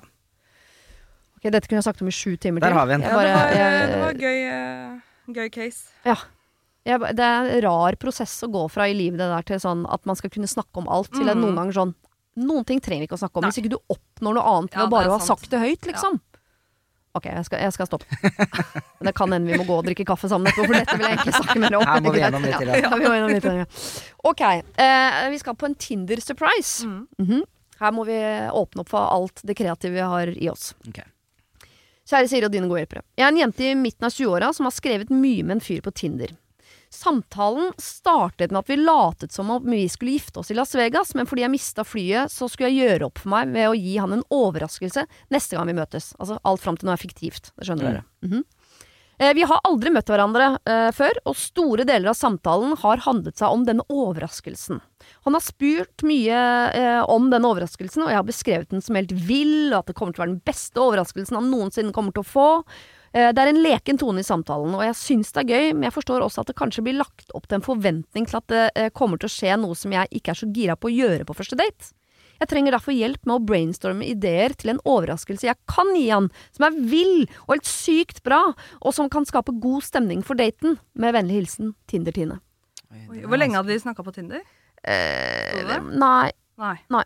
Ok, 1.38 1.52
dette 1.54 1.68
kunne 1.70 1.78
jeg 1.80 1.84
sagt 1.86 2.02
om 2.02 2.08
i 2.10 2.12
sju 2.12 2.36
timer 2.36 2.60
Der 2.60 2.74
har 2.74 2.86
vi 2.88 2.94
en. 2.94 3.02
Ja, 3.02 3.14
bare, 3.14 3.28
det, 3.28 3.36
var, 3.36 3.52
jeg- 3.54 3.90
det 3.92 4.00
var 4.02 4.14
gøy, 4.14 4.40
eh, 4.52 5.00
gøy 5.34 5.50
case. 5.52 5.90
jeg, 6.86 7.00
det 7.16 7.20
er 7.20 7.46
en 7.58 7.62
rar 7.64 7.96
prosess 7.96 8.42
å 8.44 8.52
gå 8.52 8.70
fra 8.72 8.84
i 8.90 8.94
livet 8.94 9.20
det 9.20 9.30
der 9.30 9.42
til 9.44 9.58
sånn 9.60 9.86
at 9.92 10.06
man 10.06 10.16
skal 10.16 10.30
kunne 10.32 10.48
snakke 10.48 10.76
om 10.78 10.88
alt, 10.90 11.12
til 11.12 11.24
Mm. 11.24 11.38
noen 11.42 11.56
ganger 11.56 11.74
sånn 11.74 11.96
Noen 12.38 12.66
ting 12.70 12.80
trenger 12.84 13.02
vi 13.04 13.08
ikke 13.10 13.18
å 13.18 13.22
snakke 13.24 13.40
om 13.40 13.46
Nei. 13.48 13.50
hvis 13.52 13.62
ikke 13.64 13.72
du 13.74 13.80
oppnår 13.90 14.38
noe 14.38 14.44
annet 14.54 14.76
ved 14.76 14.82
Ja, 14.84 14.88
å 14.88 14.94
bare 14.94 15.10
ha 15.16 15.20
sagt 15.26 15.50
det 15.50 15.60
høyt, 15.62 15.88
liksom. 15.90 16.20
Ok, 17.18 17.26
jeg 17.32 17.46
skal, 17.48 17.64
jeg 17.66 17.74
skal 17.74 17.88
stoppe. 17.90 18.06
Det 19.08 19.14
kan 19.18 19.32
hende 19.34 19.50
vi 19.50 19.58
må 19.58 19.64
gå 19.66 19.78
og 19.80 19.86
drikke 19.88 20.06
kaffe 20.06 20.30
sammen 20.30 20.52
etterpå, 20.52 20.68
for 20.70 20.76
dette 20.78 20.98
vil 21.00 21.06
jeg 21.08 21.16
egentlig 21.18 21.34
snakke 21.40 21.60
mer 21.64 21.76
om. 21.80 21.86
Her 21.90 22.02
må 22.06 22.12
vi 22.14 22.22
gjennom 22.22 22.46
litt 22.48 22.58
til. 22.62 22.70
Ja, 22.70 22.78
Ja. 22.78 22.90
ja, 22.92 22.98
vi 23.02 23.08
gjennom 23.10 23.34
litt 23.34 23.46
til, 23.48 23.58
ja. 23.64 23.68
Ok, 24.30 24.44
eh, 24.86 25.20
vi 25.34 25.40
skal 25.42 25.58
på 25.58 25.66
en 25.70 25.76
Tinder-surprise. 25.82 26.86
Mm. 26.86 27.00
Mhm. 27.26 27.44
Her 27.80 27.92
må 27.94 28.06
vi 28.06 28.18
åpne 28.58 28.82
opp 28.82 28.90
for 28.90 29.06
alt 29.14 29.42
det 29.46 29.54
kreative 29.58 29.94
vi 29.98 30.06
har 30.14 30.30
i 30.34 30.48
oss. 30.50 30.72
Okay. 30.90 31.06
Kjære 32.10 32.30
Siri 32.32 32.46
og 32.48 32.54
dine 32.54 32.70
gode 32.70 32.82
hjelpere. 32.86 33.04
Jeg 33.18 33.26
er 33.28 33.34
en 33.34 33.38
jente 33.42 33.66
i 33.68 33.74
midten 33.78 34.08
av 34.08 34.14
20-åra 34.16 34.54
som 34.56 34.66
har 34.70 34.74
skrevet 34.78 35.10
mye 35.14 35.44
med 35.46 35.58
en 35.58 35.62
fyr 35.62 35.82
på 35.86 35.94
Tinder. 35.94 36.34
Samtalen 36.90 37.74
startet 37.78 38.52
med 38.52 38.60
at 38.64 38.70
vi 38.72 38.78
latet 38.80 39.32
som 39.36 39.50
om 39.52 39.64
vi 39.68 39.84
skulle 39.92 40.16
gifte 40.18 40.40
oss 40.40 40.52
i 40.52 40.58
Las 40.58 40.76
Vegas, 40.76 41.14
men 41.16 41.28
fordi 41.28 41.44
jeg 41.44 41.52
mista 41.54 41.84
flyet, 41.84 42.32
så 42.32 42.48
skulle 42.50 42.70
jeg 42.72 42.88
gjøre 42.88 43.10
opp 43.10 43.20
for 43.20 43.34
meg 43.34 43.52
ved 43.54 43.70
å 43.70 43.76
gi 43.78 43.98
han 44.00 44.14
en 44.16 44.24
overraskelse 44.34 45.04
neste 45.34 45.58
gang 45.58 45.68
vi 45.68 45.76
møtes. 45.78 46.14
Altså 46.20 46.40
alt 46.48 46.64
fram 46.64 46.78
til 46.80 46.88
nå 46.90 46.94
er 46.96 47.02
fiktivt. 47.04 47.52
Det 47.58 47.68
skjønner 47.68 47.84
Mm. 47.84 47.92
dere. 47.92 48.04
Mhm. 48.24 48.44
Eh, 49.20 49.34
Vi 49.34 49.42
har 49.42 49.60
aldri 49.66 49.90
møtt 49.90 50.06
hverandre 50.06 50.60
eh, 50.64 50.92
før, 50.92 51.12
og 51.26 51.36
store 51.36 51.84
deler 51.84 52.10
av 52.10 52.16
samtalen 52.16 52.78
har 52.78 52.98
handlet 52.98 53.36
seg 53.36 53.50
om 53.50 53.66
denne 53.66 53.82
overraskelsen. 53.90 54.80
Han 55.26 55.34
har 55.34 55.42
spurt 55.42 56.04
mye 56.04 56.38
eh, 56.74 57.02
om 57.10 57.30
denne 57.32 57.50
overraskelsen, 57.50 58.04
og 58.04 58.10
jeg 58.10 58.16
har 58.16 58.28
beskrevet 58.28 58.70
den 58.70 58.82
som 58.82 58.96
helt 58.96 59.12
vill, 59.12 59.74
og 59.74 59.80
at 59.80 59.88
det 59.88 59.96
kommer 59.96 60.14
til 60.14 60.22
å 60.22 60.26
være 60.28 60.36
den 60.36 60.46
beste 60.46 60.78
overraskelsen 60.78 61.34
han 61.36 61.50
noensinne 61.50 61.92
kommer 61.94 62.14
til 62.14 62.22
å 62.22 62.30
få. 62.30 62.64
Eh, 63.18 63.32
det 63.34 63.42
er 63.42 63.50
en 63.50 63.62
leken 63.64 63.98
tone 63.98 64.22
i 64.22 64.28
samtalen, 64.28 64.76
og 64.78 64.84
jeg 64.86 64.98
syns 65.00 65.32
det 65.34 65.44
er 65.44 65.54
gøy, 65.56 65.68
men 65.74 65.88
jeg 65.88 65.96
forstår 65.96 66.26
også 66.26 66.44
at 66.44 66.52
det 66.52 66.58
kanskje 66.60 66.84
blir 66.86 67.00
lagt 67.00 67.32
opp 67.38 67.48
til 67.48 67.58
en 67.58 67.66
forventning 67.66 68.28
til 68.30 68.40
at 68.40 68.50
det 68.52 68.66
eh, 68.78 68.90
kommer 68.94 69.18
til 69.22 69.30
å 69.30 69.34
skje 69.34 69.56
noe 69.62 69.78
som 69.80 69.96
jeg 69.96 70.12
ikke 70.20 70.34
er 70.36 70.42
så 70.42 70.50
gira 70.54 70.76
på 70.78 70.92
å 70.92 70.94
gjøre 70.94 71.26
på 71.26 71.38
første 71.38 71.58
date. 71.58 71.94
Jeg 72.38 72.52
trenger 72.52 72.76
derfor 72.76 72.94
hjelp 72.94 73.24
med 73.26 73.34
å 73.34 73.46
brainstorme 73.50 74.06
ideer 74.06 74.54
til 74.54 74.76
en 74.76 74.82
overraskelse 74.86 75.48
jeg 75.48 75.58
kan 75.72 75.90
gi 75.98 76.06
han, 76.12 76.28
som 76.54 76.68
er 76.68 76.78
vill 76.92 77.24
og 77.48 77.56
helt 77.56 77.70
sykt 77.70 78.22
bra, 78.28 78.44
og 78.78 78.94
som 78.94 79.10
kan 79.10 79.26
skape 79.26 79.56
god 79.64 79.88
stemning 79.88 80.22
for 80.26 80.38
daten. 80.38 80.78
Med 80.94 81.16
vennlig 81.18 81.40
hilsen 81.40 81.74
Tinder-Tine. 81.90 82.38
Hvor 83.26 83.42
lenge 83.42 83.58
hadde 83.58 83.74
de 83.74 83.82
snakka 83.82 84.06
på 84.06 84.14
Tinder? 84.14 84.46
Eh, 84.86 85.66
nei, 85.98 86.30
Nei. 86.58 86.74
Nei. 86.90 87.04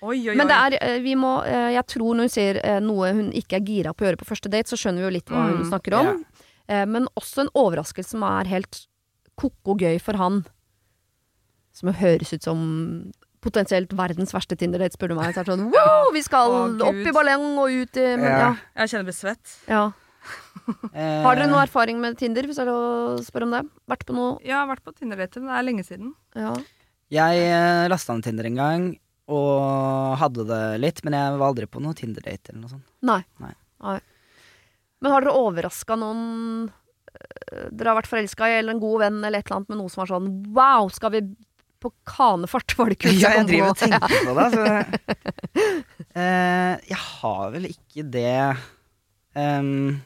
Oi, 0.00 0.16
oi, 0.20 0.28
oi. 0.30 0.36
men 0.38 0.46
det 0.46 0.54
er 0.56 0.74
eh, 0.78 0.98
Vi 1.02 1.16
må 1.18 1.32
eh, 1.42 1.72
Jeg 1.74 1.82
tror 1.90 2.14
når 2.14 2.28
hun 2.28 2.30
sier 2.30 2.58
eh, 2.62 2.76
noe 2.84 3.08
hun 3.16 3.32
ikke 3.34 3.58
er 3.58 3.64
gira 3.66 3.90
på 3.94 4.04
å 4.04 4.08
gjøre 4.08 4.20
på 4.20 4.28
første 4.28 4.50
date, 4.52 4.70
så 4.70 4.78
skjønner 4.78 5.02
vi 5.02 5.08
jo 5.08 5.14
litt 5.16 5.32
hva 5.32 5.46
hun 5.48 5.56
Mm, 5.62 5.68
snakker 5.72 5.96
om. 5.98 6.10
Yeah. 6.68 6.84
men 6.86 7.06
også 7.16 7.46
en 7.46 7.50
overraskelse 7.56 8.12
som 8.14 8.22
er 8.28 8.46
helt 8.50 8.82
ko-ko 9.40 9.74
gøy 9.80 9.96
for 10.02 10.18
han. 10.20 10.42
Som 11.72 11.90
høres 11.94 12.32
ut 12.34 12.44
som 12.44 12.60
potensielt 13.40 13.92
verdens 13.96 14.34
verste 14.34 14.56
Tinder-date, 14.58 14.94
spør 14.98 15.12
du 15.12 15.16
meg. 15.18 15.30
Så 15.34 15.40
er 15.40 15.46
det 15.48 15.54
sånn, 15.54 15.68
wow, 15.72 16.08
vi 16.12 16.22
skal 16.26 16.50
Å, 16.52 16.60
opp 16.90 17.00
i 17.06 17.14
ballong 17.14 17.46
og 17.62 17.70
ut 17.70 17.96
i 18.02 18.06
men, 18.18 18.26
ja. 18.26 18.38
Ja. 18.38 18.50
Jeg 18.82 18.90
kjenner 18.92 19.04
jeg 19.04 19.10
blir 19.10 19.18
svett. 19.18 19.56
Ja. 19.70 19.84
Har 21.24 21.38
dere 21.38 21.46
noe 21.48 21.62
erfaring 21.64 22.00
med 22.02 22.18
Tinder, 22.20 22.44
hvis 22.44 22.58
det 22.58 22.66
er 22.66 22.70
lov 22.72 22.82
å 22.82 23.22
spørre 23.24 23.46
om 23.48 23.54
det? 23.54 23.62
Vært 23.88 24.02
på 24.08 24.16
noe 24.18 24.34
Jeg 24.44 24.56
har 24.58 24.66
vært 24.68 24.82
på 24.84 24.92
Tinder-date, 24.98 25.40
men 25.40 25.48
det 25.52 25.58
er 25.60 25.66
lenge 25.70 25.86
siden. 25.86 26.10
Ja. 26.36 26.52
Jeg 27.14 27.88
lasta 27.94 28.12
ned 28.18 28.26
Tinder 28.26 28.50
en 28.50 28.58
gang, 28.58 28.88
og 29.28 30.16
hadde 30.22 30.46
det 30.48 30.62
litt, 30.80 31.02
men 31.04 31.16
jeg 31.18 31.32
var 31.36 31.50
aldri 31.50 31.68
på 31.68 31.82
noe 31.84 31.96
Tinder-date 31.96 32.52
eller 32.52 32.62
noe 32.62 32.72
sånt. 32.72 32.86
Nei. 33.04 33.20
Nei. 33.44 33.98
Men 34.98 35.14
har 35.14 35.24
dere 35.24 35.36
overraska 35.38 35.98
noen 36.00 36.22
øh, 36.68 37.66
dere 37.70 37.92
har 37.92 37.98
vært 38.00 38.10
forelska 38.10 38.48
i, 38.48 38.56
eller 38.62 38.76
en 38.76 38.82
god 38.82 39.04
venn, 39.04 39.20
eller 39.20 39.42
et 39.42 39.50
eller 39.50 39.60
annet 39.60 39.74
med 39.74 39.80
noe 39.82 39.92
som 39.92 40.02
var 40.02 40.10
sånn 40.14 40.32
Wow, 40.56 40.88
skal 40.94 41.14
vi 41.14 41.22
på 41.78 41.92
kanefart? 42.08 42.74
Var 42.78 42.92
det 42.92 42.98
kult? 43.04 43.20
Ja, 43.20 43.36
jeg 43.38 43.48
driver 43.52 43.72
og 43.74 43.78
tenker 43.78 44.16
på 44.26 44.34
det. 44.38 44.48
Så, 44.56 44.64
uh, 46.18 46.74
jeg 46.88 47.00
har 47.04 47.54
vel 47.54 47.68
ikke 47.70 48.04
det 48.08 48.34
um, 49.38 49.98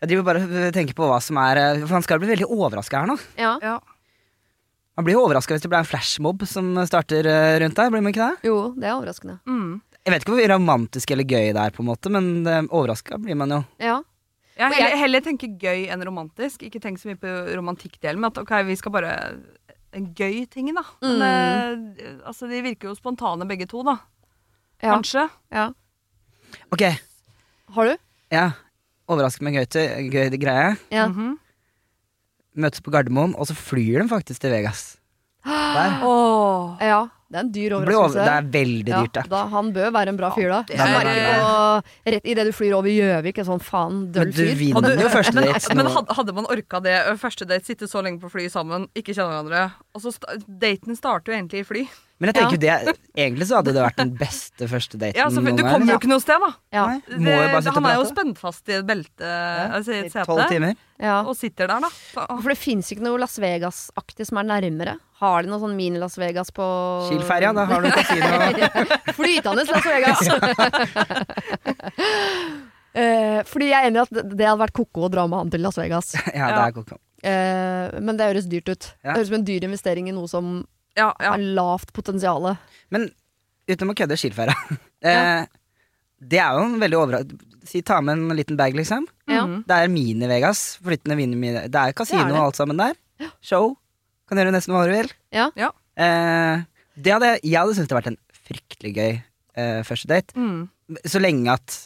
Jeg 0.00 0.10
driver 0.10 0.26
bare 0.26 0.44
og 0.48 0.74
tenker 0.74 0.98
på 0.98 1.06
hva 1.10 1.20
som 1.22 1.38
er 1.42 1.60
eh, 1.60 1.84
For 1.84 1.94
han 1.94 2.06
skal 2.06 2.22
bli 2.22 2.32
veldig 2.32 2.48
overraska 2.50 3.04
her 3.04 3.12
nå. 3.12 3.18
Ja. 3.38 3.54
Ja. 3.62 3.78
Man 4.96 5.06
blir 5.06 5.16
jo 5.16 5.22
overraska 5.24 5.54
hvis 5.56 5.64
det 5.64 5.70
blir 5.72 5.80
en 5.80 5.88
flashmob 5.88 6.42
som 6.48 6.74
starter 6.88 7.26
eh, 7.28 7.56
rundt 7.62 7.78
der. 7.78 7.90
Blir 7.92 8.02
man 8.04 8.12
ikke 8.12 8.28
det? 8.28 8.48
Jo, 8.50 8.56
det 8.76 8.88
er 8.90 8.96
overraskende. 8.98 9.38
Mm. 9.48 9.80
Jeg 10.02 10.12
vet 10.12 10.24
ikke 10.24 10.34
hvor 10.34 10.50
romantisk 10.52 11.12
eller 11.14 11.24
gøy 11.30 11.52
det 11.54 11.62
er, 11.62 11.72
på 11.74 11.84
en 11.84 11.88
måte 11.92 12.10
men 12.10 12.30
uh, 12.42 12.58
overraska 12.74 13.20
blir 13.22 13.38
man 13.38 13.54
jo. 13.54 13.60
Ja. 13.80 14.00
Jeg 14.58 14.74
heller, 14.76 14.96
heller 15.00 15.22
tenker 15.24 15.52
gøy 15.62 15.86
enn 15.94 16.02
romantisk. 16.04 16.64
Ikke 16.66 16.80
tenk 16.82 17.00
så 17.00 17.08
mye 17.08 17.20
på 17.22 17.30
romantikkdelen, 17.56 18.20
men 18.20 18.28
at 18.28 18.40
ok, 18.42 18.52
vi 18.68 18.76
skal 18.78 18.94
bare 18.94 19.12
En 19.92 20.06
gøy 20.16 20.46
ting, 20.48 20.70
da. 20.72 20.82
Men, 21.04 21.82
eh, 22.00 22.12
altså, 22.24 22.46
de 22.48 22.62
virker 22.64 22.88
jo 22.88 22.94
spontane 22.96 23.44
begge 23.44 23.66
to, 23.68 23.82
da. 23.84 23.98
Ja. 24.80 24.94
kanskje. 24.94 25.26
Ja. 25.52 25.66
Ok, 26.72 26.82
Har 27.76 27.90
du? 27.90 27.96
ja. 28.32 28.46
Overraskende 29.12 29.50
med 29.50 29.68
gøy, 29.68 30.08
gøy 30.10 30.38
greie. 30.40 30.76
Ja. 30.90 31.08
Mhm. 31.08 31.36
Møtes 32.58 32.84
på 32.84 32.92
Gardermoen, 32.92 33.34
og 33.38 33.48
så 33.48 33.56
flyr 33.56 34.02
de 34.02 34.08
faktisk 34.10 34.42
til 34.44 34.52
Vegas. 34.52 34.84
Der. 35.46 35.98
Åh. 36.06 36.78
ja. 36.82 37.02
Det 37.32 37.38
er 37.40 37.44
en 37.46 37.52
dyr 37.54 37.72
over, 37.72 37.88
overraskelse. 37.88 38.24
det 38.28 38.32
er 38.36 38.48
veldig 38.52 38.90
dyrt, 38.92 39.14
ja, 39.16 39.22
da, 39.32 39.38
han 39.48 39.70
bør 39.72 39.86
være 39.94 40.12
en 40.12 40.18
bra 40.18 40.28
fyr, 40.36 40.50
da. 40.52 40.58
det 40.68 40.76
bare, 40.76 41.14
på 42.04 42.10
rett 42.12 42.26
idet 42.28 42.44
du 42.44 42.50
flyr 42.52 42.74
over 42.76 42.92
Gjøvik, 42.92 43.38
en 43.40 43.46
sånn 43.48 43.62
faen 43.64 43.94
Men 44.02 44.10
døll 44.12 44.34
du 44.36 44.42
fyr. 44.42 44.50
vinner 44.60 45.00
jo 45.00 45.08
første 45.14 45.32
men, 45.38 45.48
date. 45.48 45.76
men 45.78 45.88
hadde, 45.94 46.16
hadde 46.18 46.34
man 46.36 46.50
orka 46.52 46.82
det 46.84 46.98
første 47.22 47.48
date, 47.48 47.64
sitte 47.70 47.88
så 47.88 48.04
lenge 48.04 48.20
på 48.20 48.28
fly 48.34 48.50
sammen, 48.52 48.84
ikke 48.92 49.14
kjenne 49.16 49.32
hverandre 49.32 49.62
Og 49.96 50.04
så 50.04 50.12
Daten 50.44 50.98
starter 51.00 51.32
jo 51.32 51.38
egentlig 51.38 51.64
i 51.64 51.68
fly. 51.70 51.86
Men 52.22 52.30
jeg 52.30 52.38
tenker 52.38 52.62
ja. 52.62 52.78
det 52.86 52.94
Egentlig 53.18 53.48
så 53.50 53.58
hadde 53.58 53.72
det 53.74 53.82
vært 53.82 53.98
den 53.98 54.12
beste 54.14 54.68
første 54.70 54.98
daten 55.00 55.18
Ja, 55.18 55.26
så 55.32 55.42
Du 55.42 55.50
kommer 55.58 55.90
jo 55.90 55.98
ikke 55.98 56.10
noe 56.10 56.22
sted, 56.22 56.38
da. 56.38 56.50
Ja. 56.74 56.84
Det, 57.02 57.18
må 57.18 57.34
jo 57.34 57.48
bare 57.50 57.62
sitte 57.64 57.74
han 57.74 57.88
er 57.90 57.96
jo 57.98 58.04
spent 58.06 58.38
fast 58.38 58.70
i 58.70 58.76
et 58.78 58.86
belte, 58.86 59.30
altså 59.66 59.92
i 59.92 59.98
I 59.98 60.06
et 60.06 60.14
tolv 60.14 60.44
sete, 60.44 60.50
timer. 60.54 60.76
Ja. 61.02 61.16
og 61.26 61.34
sitter 61.34 61.70
der, 61.72 61.82
da. 61.82 61.90
For 62.14 62.52
det 62.52 62.58
fins 62.60 62.92
ikke 62.94 63.02
noe 63.08 63.18
Las 63.18 63.34
Vegas-aktig 63.42 64.28
som 64.28 64.38
er 64.38 64.46
nærmere. 64.52 64.94
Har 65.22 65.44
de 65.44 65.50
noe 65.50 65.60
sånn 65.62 65.74
mini-Las 65.78 66.16
Vegas 66.18 66.50
på 66.54 66.66
Kiel-ferja, 67.08 67.52
da 67.54 67.66
har 67.70 67.84
du 67.84 67.90
kasino. 67.94 68.30
Flytende 69.18 69.66
Las 69.68 69.86
Vegas! 69.86 70.20
uh, 72.98 73.40
fordi 73.50 73.70
jeg 73.70 73.78
er 73.78 73.90
enig 73.90 74.00
i 74.00 74.04
at 74.06 74.14
det 74.14 74.26
det 74.34 74.46
hadde 74.48 74.62
vært 74.64 74.76
ko-ko 74.78 75.08
å 75.08 75.12
dra 75.12 75.26
med 75.30 75.42
han 75.42 75.52
til 75.54 75.62
Las 75.66 75.78
Vegas. 75.82 76.14
Ja, 76.38 76.52
det 76.54 76.62
er 76.68 76.76
koko. 76.78 76.98
Eh, 77.22 78.00
men 78.02 78.18
det 78.18 78.26
høres 78.32 78.48
dyrt 78.50 78.72
ut. 78.72 78.88
Ja. 79.02 79.12
Det 79.12 79.20
høres 79.20 79.30
som 79.30 79.38
en 79.38 79.46
dyr 79.46 79.66
investering 79.68 80.10
i 80.10 80.14
noe 80.16 80.30
som 80.30 80.56
ja, 80.98 81.08
ja. 81.18 81.32
har 81.32 81.38
lavt 81.56 81.92
potensial. 81.96 82.50
Men 82.92 83.08
uten 83.70 83.92
å 83.92 83.96
kødde 83.98 84.18
Kiel-ferja. 84.20 84.56
Eh, 85.02 85.48
det 86.30 86.38
er 86.38 86.54
jo 86.54 86.60
en 86.62 86.76
veldig 86.78 86.94
overra... 86.94 87.18
Si 87.66 87.80
ta 87.82 87.96
med 87.98 88.14
en 88.14 88.36
liten 88.38 88.54
bag, 88.54 88.76
liksom. 88.78 89.02
Ja. 89.26 89.40
Mhm. 89.48 89.64
Det 89.66 89.74
er 89.74 89.88
Mini-Vegas. 89.90 90.60
Flyttende 90.78 91.16
mini 91.18 91.50
Det 91.66 91.74
er 91.74 91.90
kasino 91.98 92.20
Det 92.20 92.28
er 92.28 92.30
det. 92.30 92.38
og 92.38 92.44
alt 92.44 92.60
sammen 92.60 92.78
der. 92.78 92.94
Show. 93.42 93.72
Kan 94.30 94.38
gjøre 94.38 94.52
nesten 94.54 94.76
hva 94.76 94.84
du 94.86 94.92
vil. 94.94 95.10
Ja. 95.34 95.48
Ja. 95.58 95.72
Eh, 95.98 96.62
det 96.94 97.16
hadde, 97.16 97.32
jeg 97.42 97.58
hadde 97.58 97.74
syntes 97.74 97.90
det 97.90 97.96
hadde 97.96 97.98
vært 97.98 98.12
en 98.12 98.46
fryktelig 98.46 98.92
gøy 98.94 99.10
eh, 99.18 99.82
første 99.90 100.10
date. 100.14 100.38
Mm. 100.38 100.68
Så 101.02 101.18
lenge 101.18 101.58
at 101.58 101.78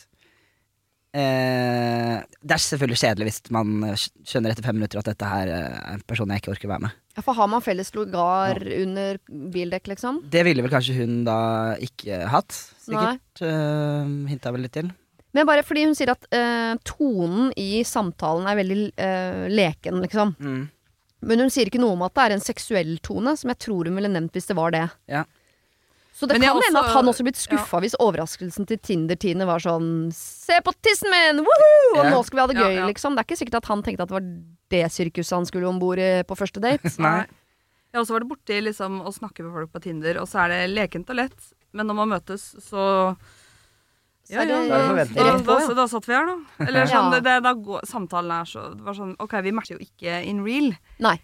eh, 1.17 2.19
Det 2.43 2.57
er 2.57 2.63
selvfølgelig 2.63 3.01
kjedelig 3.01 3.29
hvis 3.31 3.41
man 3.55 3.97
skjønner 3.97 4.53
etter 4.53 4.67
fem 4.67 4.77
minutter 4.79 5.01
at 5.01 5.09
dette 5.11 5.31
her 5.31 5.51
eh, 5.53 5.79
er 5.81 5.97
en 5.97 6.05
person 6.09 6.31
jeg 6.31 6.45
ikke 6.45 6.55
orker 6.55 6.73
være 6.75 6.85
med. 6.87 7.01
Ja, 7.17 7.25
For 7.25 7.39
har 7.39 7.49
man 7.49 7.65
felles 7.65 7.95
lugar 7.97 8.61
under 8.61 9.19
bildekk, 9.27 9.89
liksom? 9.95 10.21
Det 10.31 10.45
ville 10.47 10.65
vel 10.65 10.73
kanskje 10.73 10.99
hun 11.01 11.25
da 11.27 11.41
ikke 11.81 12.27
hatt. 12.29 12.53
Sikkert. 12.85 13.41
Uh, 13.41 14.29
Hinta 14.29 14.53
vel 14.53 14.67
litt 14.67 14.77
til. 14.77 14.93
Men 15.37 15.49
bare 15.49 15.65
fordi 15.67 15.85
hun 15.85 15.97
sier 15.97 16.15
at 16.15 16.25
eh, 16.33 16.73
tonen 16.89 17.51
i 17.61 17.83
samtalen 17.85 18.47
er 18.49 18.57
veldig 18.57 18.79
eh, 19.05 19.43
leken, 19.53 20.01
liksom. 20.05 20.33
Mm. 20.41 20.63
Men 21.29 21.43
hun 21.43 21.53
sier 21.53 21.69
ikke 21.69 21.81
noe 21.83 21.97
om 21.97 22.05
at 22.07 22.15
det 22.17 22.25
er 22.25 22.35
en 22.37 22.45
seksuell 22.45 22.95
tone, 23.05 23.35
som 23.37 23.53
jeg 23.53 23.61
tror 23.67 23.89
hun 23.89 23.99
ville 23.99 24.13
nevnt 24.13 24.37
hvis 24.37 24.49
det 24.49 24.57
var 24.57 24.73
det. 24.73 24.87
Ja. 25.13 25.27
Så 26.17 26.25
det 26.25 26.39
Men 26.39 26.49
kan 26.49 26.63
hende 26.65 26.81
også- 26.81 26.89
at 26.89 26.97
han 26.97 27.09
også 27.11 27.25
blitt 27.27 27.37
skuffa 27.37 27.79
hvis 27.85 27.95
overraskelsen 28.01 28.67
til 28.67 28.79
Tinder-Tine 28.81 29.45
var 29.45 29.61
sånn 29.61 30.11
Se 30.17 30.57
på 30.65 30.73
tissen 30.81 31.11
min! 31.13 31.43
Woohoo! 31.45 31.99
Og 32.01 32.07
nå 32.09 32.21
skal 32.25 32.37
vi 32.39 32.41
ha 32.41 32.47
det 32.49 32.57
gøy, 32.57 32.77
ja. 32.79 32.87
liksom. 32.89 33.13
Det 33.13 33.21
er 33.21 33.29
ikke 33.29 33.41
sikkert 33.43 33.59
at 33.61 33.69
han 33.69 33.83
tenkte 33.85 34.07
at 34.07 34.09
det 34.09 34.17
var 34.17 34.25
det 34.73 34.85
sirkuset 34.95 35.37
han 35.37 35.45
skulle 35.45 35.69
om 35.69 35.79
bord 35.79 36.01
på 36.01 36.39
første 36.39 36.63
date. 36.65 36.89
Nei. 37.05 37.27
Jeg 37.93 38.01
har 38.01 38.05
også 38.07 38.17
vært 38.17 38.31
borti 38.33 38.57
liksom, 38.65 39.03
å 39.05 39.13
snakke 39.13 39.45
med 39.45 39.53
folk 39.53 39.73
på 39.73 39.83
Tinder, 39.85 40.19
og 40.21 40.27
så 40.29 40.47
er 40.47 40.55
det 40.55 40.63
lekent 40.73 41.13
og 41.13 41.17
lett. 41.21 41.53
Men 41.77 41.87
når 41.91 41.99
man 42.01 42.09
møtes, 42.17 42.49
så 42.65 43.17
ja, 44.29 44.43
ja, 44.43 44.45
det 44.45 44.69
Da 44.69 44.79
det 44.95 45.15
da, 45.15 45.37
da, 45.39 45.59
ja. 45.61 45.75
da 45.79 45.87
satt 45.87 46.09
vi 46.09 46.17
her, 46.17 46.27
da. 46.27 46.65
Eller 46.67 46.89
sånn, 46.91 47.13
det, 47.15 47.23
det, 47.29 47.37
da 47.45 47.53
går, 47.55 47.85
samtalen 47.87 48.33
er 48.41 48.49
så 48.51 48.65
Det 48.75 48.83
var 48.89 48.97
sånn 48.99 49.13
OK, 49.23 49.37
vi 49.45 49.53
matcher 49.55 49.77
jo 49.77 49.85
ikke 49.87 50.17
in 50.27 50.41
real. 50.45 50.73
Nei. 50.99 51.19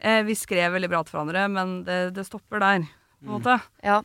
Eh, 0.00 0.22
vi 0.26 0.34
skrev 0.34 0.72
veldig 0.74 0.90
bra 0.90 1.04
til 1.06 1.14
hverandre, 1.14 1.44
men 1.52 1.76
det, 1.86 2.00
det 2.16 2.24
stopper 2.26 2.58
der, 2.64 2.88
på 3.22 3.28
en 3.28 3.36
måte. 3.36 3.60
Ja. 3.84 4.00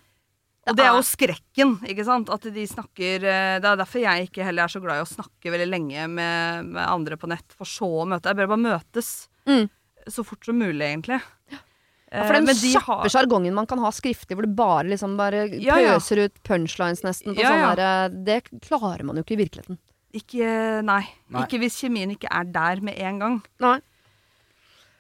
Og 0.68 0.76
det 0.76 0.84
er 0.86 0.94
jo 0.98 1.04
skrekken, 1.08 1.72
ikke 1.88 2.04
sant. 2.08 2.30
At 2.34 2.42
de 2.54 2.66
snakker 2.68 3.24
eh, 3.24 3.60
Det 3.64 3.70
er 3.72 3.80
derfor 3.80 4.02
jeg 4.04 4.28
ikke 4.30 4.44
heller 4.44 4.64
er 4.68 4.74
så 4.74 4.82
glad 4.84 5.00
i 5.00 5.06
å 5.06 5.10
snakke 5.10 5.54
veldig 5.54 5.68
lenge 5.72 6.08
med, 6.12 6.66
med 6.74 6.84
andre 6.84 7.18
på 7.18 7.30
nett, 7.32 7.56
for 7.56 7.66
så 7.70 7.88
å 8.04 8.08
møte. 8.10 8.28
Jeg 8.32 8.40
bør 8.42 8.54
bare 8.56 8.66
møtes 8.66 9.28
Mm. 9.48 9.70
så 10.12 10.26
fort 10.28 10.44
som 10.44 10.58
mulig, 10.60 10.84
egentlig. 10.84 11.22
Ja, 11.52 11.60
Eh, 12.10 12.24
for 12.24 12.34
den 12.38 12.46
men 12.48 12.56
de 12.56 12.70
kjappe 12.72 13.10
sjargongen 13.12 13.54
man 13.54 13.66
kan 13.68 13.80
ha 13.84 13.90
skriftlig, 13.92 14.36
hvor 14.38 14.46
du 14.48 14.54
bare 14.56 14.86
liksom 14.88 15.18
bare 15.20 15.42
Ja, 15.60 15.76
ja. 15.76 15.96
pøser 15.98 16.22
ut 16.24 16.38
punchlines 16.48 17.02
nesten 17.04 17.36
på 17.36 17.42
Ja, 17.44 17.50
sånn 17.52 17.78
ja. 17.78 18.08
Det 18.08 18.38
klarer 18.64 19.04
man 19.04 19.18
jo 19.20 19.24
ikke 19.26 19.36
i 19.36 19.42
virkeligheten. 19.44 19.78
Ikke, 20.16 20.82
nei. 20.88 21.02
Nei. 21.30 21.42
Ikke 21.44 21.60
hvis 21.60 21.76
kjemien 21.84 22.14
ikke 22.16 22.32
er 22.32 22.46
der 22.46 22.80
med 22.80 22.96
en 22.98 23.20
gang. 23.20 23.36
Nei. 23.60 23.80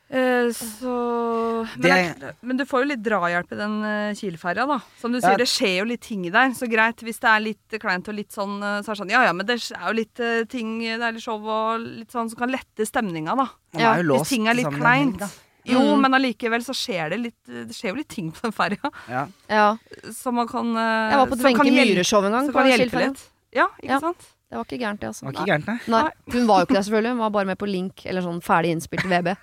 Eh, 0.10 0.48
så 0.56 1.67
men, 1.76 1.82
Det 1.84 2.20
det, 2.22 2.30
men 2.41 2.56
du 2.58 2.63
får 2.65 2.84
jo 2.86 2.88
litt 2.93 3.02
drahjelp 3.04 3.50
i 3.52 3.58
den 3.60 3.74
uh, 3.84 4.13
Kiel-ferja, 4.15 4.63
da. 4.70 4.78
Som 5.02 5.12
du 5.12 5.20
Ja. 5.20 5.28
sier, 5.34 5.38
det 5.41 5.48
skjer 5.52 5.74
jo 5.82 5.86
litt 5.89 6.02
ting 6.02 6.22
der. 6.32 6.54
Så 6.56 6.70
greit, 6.72 7.02
hvis 7.04 7.20
det 7.20 7.28
er 7.28 7.41
litt 7.43 7.76
kleint 7.82 8.08
og 8.08 8.15
litt 8.15 8.32
sånn, 8.32 8.56
eh, 8.63 8.80
så 8.86 8.91
er 8.91 8.96
det 8.96 9.02
sånn 9.02 9.12
Ja 9.12 9.24
ja, 9.28 9.34
men 9.34 9.46
det 9.46 9.58
er 9.76 9.88
jo 9.89 9.93
litt 9.98 10.50
ting 10.50 10.80
Det 10.80 11.02
er 11.04 11.12
litt 11.12 11.24
show 11.24 11.43
og 11.43 11.82
litt 11.82 12.10
sånn 12.15 12.30
som 12.32 12.39
kan 12.39 12.50
lette 12.56 12.88
stemninga, 12.88 13.36
da. 13.36 13.50
Ja, 13.78 13.96
er 13.98 14.04
jo 14.04 14.15
hvis 14.22 14.30
ting 14.30 14.48
er 14.48 14.54
litt 14.56 14.72
kleint. 14.72 15.20
da. 15.20 15.28
Jo, 15.67 15.80
Mm. 15.82 16.00
men 16.02 16.13
allikevel 16.15 16.63
så 16.63 16.72
skjer 16.72 17.10
det 17.12 17.20
litt 17.20 17.43
Det 17.46 17.76
skjer 17.76 17.89
jo 17.91 17.96
litt 17.96 18.08
ting 18.08 18.32
på 18.32 18.39
den 18.48 18.54
ferja 18.56 18.89
Ja. 19.10 19.28
Ja. 19.50 19.78
som 20.13 20.36
man 20.36 20.48
kan 20.48 20.72
Jeg 20.74 21.17
var 21.20 21.28
på 21.28 21.36
Wenche 21.43 21.67
Myhre-show 21.67 22.24
en 22.24 22.32
gang. 22.32 22.46
Som 22.46 22.54
på 22.54 22.63
kan 22.63 22.72
hjelpe 22.72 23.08
litt. 23.10 23.26
Ja, 23.52 23.67
ikke 23.84 23.89
Ja. 23.91 24.00
sant? 24.00 24.24
Det 24.47 24.55
var 24.55 24.63
ikke 24.63 24.77
gærent, 24.79 25.01
det, 25.01 25.07
altså. 25.10 25.25
Det 25.25 25.27
var 25.27 25.33
ikke 25.41 25.49
gærent, 25.51 25.65
nei. 25.67 25.77
Nei. 25.91 26.10
Hun 26.31 26.45
var 26.47 26.60
jo 26.62 26.65
ikke 26.67 26.75
der, 26.77 26.83
selvfølgelig. 26.88 27.10
Hun 27.12 27.19
var 27.25 27.31
bare 27.36 27.47
med 27.49 27.57
på 27.60 27.67
link, 27.67 28.03
eller 28.07 28.23
sånn 28.23 28.38
ferdig 28.45 28.69
innspilt 28.77 29.03
VB. 29.12 29.33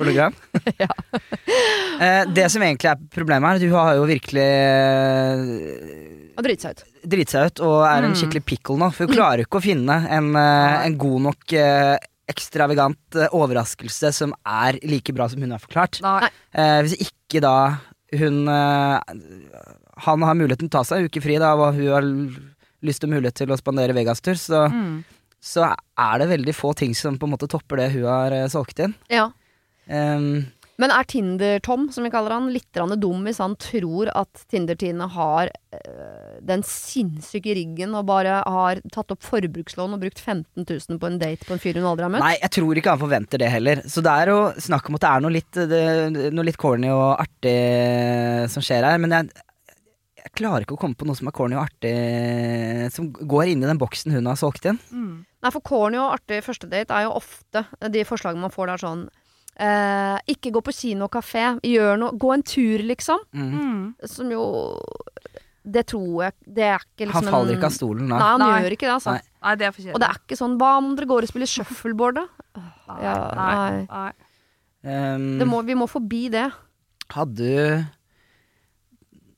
Hologram. 0.00 0.34
Ja. 0.82 0.88
Eh, 2.02 2.24
det 2.34 2.48
som 2.52 2.64
egentlig 2.66 2.90
er 2.90 2.98
problemet 3.14 3.46
her, 3.46 3.62
du 3.62 3.70
har 3.72 3.94
jo 3.96 4.02
virkelig 4.08 4.48
Og 6.36 6.42
drite 6.44 6.66
seg 6.66 6.74
ut. 6.76 6.82
driti 7.06 7.32
seg 7.36 7.46
ut 7.52 7.62
og 7.64 7.76
er 7.86 8.02
en 8.04 8.10
Mm. 8.10 8.18
skikkelig 8.18 8.44
pickle 8.44 8.76
nå. 8.82 8.90
For 8.92 9.06
hun 9.06 9.14
klarer 9.14 9.44
ikke 9.46 9.60
å 9.60 9.64
finne 9.64 9.96
en, 10.10 10.34
eh, 10.36 10.86
en 10.86 10.98
god 10.98 11.20
nok 11.30 11.52
eh, 11.56 11.96
ekstravagant 12.28 13.14
eh, 13.22 13.28
overraskelse 13.32 14.12
som 14.12 14.34
er 14.44 14.78
like 14.82 15.14
bra 15.14 15.28
som 15.30 15.40
hun 15.40 15.50
har 15.54 15.62
forklart. 15.62 16.02
Nei. 16.02 16.28
Eh, 16.54 16.82
hvis 16.82 16.98
ikke 17.06 17.40
da 17.40 17.54
hun 18.18 18.46
eh, 18.48 19.00
Han 20.04 20.20
har 20.22 20.34
muligheten 20.36 20.68
til 20.68 20.74
å 20.74 20.82
ta 20.82 20.84
seg 20.84 20.98
en 20.98 21.08
uke 21.08 21.22
fri, 21.24 21.38
da, 21.40 21.54
og 21.56 21.74
hun 21.74 21.88
har 21.88 22.02
lyst 22.82 23.04
og 23.04 23.10
mulighet 23.14 23.34
til 23.42 23.52
å 23.54 23.58
spandere 23.60 23.94
Vegas-tur, 23.96 24.34
så, 24.40 24.66
Mm. 24.72 25.04
så 25.40 25.70
er 25.98 26.18
det 26.18 26.28
veldig 26.28 26.54
få 26.54 26.74
ting 26.76 26.94
som 26.94 27.16
på 27.18 27.26
en 27.26 27.32
måte 27.36 27.48
topper 27.48 27.76
det 27.76 27.92
hun 27.92 28.04
har 28.04 28.32
eh, 28.32 28.48
solgt 28.48 28.78
inn. 28.82 28.94
Ja. 29.08 29.30
Um, 29.88 30.46
Men 30.78 30.90
er 30.92 31.04
Tinder-Tom, 31.08 31.86
som 31.90 32.04
vi 32.04 32.10
kaller 32.12 32.34
han, 32.34 32.50
litt 32.52 32.68
dum 33.00 33.22
hvis 33.24 33.38
han 33.40 33.54
tror 33.56 34.10
at 34.12 34.42
Tinder-Tine 34.50 35.06
har 35.08 35.48
øh, 35.72 36.34
den 36.44 36.60
sinnssyke 36.62 37.54
riggen 37.56 37.94
og 37.96 38.04
bare 38.10 38.42
har 38.44 38.82
tatt 38.92 39.10
opp 39.14 39.22
forbrukslån 39.24 39.94
og 39.96 40.02
brukt 40.02 40.20
15 40.20 40.66
000 40.68 40.98
på 41.00 41.06
en 41.08 41.18
date 41.18 41.46
på 41.48 41.54
en 41.54 41.62
fyr 41.62 41.78
hun 41.80 41.86
aldri 41.88 42.04
har 42.04 42.12
møtt? 42.12 42.20
Nei, 42.26 42.36
jeg 42.42 42.52
tror 42.58 42.76
ikke 42.76 42.92
han 42.92 43.00
forventer 43.06 43.40
det 43.40 43.48
heller. 43.54 43.80
Så 43.88 44.04
det 44.04 44.12
er 44.12 44.34
jo 44.34 44.52
snakk 44.66 44.90
om 44.90 44.98
at 44.98 45.06
det 45.06 45.12
er 45.14 45.24
noe 45.24 45.32
litt, 45.38 45.52
det, 45.72 45.82
noe 46.36 46.44
litt 46.44 46.60
corny 46.60 46.92
og 46.92 47.22
artig 47.24 47.56
som 48.52 48.60
skjer 48.64 48.84
her. 48.84 49.00
Men 49.00 49.16
jeg, 49.16 49.45
jeg 50.26 50.32
klarer 50.40 50.64
ikke 50.66 50.74
å 50.74 50.80
komme 50.80 50.98
på 50.98 51.06
noe 51.06 51.14
som 51.18 51.28
er 51.30 51.34
corny 51.36 51.54
og 51.56 51.62
artig 51.68 51.92
som 52.94 53.08
går 53.14 53.52
inn 53.52 53.62
i 53.62 53.68
den 53.70 53.78
boksen 53.80 54.12
hun 54.14 54.26
har 54.26 54.38
solgt 54.40 54.66
inn. 54.68 54.78
Mm. 54.90 55.22
Nei, 55.46 55.52
for 55.54 55.62
corny 55.64 56.00
og 56.02 56.16
artig 56.16 56.40
første 56.44 56.66
date 56.70 56.90
er 56.96 57.06
jo 57.06 57.14
ofte 57.20 57.62
de 57.94 58.02
forslagene 58.08 58.42
man 58.42 58.50
får 58.54 58.72
der 58.72 58.82
sånn 58.82 59.04
eh, 59.62 60.16
Ikke 60.34 60.50
gå 60.56 60.62
på 60.66 60.74
kino 60.74 61.06
og 61.06 61.12
kafé, 61.14 61.44
gjør 61.62 62.00
noe 62.02 62.16
Gå 62.18 62.32
en 62.34 62.42
tur, 62.42 62.82
liksom. 62.90 63.22
Mm. 63.36 63.52
Mm. 63.54 63.84
Som 64.10 64.32
jo 64.34 64.42
Det 65.62 65.84
tror 65.92 66.24
jeg 66.26 66.34
Det 66.58 66.66
er 66.72 66.82
ikke 66.82 67.06
liksom 67.08 67.28
Han 67.30 67.32
faller 67.36 67.56
ikke 67.56 67.70
av 67.70 67.76
stolen 67.78 68.10
da. 68.10 68.18
Nei, 68.18 68.30
han 68.34 68.42
Nei. 68.42 68.50
gjør 68.64 68.76
ikke 68.76 68.88
det, 68.88 68.94
altså. 68.98 69.14
Nei. 69.16 69.22
Nei, 69.46 69.54
det 69.60 69.66
er 69.68 69.74
for 69.76 69.82
kjedelig. 69.84 69.94
Og 69.94 70.02
det 70.02 70.08
er 70.10 70.20
ikke 70.24 70.40
sånn 70.42 70.56
Hva 70.60 70.70
om 70.82 70.92
dere 70.98 71.10
går 71.12 71.26
og 71.28 71.30
spiller 71.32 71.52
shuffleboard, 71.54 72.18
da? 72.18 72.26
Nei, 72.58 72.98
Ja, 73.06 73.14
nei, 73.38 73.50
nei. 73.54 73.84
nei. 73.92 74.12
Um, 74.86 75.28
Det 75.40 75.46
må, 75.50 75.62
vi 75.66 75.74
må 75.78 75.86
forbi 75.90 76.26
det. 76.30 76.48
Hadde 77.14 77.36
du 77.38 77.86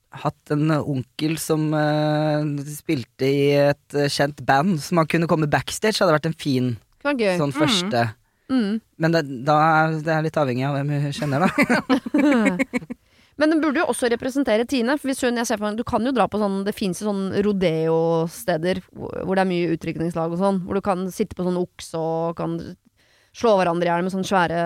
hatt 0.09 0.53
en 0.53 0.71
onkel 0.79 1.35
som 1.41 1.67
uh, 1.75 2.41
spilte 2.65 3.27
i 3.29 3.49
et 3.69 3.97
eh, 3.97 4.09
kjent 4.09 4.41
band, 4.45 4.79
som 4.81 5.01
han 5.01 5.09
kunne 5.09 5.29
komme 5.29 5.49
backstage, 5.51 5.99
hadde 6.01 6.15
vært 6.15 6.29
en 6.31 6.39
fin 6.39 6.71
sånn 7.03 7.53
første. 7.55 8.07
Mm. 8.49 8.79
Men 8.97 9.13
det, 9.13 9.21
da 9.45 9.59
er 9.61 9.99
det 10.03 10.17
litt 10.25 10.39
avhengig 10.41 10.65
av 10.65 10.79
hvem 10.79 10.95
hun 10.95 11.13
kjenner, 11.13 11.45
da. 11.45 12.79
Men 13.39 13.53
den 13.53 13.61
burde 13.63 13.79
jo 13.79 13.87
også 13.87 14.09
representere 14.11 14.65
Tine. 14.67 14.97
For 14.99 15.09
hvis 15.09 15.23
hun, 15.23 15.39
jeg 15.39 15.47
ser 15.47 15.61
meg, 15.63 15.77
Du 15.79 15.85
kan 15.87 16.03
jo 16.03 16.11
dra 16.15 16.27
på 16.27 16.41
sånn 16.41 16.61
Det 16.67 16.75
fins 16.75 16.99
jo 16.99 17.07
sånn 17.07 17.29
rodeo-steder 17.45 18.81
hvor 18.91 19.31
det 19.37 19.45
er 19.45 19.49
mye 19.49 19.71
utrykningslag 19.77 20.35
og 20.35 20.41
sånn. 20.41 20.61
Hvor 20.65 20.79
du 20.79 20.83
kan 20.83 21.07
sitte 21.13 21.37
på 21.37 21.45
sånn 21.47 21.59
okse 21.61 22.01
og 22.01 22.35
kan 22.39 22.57
slå 23.35 23.51
hverandre 23.59 23.85
i 23.85 23.89
hjel 23.91 24.03
med 24.03 24.11
sånne 24.13 24.27
svære 24.29 24.59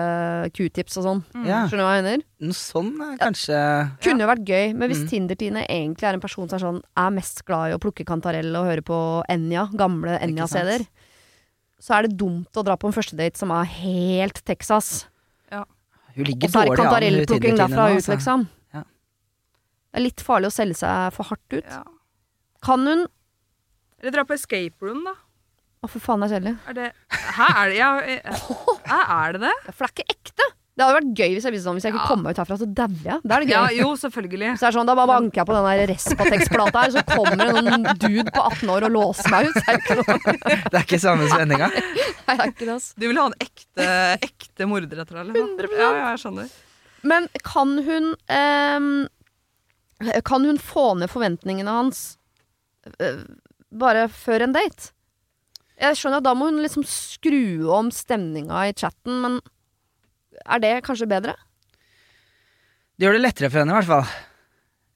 q-tips 0.56 0.96
og 1.00 1.04
sånn. 1.06 1.22
Ja. 1.46 1.62
Skjønner 1.68 1.82
du 1.82 1.86
hva 1.86 1.94
jeg 1.98 2.04
mener? 2.06 2.24
Noe 2.44 2.56
sånn 2.58 2.90
er 3.04 3.16
kanskje 3.20 3.58
Kunne 4.04 4.24
jo 4.24 4.28
vært 4.30 4.44
gøy, 4.48 4.74
men 4.74 4.90
hvis 4.90 5.02
Mm. 5.04 5.08
Tinder-Tine 5.12 5.64
egentlig 5.68 6.08
er 6.08 6.14
en 6.14 6.20
person 6.24 6.48
som 6.48 6.56
er 6.56 6.64
sånn 6.64 6.82
Er 6.96 7.10
mest 7.10 7.44
glad 7.44 7.70
i 7.70 7.74
å 7.76 7.80
plukke 7.80 8.04
kantarell 8.08 8.50
og 8.56 8.66
høre 8.68 8.82
på 8.82 8.98
Enja, 9.28 9.66
gamle 9.76 10.18
Enja-CD-er, 10.20 10.86
så 11.80 11.98
er 11.98 12.02
det 12.08 12.16
dumt 12.16 12.52
å 12.56 12.64
dra 12.64 12.76
på 12.76 12.86
en 12.88 12.96
første 12.96 13.16
date 13.16 13.36
som 13.36 13.50
er 13.50 13.64
helt 13.64 14.42
Texas. 14.44 15.06
Hun 16.14 16.24
ligger 16.24 16.46
er 16.46 16.52
dårlig 16.52 16.70
an, 16.70 16.76
hun 16.76 16.76
kantarellplukking 16.84 17.40
Tinder-Tine 17.42 17.58
derfra 17.68 17.84
nå, 17.88 17.90
ut, 17.90 17.96
altså. 17.98 18.12
liksom. 18.14 18.48
Ja. 18.72 18.82
Det 19.90 19.98
er 19.98 20.04
litt 20.04 20.20
farlig 20.22 20.46
å 20.46 20.54
selge 20.54 20.76
seg 20.78 21.12
for 21.16 21.24
hardt 21.26 21.56
ut. 21.56 21.64
Ja. 21.66 21.82
Kan 22.62 22.86
hun 22.86 23.06
Eller 23.98 24.12
dra 24.14 24.24
på 24.24 24.34
escape 24.36 24.78
room, 24.84 25.02
da. 25.04 25.14
Å, 25.84 25.88
for 25.92 26.00
faen, 26.00 26.22
det 26.24 26.30
er 26.30 26.34
kjedelig. 26.38 26.56
Er 26.70 26.76
det 26.78 26.90
Hæ, 27.36 27.46
er 27.60 27.70
det 27.72 27.78
ja, 27.78 27.88
eh, 28.00 28.44
er, 28.98 29.08
er 29.20 29.34
det 29.36 29.40
det? 29.46 29.54
Ja, 29.66 29.72
For 29.74 29.84
det 29.84 29.90
er 29.90 29.98
ikke 29.98 30.14
ekte! 30.16 30.46
Det 30.74 30.82
hadde 30.82 30.94
vært 30.96 31.10
gøy 31.20 31.34
hvis 31.36 31.44
jeg 31.46 31.52
visste 31.54 31.68
sånn 31.68 31.76
Hvis 31.78 31.84
jeg 31.86 31.92
ikke 31.94 32.00
Ja. 32.02 32.06
kom 32.10 32.22
meg 32.24 32.34
ut 32.34 32.38
herfra, 32.40 32.56
så 32.58 32.66
dauer 32.66 33.02
jeg. 33.06 33.18
Da 33.22 33.36
er 33.36 33.44
det 33.44 33.46
gøy. 33.46 33.54
Ja, 33.54 33.66
jo, 33.84 33.90
selvfølgelig. 34.00 34.48
Så 34.58 34.66
er 34.66 34.72
det 34.72 34.78
sånn, 34.80 34.88
Da 34.88 34.96
bare 34.98 35.10
banker 35.12 35.38
jeg 35.38 35.46
på 35.46 35.54
den 35.54 35.68
der 35.68 35.82
Respatex-plata 35.92 36.82
her, 36.82 36.94
så 36.96 37.02
kommer 37.06 37.36
det 37.38 37.46
noen 37.54 37.84
dude 38.02 38.32
på 38.34 38.42
18 38.48 38.72
år 38.74 38.86
og 38.88 38.94
låser 38.96 39.30
meg 39.30 39.46
ut. 39.52 39.54
Så 39.54 39.62
er 39.70 39.78
det 39.78 39.84
ikke 39.84 39.96
noe 40.00 40.34
Det 40.72 40.80
er 40.80 40.82
ikke 40.82 40.98
samme 41.04 41.28
spenninga. 41.30 41.68
Nei, 41.70 42.34
det 42.34 42.34
er 42.34 42.50
ikke 42.50 42.64
det, 42.64 42.72
altså. 42.74 42.98
Du 42.98 43.06
vil 43.06 43.20
ha 43.22 43.26
en 43.30 43.36
ekte, 43.46 43.86
ekte 44.26 44.68
morder 44.72 45.04
etter 45.04 45.20
deg? 45.20 45.30
Liksom. 45.30 45.52
100%. 45.62 45.78
Ja, 45.78 45.92
ja, 46.00 46.08
jeg 46.16 46.22
skjønner. 46.24 46.50
Men 47.14 47.30
kan 47.46 47.76
hun 47.86 48.10
ehm, 48.32 48.90
Kan 50.26 50.48
hun 50.48 50.58
få 50.58 50.88
ned 50.98 51.12
forventningene 51.12 51.70
hans 51.78 52.02
eh, 52.98 53.22
bare 53.70 54.08
før 54.10 54.48
en 54.48 54.58
date? 54.58 54.90
Jeg 55.80 55.98
skjønner 55.98 56.20
at 56.22 56.26
da 56.26 56.34
må 56.38 56.50
hun 56.50 56.62
liksom 56.62 56.84
skru 56.86 57.70
om 57.74 57.90
stemninga 57.94 58.68
i 58.68 58.74
chatten, 58.78 59.18
men 59.24 59.40
er 60.44 60.62
det 60.62 60.74
kanskje 60.86 61.10
bedre? 61.10 61.34
Det 62.94 63.06
gjør 63.06 63.16
det 63.18 63.24
lettere 63.24 63.50
for 63.50 63.62
henne, 63.62 63.74
i 63.74 63.80
hvert 63.80 63.90
fall. 63.90 64.12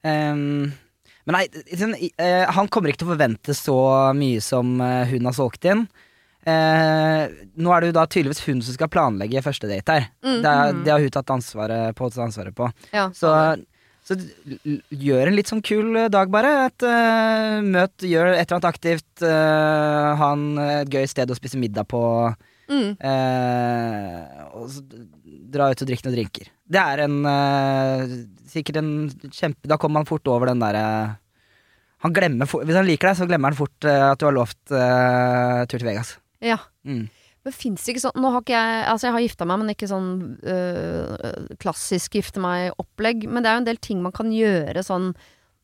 Um, 0.07 0.69
men 1.27 1.35
nei, 1.35 1.45
sånn, 1.77 1.97
eh, 1.99 2.45
han 2.47 2.69
kommer 2.71 2.89
ikke 2.89 3.03
til 3.03 3.09
å 3.09 3.13
forvente 3.13 3.55
så 3.57 3.79
mye 4.17 4.39
som 4.41 4.79
eh, 4.81 5.11
hun 5.11 5.27
har 5.27 5.35
solgt 5.35 5.67
inn. 5.67 5.83
Uh, 6.47 7.27
nå 7.59 7.73
er 7.75 7.83
det 7.83 7.89
jo 7.89 7.95
da 7.97 8.05
tydeligvis 8.07 8.45
hun 8.47 8.61
som 8.63 8.73
skal 8.73 8.89
planlegge 8.89 9.43
første 9.45 9.67
date 9.69 9.97
her. 9.97 10.07
Mm. 10.23 10.39
Det, 10.39 10.53
er, 10.53 10.79
det 10.85 10.93
har 10.93 11.03
hun 11.03 11.13
tatt 11.13 11.33
ansvaret 11.35 11.97
på. 11.99 12.07
Tatt 12.09 12.23
ansvaret 12.29 12.55
på. 12.55 12.69
Ja. 12.95 13.09
Så, 13.13 13.33
så 14.09 14.17
gjør 14.89 15.29
en 15.29 15.37
litt 15.37 15.51
sånn 15.51 15.63
kul 15.65 15.93
eh, 15.93 16.09
dag, 16.11 16.31
bare. 16.33 16.51
Et, 16.65 16.85
uh, 16.89 17.59
møt, 17.65 17.93
gjør 18.01 18.31
et 18.33 18.41
eller 18.41 18.57
annet 18.57 18.69
aktivt. 18.69 19.07
Uh, 19.21 20.17
ha 20.19 20.31
en, 20.33 20.45
eh, 20.57 20.75
et 20.83 20.93
gøy 20.93 21.05
sted 21.09 21.29
å 21.29 21.37
spise 21.37 21.61
middag 21.61 21.85
på. 21.91 22.01
Mm. 22.69 22.97
Uh, 23.01 24.49
og 24.59 24.67
så 24.73 24.83
dra 25.49 25.69
ut 25.71 25.81
og 25.81 25.89
drikke 25.89 26.05
noen 26.05 26.17
drinker. 26.17 26.51
Det 26.69 26.81
er 26.81 27.05
en 27.07 27.17
eh, 27.25 28.11
Sikkert 28.49 28.77
en 28.81 28.91
kjempe 29.33 29.69
Da 29.69 29.77
kommer 29.81 29.99
man 29.99 30.09
fort 30.09 30.27
over 30.29 30.51
den 30.51 30.61
derre 30.61 30.83
han 31.99 32.13
glemmer 32.15 32.47
Hvis 32.47 32.77
han 32.77 32.87
liker 32.87 33.09
deg, 33.09 33.17
så 33.19 33.25
glemmer 33.27 33.51
han 33.51 33.57
fort 33.59 33.87
eh, 33.89 34.03
at 34.11 34.21
du 34.21 34.27
har 34.27 34.35
lovt 34.37 34.71
eh, 34.71 35.63
tur 35.67 35.81
til 35.81 35.89
Vegas. 35.89 36.13
ja. 36.45 36.61
Mm. 36.87 37.09
Men 37.49 37.57
fins 37.57 37.81
det 37.81 37.95
ikke 37.95 38.03
sånn 38.03 38.21
Nå 38.21 38.29
har 38.29 38.43
ikke 38.43 38.53
jeg 38.53 38.85
Altså, 38.91 39.07
jeg 39.07 39.15
har 39.15 39.25
gifta 39.25 39.49
meg, 39.49 39.59
men 39.61 39.73
ikke 39.73 39.89
sånn 39.89 40.09
øh, 40.53 41.43
klassisk 41.61 42.19
gifte 42.19 42.41
meg-opplegg. 42.43 43.25
Men 43.25 43.41
det 43.41 43.49
er 43.49 43.57
jo 43.57 43.63
en 43.63 43.69
del 43.71 43.81
ting 43.81 44.03
man 44.05 44.13
kan 44.15 44.29
gjøre, 44.33 44.85
sånn 44.85 45.11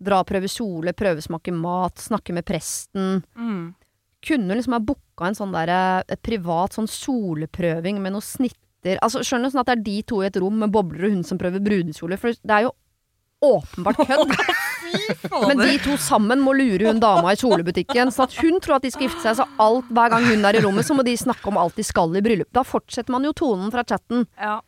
dra 0.05 0.19
og 0.23 0.27
prøve 0.27 0.49
kjole, 0.51 0.91
prøvesmake 0.97 1.53
mat, 1.55 2.01
snakke 2.03 2.33
med 2.36 2.43
presten. 2.47 3.21
Mm. 3.38 3.75
Kunne 4.25 4.57
liksom 4.57 4.75
ha 4.75 4.81
booka 4.83 5.29
en 5.29 5.38
sånn 5.38 5.53
derre 5.55 6.03
et 6.11 6.21
privat 6.25 6.75
sånn 6.75 6.89
soleprøving 6.89 8.01
med 8.01 8.15
noen 8.15 8.25
snitter 8.25 8.61
Altså, 9.01 9.23
skjønner 9.25 9.49
du 9.49 9.55
sånn 9.55 9.63
at 9.63 9.69
det 9.71 9.73
er 9.79 9.86
de 9.86 9.93
to 10.05 10.19
i 10.21 10.27
et 10.27 10.36
rom 10.38 10.59
med 10.61 10.69
bobler 10.73 11.07
og 11.07 11.15
hun 11.15 11.23
som 11.25 11.39
prøver 11.41 11.63
brudekjole? 11.63 12.19
For 12.21 12.38
det 12.38 12.53
er 12.53 12.67
jo 12.67 12.75
åpenbart 13.45 14.03
kødd. 14.05 14.36
Men 15.48 15.62
de 15.62 15.76
to 15.84 15.98
sammen 16.02 16.41
må 16.43 16.54
lure 16.58 16.89
hun 16.89 17.02
dama 17.04 17.34
i 17.34 17.39
kjolebutikken. 17.39 18.12
Så 18.14 18.26
at 18.28 18.38
hun 18.41 18.60
tror 18.64 18.78
at 18.78 18.86
de 18.88 18.91
skal 18.93 19.08
gifte 19.08 19.24
seg, 19.24 19.39
så 19.39 19.48
alt, 19.62 19.89
hver 19.96 20.14
gang 20.14 20.28
hun 20.30 20.48
er 20.48 20.60
i 20.60 20.64
rommet, 20.66 20.88
så 20.88 20.98
må 20.98 21.06
de 21.08 21.16
snakke 21.20 21.50
om 21.52 21.60
alt 21.62 21.78
de 21.80 21.86
skal 21.86 22.16
i 22.16 22.24
bryllup. 22.26 22.50
Da 22.56 22.66
fortsetter 22.68 23.16
man 23.16 23.28
jo 23.28 23.34
tonen 23.38 23.72
fra 23.74 23.84
chatten. 23.88 24.26
Ja. 24.39 24.60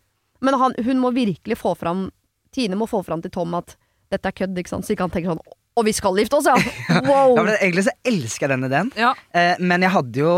Men 0.43 0.59
han, 0.61 0.75
hun 0.85 1.01
må 1.01 1.11
virkelig 1.15 1.57
få 1.57 1.73
fram 1.77 2.09
Tine 2.55 2.77
må 2.79 2.87
få 2.89 3.01
fram 3.03 3.21
til 3.21 3.31
Tom 3.33 3.51
at 3.57 3.75
dette 4.11 4.29
er 4.29 4.35
kødd, 4.35 4.57
ikke 4.57 4.71
sant. 4.71 4.85
Så 4.87 4.93
ikke 4.93 5.05
han 5.05 5.13
tenker 5.13 5.33
sånn 5.33 5.57
Og 5.77 5.85
vi 5.85 5.93
skal 5.93 6.17
gifte 6.17 6.39
oss, 6.39 6.47
ja! 6.47 6.55
Wow! 7.09 7.35
Ja, 7.35 7.43
men 7.43 7.57
egentlig 7.57 7.87
så 7.89 7.93
elsker 8.07 8.47
jeg 8.47 8.53
den 8.55 8.69
ideen, 8.69 8.91
ja. 8.97 9.11
eh, 9.35 9.59
men 9.59 9.83
jeg 9.85 9.93
hadde 9.93 10.23
jo 10.23 10.35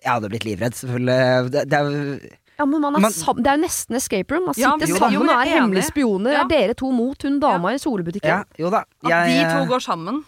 Jeg 0.00 0.12
hadde 0.12 0.30
blitt 0.32 0.46
livredd, 0.46 0.76
selvfølgelig. 0.78 1.50
Det, 1.52 1.64
det 1.68 1.80
er 1.80 1.90
jo 1.90 2.14
Ja, 2.60 2.66
men 2.68 2.82
man 2.84 2.98
er 2.98 3.00
Man- 3.06 3.14
sam 3.16 3.38
det 3.40 3.48
er 3.48 3.56
jo 3.56 3.62
nesten 3.64 3.96
escape 3.96 4.34
room. 4.36 4.44
Man 4.50 4.54
sitter 4.54 4.84
ja, 4.86 4.98
sammen 5.00 5.22
og 5.24 5.32
er 5.32 5.46
er 5.46 5.54
hemmelige 5.56 5.86
spioner. 5.88 6.32
Ja. 6.36 6.42
Er 6.44 6.48
dere 6.52 6.74
to 6.76 6.90
mot 6.92 7.22
hun 7.24 7.38
dama 7.40 7.72
i 7.72 7.80
solebutikken. 7.80 8.28
Ja, 8.28 8.44
jo 8.60 8.68
da. 8.70 8.84
At 9.04 9.26
de 9.30 9.40
to 9.48 9.64
går 9.70 9.80
sammen 9.80 10.24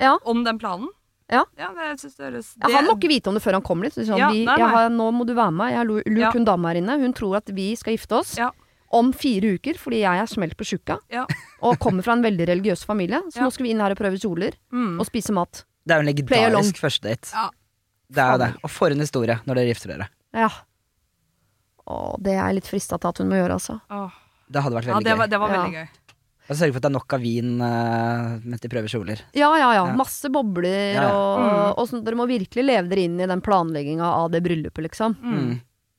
Ja. 0.00 0.16
om 0.26 0.42
den 0.44 0.58
planen. 0.58 0.88
Ja. 1.30 1.44
det 1.56 1.62
jeg 1.64 1.74
Ja, 2.20 2.30
det- 2.68 2.74
han 2.74 2.84
må 2.84 2.98
ikke 2.98 3.08
vite 3.08 3.28
om 3.28 3.34
det 3.34 3.42
før 3.42 3.52
han 3.54 3.62
kommer 3.62 3.84
dit. 3.84 3.94
Sånn, 3.94 4.18
Ja, 4.18 4.30
vi, 4.30 4.44
nei, 4.44 4.56
jeg 4.58 4.66
nei. 4.66 4.74
har, 4.74 4.88
nå 4.90 5.10
må 5.14 5.24
du 5.26 5.32
være 5.34 5.52
med. 5.52 5.70
Jeg 5.70 5.76
har 5.78 5.84
lurt 5.86 6.18
Ja. 6.18 6.30
hun 6.32 6.44
dama 6.44 6.68
her 6.68 6.80
inne. 6.82 6.98
Hun 7.00 7.12
tror 7.14 7.36
at 7.36 7.46
vi 7.46 7.74
skal 7.76 7.94
gifte 7.96 8.12
oss 8.18 8.36
Ja. 8.36 8.50
om 8.92 9.12
fire 9.12 9.54
uker 9.56 9.74
fordi 9.78 10.00
jeg 10.02 10.20
er 10.20 10.26
smelt 10.26 10.56
på 10.56 10.64
tjukka 10.66 10.98
Ja. 11.10 11.24
og 11.62 11.78
kommer 11.78 12.02
fra 12.02 12.12
en 12.12 12.22
veldig 12.22 12.46
religiøs 12.46 12.84
familie. 12.84 13.22
Så 13.32 13.36
Ja. 13.38 13.42
nå 13.44 13.52
skal 13.52 13.64
vi 13.64 13.70
inn 13.70 13.80
her 13.80 13.90
og 13.92 13.96
prøve 13.96 14.18
kjoler 14.20 14.52
Mm. 14.72 14.98
og 15.00 15.06
spise 15.06 15.30
mat. 15.32 15.64
det 15.86 15.94
er 15.94 16.02
jo 16.02 16.08
en 16.08 16.14
legendarisk 16.14 16.76
første 16.80 17.02
date. 17.02 17.32
Ja. 17.32 17.48
Det 18.10 18.18
er 18.18 18.32
jo 18.32 18.38
det. 18.38 18.54
Og 18.64 18.70
for 18.70 18.86
en 18.90 18.98
historie 19.00 19.40
når 19.46 19.54
dere 19.54 19.66
gifter 19.74 19.88
dere. 19.96 20.08
Ja. 20.34 20.48
Å, 21.86 22.16
det 22.22 22.32
er 22.32 22.46
jeg 22.48 22.54
litt 22.60 22.70
frista 22.70 22.96
til 22.98 23.08
at 23.12 23.18
hun 23.20 23.28
må 23.28 23.36
gjøre, 23.36 23.58
altså. 23.58 23.80
Åh. 23.92 24.10
Det 24.54 24.62
hadde 24.64 24.76
vært 24.78 24.86
Ja, 24.88 24.94
veldig 24.96 25.04
det 25.10 25.18
var, 25.18 25.26
det 25.28 25.40
var 25.42 25.50
Ja. 25.52 25.62
veldig 25.64 25.76
gøy. 25.82 25.88
Og 26.44 26.56
sørge 26.56 26.72
for 26.74 26.76
at 26.76 26.82
det 26.84 26.88
er 26.90 26.92
nok 26.98 27.12
av 27.16 27.20
vin 27.24 27.52
uh, 27.64 28.38
mens 28.44 28.60
de 28.60 28.68
prøver 28.68 28.88
kjoler. 28.92 29.20
Ja, 29.32 29.48
ja, 29.56 29.68
ja. 29.72 29.84
Ja. 29.88 29.94
Masse 29.96 30.28
bobler 30.28 30.94
Ja, 30.94 31.02
ja. 31.02 31.12
og, 31.12 31.38
Mm. 31.40 31.78
og 31.78 31.86
sånn. 31.88 32.02
Dere 32.04 32.18
må 32.20 32.26
virkelig 32.28 32.64
leve 32.64 32.88
dere 32.90 33.04
inn 33.08 33.20
i 33.20 33.26
den 33.30 33.40
planlegginga 33.40 34.04
av 34.04 34.30
det 34.30 34.42
bryllupet, 34.44 34.84
liksom. 34.84 35.16
Mm. 35.24 35.54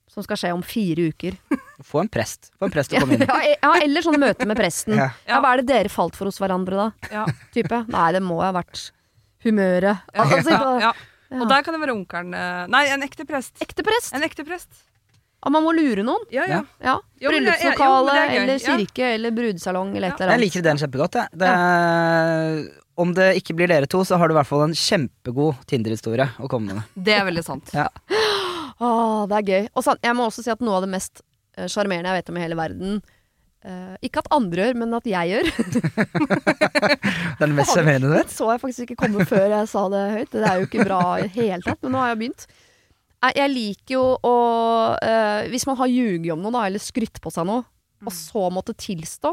Som 0.08 0.24
skal 0.24 0.38
skje 0.38 0.52
om 0.54 0.62
fire 0.62 1.10
uker. 1.10 1.34
Få 1.84 2.02
en 2.04 2.08
prest. 2.14 2.52
Få 2.60 2.66
en 2.70 2.72
prest 2.72 2.90
til 2.94 3.00
å 3.00 3.02
komme 3.08 3.18
inn. 3.18 3.26
e- 3.26 3.58
ja, 3.62 3.72
eller 3.82 4.02
sånn 4.06 4.20
møte 4.22 4.46
med 4.46 4.58
presten. 4.58 4.94
Ja. 5.02 5.10
Ja, 5.28 5.42
hva 5.42 5.54
er 5.56 5.64
det 5.64 5.68
dere 5.74 5.90
falt 5.90 6.16
for 6.16 6.26
hos 6.30 6.38
hverandre, 6.40 6.78
da? 6.78 7.10
Ja. 7.12 7.26
Type? 7.52 7.82
Nei, 7.90 8.12
det 8.14 8.22
må 8.22 8.38
ha 8.42 8.52
vært 8.54 8.92
humøret. 9.44 10.02
Ja, 10.14 10.24
Altså, 10.30 10.50
ja, 10.52 10.62
ja. 10.80 10.94
ja. 11.32 11.42
Og 11.42 11.50
der 11.50 11.64
kan 11.66 11.74
det 11.74 11.82
være 11.82 11.96
onkelen 11.98 12.34
eh, 12.38 12.68
Nei, 12.70 12.86
en 12.94 13.02
ekte 13.04 13.26
prest. 13.28 13.58
Ekte 13.66 13.84
prest. 13.84 14.14
En 14.14 14.22
ekte 14.24 14.46
prest. 14.46 14.70
Og 15.46 15.54
man 15.54 15.64
må 15.66 15.74
lure 15.78 16.02
noen. 16.06 16.24
Ja, 16.34 16.46
ja. 16.50 16.62
Ja. 16.82 16.96
Ja, 17.22 17.30
Bryllupslokale 17.30 18.16
er 18.18 18.34
eller 18.41 18.58
Ja. 18.58 18.78
kirke 18.78 19.12
eller 19.14 19.32
brudesalong 19.36 19.96
eller 19.96 20.10
et 20.10 20.22
eller 20.22 20.34
Jeg 20.36 20.41
liker 20.46 20.64
ideen 20.64 20.78
kjempegodt. 20.82 21.14
jeg. 21.22 21.28
Det, 21.38 21.52
Om 22.98 23.14
det 23.14 23.28
ikke 23.43 23.56
blir 23.56 23.68
dere 23.68 23.86
to, 23.91 24.00
så 24.08 24.18
har 24.18 24.28
du 24.28 24.34
i 24.34 24.38
hvert 24.39 24.48
fall 24.48 24.64
en 24.64 24.74
kjempegod 24.74 25.56
Tinder-historie 25.68 26.30
å 26.39 26.48
komme 26.50 26.74
med. 26.74 26.84
Det 26.96 27.14
er 27.14 27.26
veldig 27.28 27.43
sant. 27.43 27.74
Ja. 27.76 27.89
Åh, 28.80 29.26
det 29.28 29.38
er 29.38 29.52
gøy. 29.52 29.68
Og 29.76 29.84
jeg 30.02 30.16
må 30.16 30.26
også 30.30 30.43
si 30.43 30.52
at 30.52 30.62
noe 30.64 30.80
av 30.80 30.82
det 30.88 30.91
mest 30.96 31.22
eh, 31.58 31.68
sjarmerende 31.68 32.10
jeg 32.12 32.24
vet 32.24 32.30
om 32.34 32.38
i 32.38 32.46
hele 32.48 32.56
verden 32.60 33.02
Uh, 33.66 33.96
Ikke 34.06 34.22
at 34.22 34.28
andre 34.30 34.62
gjør, 34.68 34.76
men 34.78 34.91
at 34.93 35.08
jeg 35.10 35.32
gjør. 35.32 35.48
Det 36.46 37.41
er 37.41 37.50
det 37.50 37.56
mest 37.58 37.74
sjarmerende 37.74 38.12
du 38.12 38.14
Det 38.14 38.20
vet. 38.20 38.34
så 38.36 38.52
jeg 38.52 38.62
faktisk 38.62 38.84
ikke 38.86 38.98
komme 39.00 39.26
før 39.26 39.48
jeg 39.56 39.70
sa 39.72 39.88
det 39.89 40.02
høyt. 40.12 40.30
Det 40.36 40.43
er 40.46 40.60
jo 40.60 40.68
ikke 40.68 40.86
bra 40.86 41.00
i 41.18 41.24
det 41.26 41.32
hele 41.34 41.66
tatt, 41.66 41.80
men 41.82 41.96
nå 41.96 42.04
har 42.04 42.12
jeg 42.14 42.20
begynt. 42.22 42.46
Jeg 43.36 43.52
liker 43.54 43.96
jo 43.96 44.04
å 44.22 44.36
øh, 44.96 45.48
Hvis 45.52 45.66
man 45.70 45.78
har 45.80 45.92
ljuget 45.92 46.34
om 46.34 46.44
noe, 46.44 46.54
da, 46.54 46.66
eller 46.68 46.84
skrytt 46.84 47.22
på 47.24 47.32
seg 47.34 47.48
noe, 47.50 47.64
og 48.06 48.14
så 48.14 48.50
måtte 48.54 48.76
tilstå, 48.78 49.32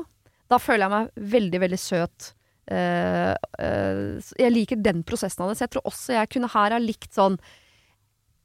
da 0.49 0.59
føler 0.61 0.87
jeg 0.87 0.93
meg 0.93 1.33
veldig, 1.35 1.61
veldig 1.65 1.79
søt. 1.81 2.33
Uh, 2.71 3.35
uh, 3.59 4.21
jeg 4.39 4.53
liker 4.55 4.79
den 4.81 5.03
prosessen 5.05 5.43
av 5.43 5.51
det, 5.51 5.59
så 5.59 5.67
jeg 5.67 5.73
tror 5.75 5.89
også 5.91 6.15
jeg 6.15 6.31
kunne 6.31 6.51
her 6.53 6.73
ha 6.73 6.79
likt 6.79 7.11
sånn 7.13 7.35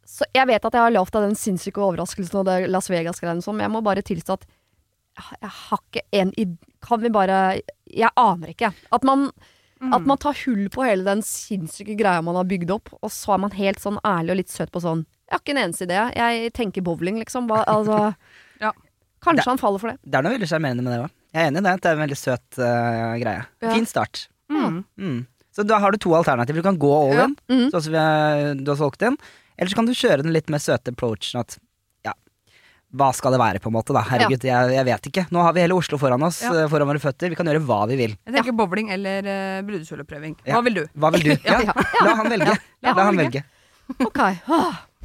Så 0.10 0.26
jeg 0.34 0.50
vet 0.50 0.66
at 0.66 0.74
jeg 0.74 0.82
har 0.82 0.96
lovt 0.96 1.14
deg 1.14 1.28
den 1.28 1.38
sinnssyke 1.38 1.84
overraskelsen 1.86 2.40
og 2.42 2.48
det 2.50 2.56
Las 2.72 2.90
Vegas-greiene 2.90 3.46
sånn, 3.46 3.60
men 3.60 3.68
jeg 3.68 3.74
må 3.76 3.84
bare 3.86 4.02
tilstå 4.02 4.40
at 4.40 4.48
jeg- 4.48 5.54
har 5.70 5.80
ikke 5.80 6.04
en. 6.14 6.58
Kan 6.82 7.02
vi 7.02 7.10
bare 7.14 7.62
Jeg 7.86 8.10
aner 8.18 8.56
ikke. 8.56 8.74
At 8.92 9.04
man 9.04 9.32
at 9.94 10.06
man 10.10 10.18
tar 10.18 10.34
hull 10.46 10.70
på 10.74 10.84
hele 10.84 11.06
den 11.06 11.22
sinnssyke 11.22 11.96
greia 11.98 12.24
man 12.26 12.36
har 12.36 12.48
bygd 12.50 12.72
opp, 12.74 12.90
og 12.98 13.12
så 13.14 13.36
er 13.36 13.38
man 13.38 13.52
helt 13.52 13.78
sånn 13.78 14.00
ærlig 14.04 14.32
og 14.34 14.40
litt 14.42 14.50
søt 14.50 14.72
på 14.74 14.82
sånn 14.82 15.06
Jeg 15.28 15.36
har 15.36 15.40
ikke 15.44 15.56
en 15.58 15.64
eneste 15.66 15.86
idé. 15.88 16.02
Jeg 16.16 16.54
tenker 16.56 16.82
bowling, 16.88 17.18
liksom. 17.20 17.48
Hva, 17.50 17.64
altså 17.68 18.16
Ja. 18.64 18.72
Kanskje 19.22 19.44
Det- 19.44 19.50
han 19.52 19.58
faller 19.62 19.80
for 19.82 19.92
det. 19.92 19.98
Det 20.06 20.16
er 20.16 20.24
noe 20.24 20.34
veldig 20.38 20.48
sjarmerende 20.50 20.84
med 20.86 20.94
det 20.94 21.00
òg. 21.06 21.12
Jeg 21.34 21.44
er 21.44 21.50
enig 21.52 21.60
i 21.60 21.66
det. 21.68 21.74
Det 21.82 21.90
er 21.90 21.98
en 21.98 22.04
veldig 22.06 22.18
søt 22.18 22.60
uh, 22.62 23.16
greie. 23.22 23.42
Ja. 23.62 23.74
Fin 23.74 23.86
start. 23.86 24.28
Mm. 24.50 24.84
Mm. 24.98 25.18
Så 25.58 25.66
da 25.68 25.80
har 25.84 25.92
du 25.92 25.98
to 25.98 26.14
alternativer. 26.16 26.62
Du 26.62 26.68
kan 26.70 26.78
gå 26.80 26.92
all 26.96 27.14
Ja. 27.18 27.26
in, 27.26 27.36
Mhm. 27.50 27.70
sånn 27.74 27.84
som 27.84 28.64
du 28.64 28.72
har 28.72 28.78
solgt 28.80 29.02
inn. 29.02 29.18
Eller 29.58 29.70
så 29.70 29.76
kan 29.76 29.86
du 29.86 29.92
kjøre 29.92 30.22
den 30.24 30.32
litt 30.32 30.50
mer 30.50 30.60
søte 30.62 30.94
approachen 30.94 31.40
at 31.42 31.58
ja, 32.06 32.14
hva 32.96 33.10
skal 33.14 33.32
det 33.34 33.40
være, 33.42 33.60
på 33.60 33.68
en 33.72 33.74
måte, 33.74 33.92
da? 33.92 34.04
Herregud, 34.06 34.44
jeg, 34.46 34.72
jeg 34.78 34.86
vet 34.86 35.10
ikke. 35.10 35.26
Nå 35.34 35.42
har 35.42 35.54
vi 35.58 35.62
hele 35.66 35.74
Oslo 35.76 35.98
foran 35.98 36.22
oss, 36.24 36.44
Ja. 36.46 36.54
eh, 36.54 36.68
foran 36.70 36.88
våre 36.88 37.02
føtter. 37.02 37.30
Vi 37.30 37.36
kan 37.36 37.46
gjøre 37.50 37.66
hva 37.66 37.88
vi 37.90 37.98
vil. 37.98 38.14
Jeg 38.26 38.36
tenker 38.38 38.54
bowling 38.56 38.92
eller 38.94 39.26
uh, 39.26 39.62
brudekjoleprøving. 39.68 40.38
Ja. 40.46 40.56
Hva 40.56 40.64
vil 40.64 40.74
du? 40.76 40.84
Hva 40.96 41.12
vil 41.12 41.24
du? 41.26 41.34
Ja, 41.44 41.60
Ja. 41.66 41.74
La 42.06 42.16
han 42.22 42.30
velge. 42.30 42.54
la 42.82 42.94
La 42.94 42.94
han 42.94 43.06
han 43.06 43.18
velge. 43.18 43.44
velge. 43.44 44.06
Ok. 44.06 44.20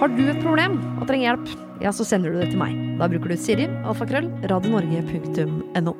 Har 0.00 0.12
du 0.14 0.22
et 0.30 0.38
problem 0.40 0.78
og 1.00 1.08
trenger 1.08 1.26
hjelp, 1.26 1.50
ja, 1.84 1.90
så 1.92 2.06
sender 2.08 2.32
du 2.32 2.38
det 2.40 2.52
til 2.52 2.60
meg. 2.60 2.76
Da 3.00 3.08
bruker 3.10 3.32
du 3.32 3.36
Siri, 3.40 3.66
alfakrøll, 3.88 4.30
radionorge.no. 4.48 5.96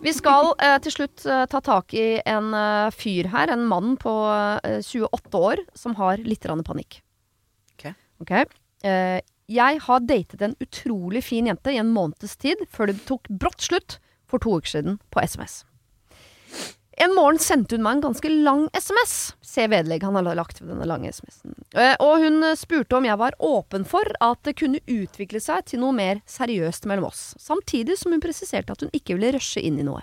Vi 0.00 0.12
skal 0.16 0.54
eh, 0.64 0.78
til 0.80 0.94
slutt 0.94 1.26
eh, 1.28 1.44
ta 1.52 1.60
tak 1.64 1.92
i 1.92 2.22
en 2.24 2.54
eh, 2.56 2.88
fyr 2.96 3.28
her, 3.32 3.52
en 3.52 3.66
mann 3.68 3.98
på 4.00 4.12
28 4.64 5.04
eh, 5.04 5.38
år, 5.40 5.64
som 5.76 5.96
har 6.00 6.22
litt 6.24 6.48
panikk. 6.64 7.02
Ok. 7.76 7.90
okay. 8.24 8.48
Eh, 8.84 9.20
jeg 9.50 9.80
har 9.84 10.06
datet 10.06 10.42
en 10.44 10.56
utrolig 10.62 11.24
fin 11.26 11.48
jente 11.50 11.72
i 11.72 11.80
en 11.82 11.92
måneds 11.92 12.36
tid, 12.40 12.60
før 12.70 12.92
det 12.92 13.00
tok 13.08 13.28
brått 13.28 13.60
slutt 13.60 13.98
for 14.30 14.38
to 14.38 14.56
uker 14.56 14.76
siden 14.78 15.00
på 15.10 15.20
SMS. 15.20 15.64
En 17.00 17.14
morgen 17.16 17.38
sendte 17.40 17.78
hun 17.78 17.84
meg 17.86 17.96
en 17.96 18.02
ganske 18.10 18.28
lang 18.28 18.66
SMS. 18.76 19.12
Se 19.40 19.64
vedlegg 19.72 20.02
han 20.04 20.18
har 20.18 20.36
lagt 20.36 20.58
ved 20.60 20.68
denne 20.68 20.84
lange 20.84 21.08
SMS-en. 21.08 21.54
Eh, 21.72 21.94
og 21.96 22.20
hun 22.20 22.44
spurte 22.60 22.98
om 22.98 23.06
jeg 23.08 23.16
var 23.16 23.38
åpen 23.40 23.86
for 23.88 24.04
at 24.20 24.42
det 24.44 24.58
kunne 24.60 24.82
utvikle 24.84 25.40
seg 25.40 25.64
til 25.70 25.80
noe 25.80 25.96
mer 25.96 26.20
seriøst 26.28 26.84
mellom 26.90 27.08
oss, 27.08 27.22
samtidig 27.40 27.96
som 27.96 28.12
hun 28.12 28.20
presiserte 28.20 28.76
at 28.76 28.84
hun 28.84 28.92
ikke 28.92 29.16
ville 29.16 29.32
rushe 29.38 29.64
inn 29.64 29.80
i 29.80 29.86
noe. 29.86 30.02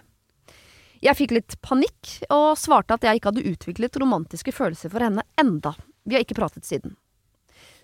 Jeg 1.06 1.20
fikk 1.20 1.36
litt 1.38 1.60
panikk, 1.62 2.16
og 2.34 2.56
svarte 2.58 2.98
at 2.98 3.06
jeg 3.06 3.20
ikke 3.20 3.30
hadde 3.30 3.46
utviklet 3.52 4.00
romantiske 4.02 4.56
følelser 4.58 4.90
for 4.90 5.06
henne 5.06 5.22
enda. 5.38 5.76
Vi 6.02 6.18
har 6.18 6.26
ikke 6.26 6.40
pratet 6.40 6.66
siden. 6.66 6.98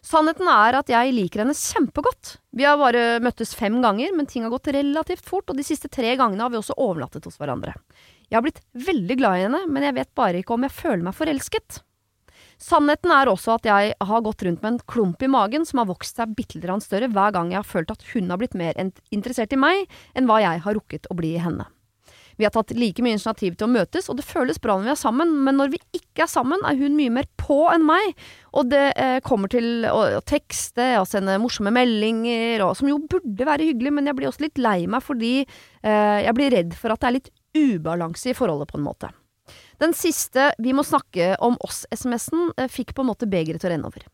Sannheten 0.03 0.49
er 0.51 0.75
at 0.81 0.89
jeg 0.91 1.13
liker 1.15 1.45
henne 1.45 1.55
kjempegodt. 1.55 2.37
Vi 2.51 2.65
har 2.67 2.81
bare 2.81 3.21
møttes 3.23 3.53
fem 3.55 3.77
ganger, 3.85 4.11
men 4.17 4.27
ting 4.27 4.43
har 4.43 4.51
gått 4.51 4.73
relativt 4.73 5.23
fort, 5.23 5.47
og 5.47 5.55
de 5.55 5.63
siste 5.63 5.87
tre 5.87 6.17
gangene 6.19 6.43
har 6.43 6.51
vi 6.51 6.59
også 6.59 6.75
overnattet 6.81 7.29
hos 7.29 7.37
hverandre. 7.39 7.77
Jeg 8.29 8.37
har 8.37 8.45
blitt 8.45 8.61
veldig 8.73 9.17
glad 9.19 9.39
i 9.39 9.47
henne, 9.47 9.63
men 9.69 9.87
jeg 9.87 9.97
vet 9.97 10.13
bare 10.17 10.39
ikke 10.41 10.55
om 10.55 10.65
jeg 10.65 10.75
føler 10.75 11.03
meg 11.05 11.17
forelsket. 11.17 11.81
Sannheten 12.63 13.11
er 13.11 13.27
også 13.27 13.57
at 13.57 13.67
jeg 13.67 13.93
har 13.97 14.23
gått 14.23 14.43
rundt 14.45 14.63
med 14.63 14.75
en 14.75 14.81
klump 14.87 15.23
i 15.25 15.31
magen 15.31 15.65
som 15.67 15.81
har 15.81 15.89
vokst 15.89 16.19
seg 16.19 16.35
bitte 16.37 16.61
litt 16.61 16.85
større 16.85 17.09
hver 17.11 17.33
gang 17.35 17.51
jeg 17.51 17.59
har 17.59 17.67
følt 17.67 17.91
at 17.91 18.03
hun 18.13 18.29
har 18.31 18.39
blitt 18.39 18.55
mer 18.57 18.77
interessert 19.11 19.53
i 19.55 19.59
meg 19.59 19.87
enn 20.15 20.29
hva 20.29 20.39
jeg 20.43 20.63
har 20.63 20.77
rukket 20.77 21.09
å 21.11 21.17
bli 21.19 21.35
i 21.35 21.43
henne. 21.43 21.67
Vi 22.37 22.45
har 22.47 22.53
tatt 22.53 22.73
like 22.73 23.03
mye 23.03 23.13
initiativ 23.13 23.57
til 23.57 23.67
å 23.67 23.73
møtes, 23.73 24.07
og 24.09 24.17
det 24.17 24.25
føles 24.25 24.57
bra 24.61 24.77
når 24.77 24.87
vi 24.87 24.93
er 24.95 25.01
sammen, 25.03 25.35
men 25.45 25.59
når 25.59 25.75
vi 25.75 25.81
ikke 25.99 26.25
er 26.25 26.31
sammen, 26.31 26.63
er 26.65 26.79
hun 26.79 26.95
mye 26.97 27.13
mer 27.13 27.27
på 27.37 27.59
enn 27.69 27.85
meg, 27.85 28.15
og 28.57 28.71
det 28.71 28.87
eh, 28.97 29.19
kommer 29.25 29.51
til 29.53 29.85
å, 29.89 29.99
å, 30.17 30.23
tekste 30.25 30.95
og 31.01 31.07
sende 31.09 31.37
morsomme 31.41 31.73
meldinger, 31.75 32.63
og, 32.65 32.73
som 32.79 32.89
jo 32.89 32.97
burde 33.09 33.49
være 33.49 33.69
hyggelig, 33.69 33.93
men 33.93 34.09
jeg 34.09 34.17
blir 34.17 34.31
også 34.31 34.47
litt 34.47 34.61
lei 34.61 34.79
meg 34.89 35.05
fordi 35.05 35.33
eh, 35.43 36.19
jeg 36.25 36.37
blir 36.39 36.57
redd 36.57 36.77
for 36.79 36.95
at 36.95 37.03
det 37.03 37.09
er 37.09 37.17
litt 37.19 37.33
ubalanse 37.57 38.31
i 38.31 38.37
forholdet, 38.37 38.71
på 38.71 38.79
en 38.79 38.87
måte. 38.87 39.11
Den 39.81 39.93
siste 39.93 40.53
Vi 40.57 40.73
må 40.73 40.85
snakke 40.87 41.33
om 41.43 41.57
oss-SMS-en 41.65 42.53
eh, 42.57 42.69
fikk 42.71 42.93
på 42.95 43.03
en 43.03 43.09
måte 43.11 43.27
begeret 43.29 43.61
til 43.61 43.71
å 43.71 43.73
renne 43.73 43.89
over. 43.89 44.05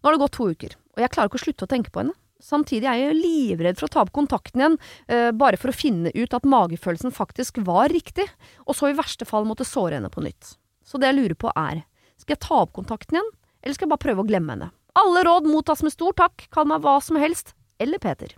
Nå 0.00 0.08
har 0.08 0.16
det 0.16 0.22
gått 0.22 0.36
to 0.36 0.48
uker, 0.52 0.76
og 0.94 1.02
jeg 1.02 1.12
klarer 1.14 1.30
ikke 1.30 1.40
å 1.40 1.44
slutte 1.46 1.66
å 1.66 1.70
tenke 1.70 1.92
på 1.92 2.02
henne. 2.02 2.16
Samtidig 2.42 2.84
er 2.90 2.98
jeg 3.00 3.16
livredd 3.16 3.78
for 3.78 3.88
å 3.88 3.92
ta 3.94 4.02
opp 4.04 4.12
kontakten 4.14 4.60
igjen, 4.60 4.76
uh, 5.08 5.30
bare 5.32 5.56
for 5.56 5.72
å 5.72 5.76
finne 5.76 6.12
ut 6.12 6.36
at 6.36 6.44
magefølelsen 6.44 7.14
faktisk 7.16 7.62
var 7.64 7.88
riktig, 7.88 8.26
og 8.68 8.76
så 8.76 8.90
i 8.90 8.98
verste 8.98 9.24
fall 9.28 9.48
måtte 9.48 9.64
såre 9.64 9.96
henne 9.96 10.12
på 10.12 10.22
nytt. 10.22 10.52
Så 10.84 11.00
det 11.00 11.10
jeg 11.10 11.16
lurer 11.16 11.38
på 11.40 11.50
er, 11.56 11.80
skal 12.20 12.36
jeg 12.36 12.44
ta 12.44 12.60
opp 12.66 12.74
kontakten 12.76 13.16
igjen, 13.16 13.32
eller 13.64 13.78
skal 13.78 13.88
jeg 13.88 13.94
bare 13.94 14.04
prøve 14.04 14.22
å 14.22 14.28
glemme 14.28 14.52
henne? 14.52 14.70
Alle 15.00 15.24
råd 15.26 15.48
mottas 15.48 15.82
med 15.84 15.96
stor 15.96 16.12
takk, 16.16 16.46
kall 16.52 16.68
meg 16.68 16.84
hva 16.84 16.98
som 17.04 17.18
helst, 17.20 17.56
eller 17.80 18.00
Peter. 18.04 18.36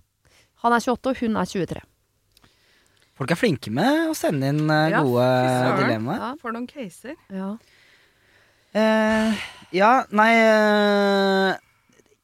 Han 0.62 0.74
er 0.74 0.82
28, 0.82 1.10
og 1.10 1.20
hun 1.22 1.36
er 1.38 1.50
23. 1.50 1.82
Folk 3.18 3.34
er 3.34 3.40
flinke 3.40 3.72
med 3.74 4.12
å 4.12 4.14
sende 4.16 4.52
inn 4.52 4.64
uh, 4.70 4.86
Ja, 4.92 5.02
gode 5.02 5.28
dilemmaer. 5.82 6.20
Ja. 6.22 6.32
For 6.40 6.54
noen 6.54 6.68
caser. 6.70 7.16
Ja. 7.34 7.56
Eh, 8.76 9.38
ja, 9.72 9.92
nei 10.12 10.28
eh, 10.36 11.54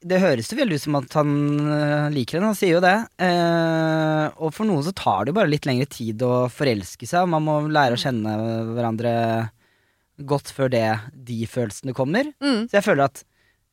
Det 0.04 0.18
høres 0.20 0.50
jo 0.52 0.58
veldig 0.58 0.76
ut 0.76 0.82
som 0.82 0.98
at 0.98 1.14
han 1.16 1.30
eh, 1.72 2.08
liker 2.12 2.36
henne, 2.36 2.50
han 2.52 2.58
sier 2.58 2.76
jo 2.76 2.82
det. 2.84 2.96
Eh, 3.24 4.26
og 4.36 4.52
for 4.54 4.68
noen 4.68 4.84
så 4.84 4.92
tar 4.96 5.24
det 5.24 5.32
jo 5.32 5.38
bare 5.40 5.50
litt 5.50 5.66
lengre 5.68 5.88
tid 5.90 6.22
å 6.24 6.46
forelske 6.52 7.08
seg. 7.08 7.30
Man 7.32 7.46
må 7.46 7.58
lære 7.72 7.96
å 7.96 8.02
kjenne 8.02 8.34
hverandre 8.74 9.14
godt 10.28 10.52
før 10.54 10.70
det, 10.70 10.86
de 11.26 11.40
følelsene 11.50 11.96
kommer. 11.96 12.28
Mm. 12.44 12.68
Så 12.68 12.78
jeg 12.78 12.86
føler 12.86 13.08
at 13.08 13.24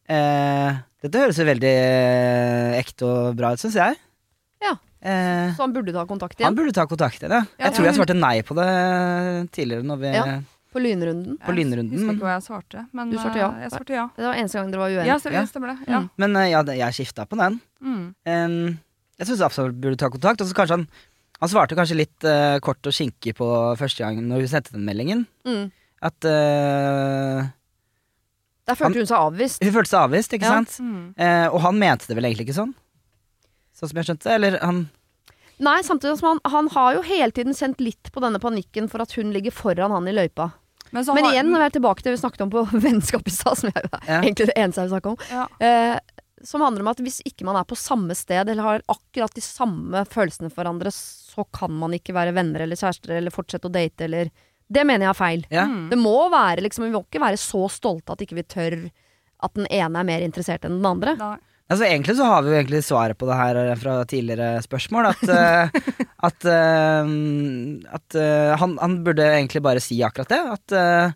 eh, 0.10 0.80
Dette 1.04 1.22
høres 1.22 1.42
jo 1.42 1.46
veldig 1.52 1.76
eh, 1.76 2.80
ekte 2.80 3.10
og 3.10 3.36
bra 3.38 3.52
ut, 3.54 3.62
syns 3.62 3.78
jeg. 3.78 4.00
Ja. 4.64 4.78
Eh, 5.02 5.52
Så 5.58 5.64
han 5.66 5.74
burde 5.74 5.92
ta 5.96 6.06
kontakt 6.06 6.42
han 6.46 6.56
burde 6.56 6.72
ta 6.78 6.86
kontakt 6.86 7.18
igjen, 7.24 7.32
ja. 7.34 7.44
Ja, 7.58 7.66
Jeg 7.66 7.74
tror 7.74 7.86
jeg 7.90 7.96
svarte 7.98 8.14
nei 8.20 8.42
på 8.46 8.54
det 8.54 8.68
tidligere 9.52 9.84
når 9.84 9.98
vi 10.04 10.12
Ja. 10.14 10.42
På 10.72 10.80
lynrunden? 10.80 11.38
På 11.44 11.52
lynrunden, 11.52 11.92
Jeg 11.92 12.00
husker 12.00 12.16
ikke 12.16 12.28
hva 12.28 12.36
jeg 12.38 12.44
svarte. 12.46 12.86
Men 12.94 13.10
Du 13.12 13.18
svarte 13.18 13.40
ja. 13.42 13.50
eh, 13.52 13.62
jeg 13.66 13.72
svarte 13.74 13.94
ja. 13.98 14.06
Det 14.16 14.24
var 14.24 14.36
eneste 14.40 14.54
gang 14.62 14.70
dere 14.72 14.80
var 14.80 14.90
uenige. 14.94 15.06
Ja, 15.10 15.18
stemmer, 15.20 15.42
Ja. 15.42 15.46
stemmer 15.50 15.68
det. 15.74 15.78
Ja. 15.90 16.00
Mm. 16.00 16.10
Men 16.18 16.36
eh, 16.38 16.50
ja, 16.54 16.62
jeg 16.64 16.94
skifta 16.96 17.26
på 17.28 17.36
den. 17.42 17.58
Mm. 17.84 18.16
Um, 18.26 18.80
jeg 19.20 19.28
syns 19.28 19.42
absolutt 19.42 19.82
burde 19.82 19.98
ta 19.98 20.08
kontakt. 20.10 20.40
Og 20.42 20.48
så 20.48 20.54
kanskje 20.56 20.78
han 20.78 20.88
Han 21.42 21.50
svarte 21.50 21.74
kanskje 21.76 21.96
litt 21.98 22.24
uh, 22.24 22.60
kort 22.62 22.86
og 22.86 22.94
skinkig 22.94 23.34
på 23.34 23.76
første 23.76 23.98
gang 24.06 24.22
når 24.22 24.46
hun 24.46 24.48
sendte 24.48 24.72
den 24.78 24.86
meldingen. 24.86 25.26
Mm. 25.44 25.72
At 26.00 26.14
uh, 26.24 27.50
Der 28.70 28.78
følte 28.78 29.02
hun 29.02 29.10
seg 29.10 29.18
avvist. 29.18 29.64
Hun 29.64 29.74
følte 29.74 29.90
seg 29.90 30.04
avvist, 30.06 30.34
ikke 30.38 30.46
Ja. 30.46 30.54
sant? 30.62 30.78
Mm. 30.80 31.16
Uh, 31.18 31.48
og 31.56 31.60
han 31.66 31.80
mente 31.82 32.06
det 32.08 32.16
vel 32.16 32.26
egentlig 32.30 32.46
ikke 32.48 32.60
sånn? 32.62 32.74
Sånn 33.82 33.90
som 33.92 33.98
jeg 34.02 34.08
skjønte 34.12 34.30
det? 34.30 34.36
Eller 34.38 34.60
han 34.62 34.84
Nei, 35.62 35.76
samtidig 35.86 36.16
som 36.18 36.28
han, 36.32 36.40
han 36.50 36.68
har 36.74 36.96
jo 36.96 37.02
hele 37.06 37.30
tiden 37.38 37.54
kjent 37.54 37.82
litt 37.86 38.10
på 38.14 38.22
denne 38.24 38.40
panikken 38.42 38.88
for 38.90 39.04
at 39.04 39.12
hun 39.14 39.30
ligger 39.34 39.54
foran 39.54 39.92
han 39.94 40.08
i 40.10 40.14
løypa. 40.16 40.48
Men, 40.90 41.06
så 41.06 41.14
Men 41.14 41.28
har- 41.28 41.36
igjen, 41.36 41.52
når 41.54 41.62
vi 41.62 41.66
er 41.68 41.76
tilbake 41.76 42.02
til 42.02 42.10
det 42.10 42.16
vi 42.18 42.22
snakket 42.24 42.42
om 42.48 42.50
på 42.56 42.64
vennskap 42.88 43.28
i 43.30 43.34
stad, 43.36 43.58
som 43.60 43.70
er 43.70 43.86
Ja. 44.08 44.22
egentlig 44.24 44.48
det 44.50 44.56
eneste 44.58 44.82
jeg 44.82 44.90
vil 44.90 44.96
snakke 44.96 45.12
om, 45.14 45.18
ja. 45.30 45.46
eh, 45.62 46.00
som 46.44 46.64
handler 46.66 46.82
om 46.82 46.90
at 46.90 46.98
hvis 47.06 47.20
ikke 47.30 47.46
man 47.46 47.60
er 47.60 47.68
på 47.70 47.78
samme 47.78 48.16
sted 48.18 48.50
eller 48.50 48.64
har 48.66 48.82
akkurat 48.90 49.36
de 49.38 49.44
samme 49.46 50.02
følelsene 50.10 50.50
for 50.50 50.64
hverandre, 50.64 50.90
så 50.96 51.46
kan 51.54 51.70
man 51.78 51.94
ikke 51.94 52.16
være 52.18 52.34
venner 52.34 52.66
eller 52.66 52.76
kjærester 52.82 53.14
eller 53.20 53.30
fortsette 53.36 53.70
å 53.70 53.72
date 53.72 54.08
eller 54.10 54.32
Det 54.72 54.86
mener 54.88 55.06
jeg 55.06 55.12
er 55.14 55.20
feil. 55.22 55.46
Ja. 55.52 55.68
Mm. 55.70 55.90
Det 55.92 55.98
må 56.00 56.16
være 56.34 56.64
liksom 56.66 56.86
Vi 56.88 56.92
må 56.96 57.04
ikke 57.06 57.22
være 57.22 57.38
så 57.38 57.68
stolte 57.70 58.14
at 58.18 58.22
ikke 58.26 58.40
vi 58.42 58.44
tør 58.50 58.76
at 59.44 59.54
den 59.54 59.68
ene 59.70 60.00
er 60.02 60.10
mer 60.10 60.22
interessert 60.26 60.66
enn 60.66 60.80
den 60.82 60.90
andre. 60.90 61.14
Nei. 61.22 61.38
Altså 61.72 61.88
Egentlig 61.88 62.18
så 62.18 62.28
har 62.28 62.42
vi 62.44 62.52
jo 62.52 62.58
egentlig 62.60 62.82
svaret 62.84 63.18
på 63.20 63.28
det 63.30 63.38
her 63.40 63.58
eh, 63.62 63.76
fra 63.80 64.00
tidligere 64.04 64.62
spørsmål. 64.66 65.12
At, 65.14 65.22
eh, 65.32 65.92
at, 66.28 66.48
eh, 66.52 67.12
at 67.96 68.18
han, 68.60 68.74
han 68.82 68.98
burde 69.06 69.28
egentlig 69.30 69.64
bare 69.64 69.84
si 69.84 70.02
akkurat 70.04 70.34
det. 70.34 70.42
At 70.58 71.16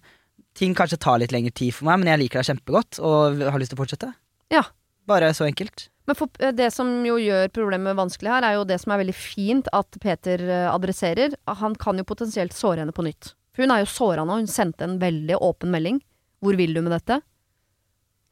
ting 0.55 0.75
kanskje 0.77 1.01
tar 1.03 1.19
litt 1.19 1.35
lengre 1.35 1.51
tid 1.51 1.75
for 1.75 1.89
meg, 1.89 1.99
men 1.99 2.13
jeg 2.13 2.21
liker 2.23 2.39
deg 2.39 2.53
kjempegodt 2.53 3.01
og 3.03 3.43
har 3.43 3.59
lyst 3.59 3.73
til 3.73 3.79
å 3.79 3.83
fortsette. 3.83 4.13
Ja. 4.53 4.63
Bare 5.05 5.33
så 5.35 5.45
enkelt. 5.45 5.89
Men 6.07 6.17
for, 6.17 6.31
det 6.55 6.69
som 6.73 6.87
jo 7.05 7.17
gjør 7.19 7.49
problemet 7.53 7.97
vanskelig 7.97 8.31
her, 8.31 8.45
er 8.47 8.55
jo 8.55 8.67
det 8.69 8.77
som 8.81 8.93
er 8.93 9.01
veldig 9.01 9.17
fint 9.17 9.67
at 9.75 9.97
Peter 10.01 10.41
adresserer. 10.71 11.35
Han 11.59 11.75
kan 11.81 11.99
jo 11.99 12.07
potensielt 12.07 12.55
såre 12.55 12.85
henne 12.85 12.95
på 12.95 13.05
nytt. 13.05 13.33
For 13.53 13.65
hun 13.65 13.73
er 13.75 13.83
jo 13.83 13.91
såra 13.91 14.23
nå. 14.23 14.39
Hun 14.39 14.49
sendte 14.49 14.87
en 14.87 14.95
veldig 15.01 15.41
åpen 15.43 15.73
melding. 15.75 15.99
Hvor 16.39 16.55
vil 16.57 16.73
du 16.77 16.81
med 16.85 16.95
dette? 16.95 17.19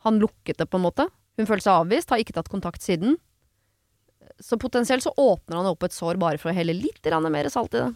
Han 0.08 0.24
lukket 0.24 0.60
det, 0.62 0.70
på 0.72 0.80
en 0.80 0.86
måte. 0.88 1.10
Hun 1.40 1.48
følte 1.50 1.66
seg 1.66 1.80
avvist, 1.82 2.12
har 2.14 2.22
ikke 2.22 2.36
tatt 2.36 2.52
kontakt 2.52 2.84
siden. 2.86 3.16
Så 4.44 4.58
potensielt 4.62 5.04
så 5.06 5.14
åpner 5.18 5.60
han 5.60 5.70
opp 5.70 5.84
et 5.88 5.96
sår 5.96 6.20
bare 6.22 6.40
for 6.42 6.52
å 6.52 6.56
helle 6.56 6.76
litt 6.78 7.06
mer 7.30 7.50
salt 7.50 7.74
i 7.74 7.82
det. 7.82 7.92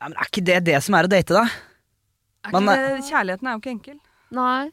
Ja, 0.00 0.08
Men 0.08 0.16
er 0.18 0.28
ikke 0.30 0.44
det 0.44 0.58
det 0.64 0.82
som 0.84 0.94
er 0.94 1.04
å 1.04 1.08
date, 1.12 1.32
da? 1.32 1.44
Er 2.46 2.52
Man 2.52 2.66
det, 2.66 3.04
kjærligheten 3.08 3.48
er 3.48 3.52
jo 3.56 3.60
ikke 3.62 3.74
enkel. 3.74 3.98
Nei. 4.30 4.70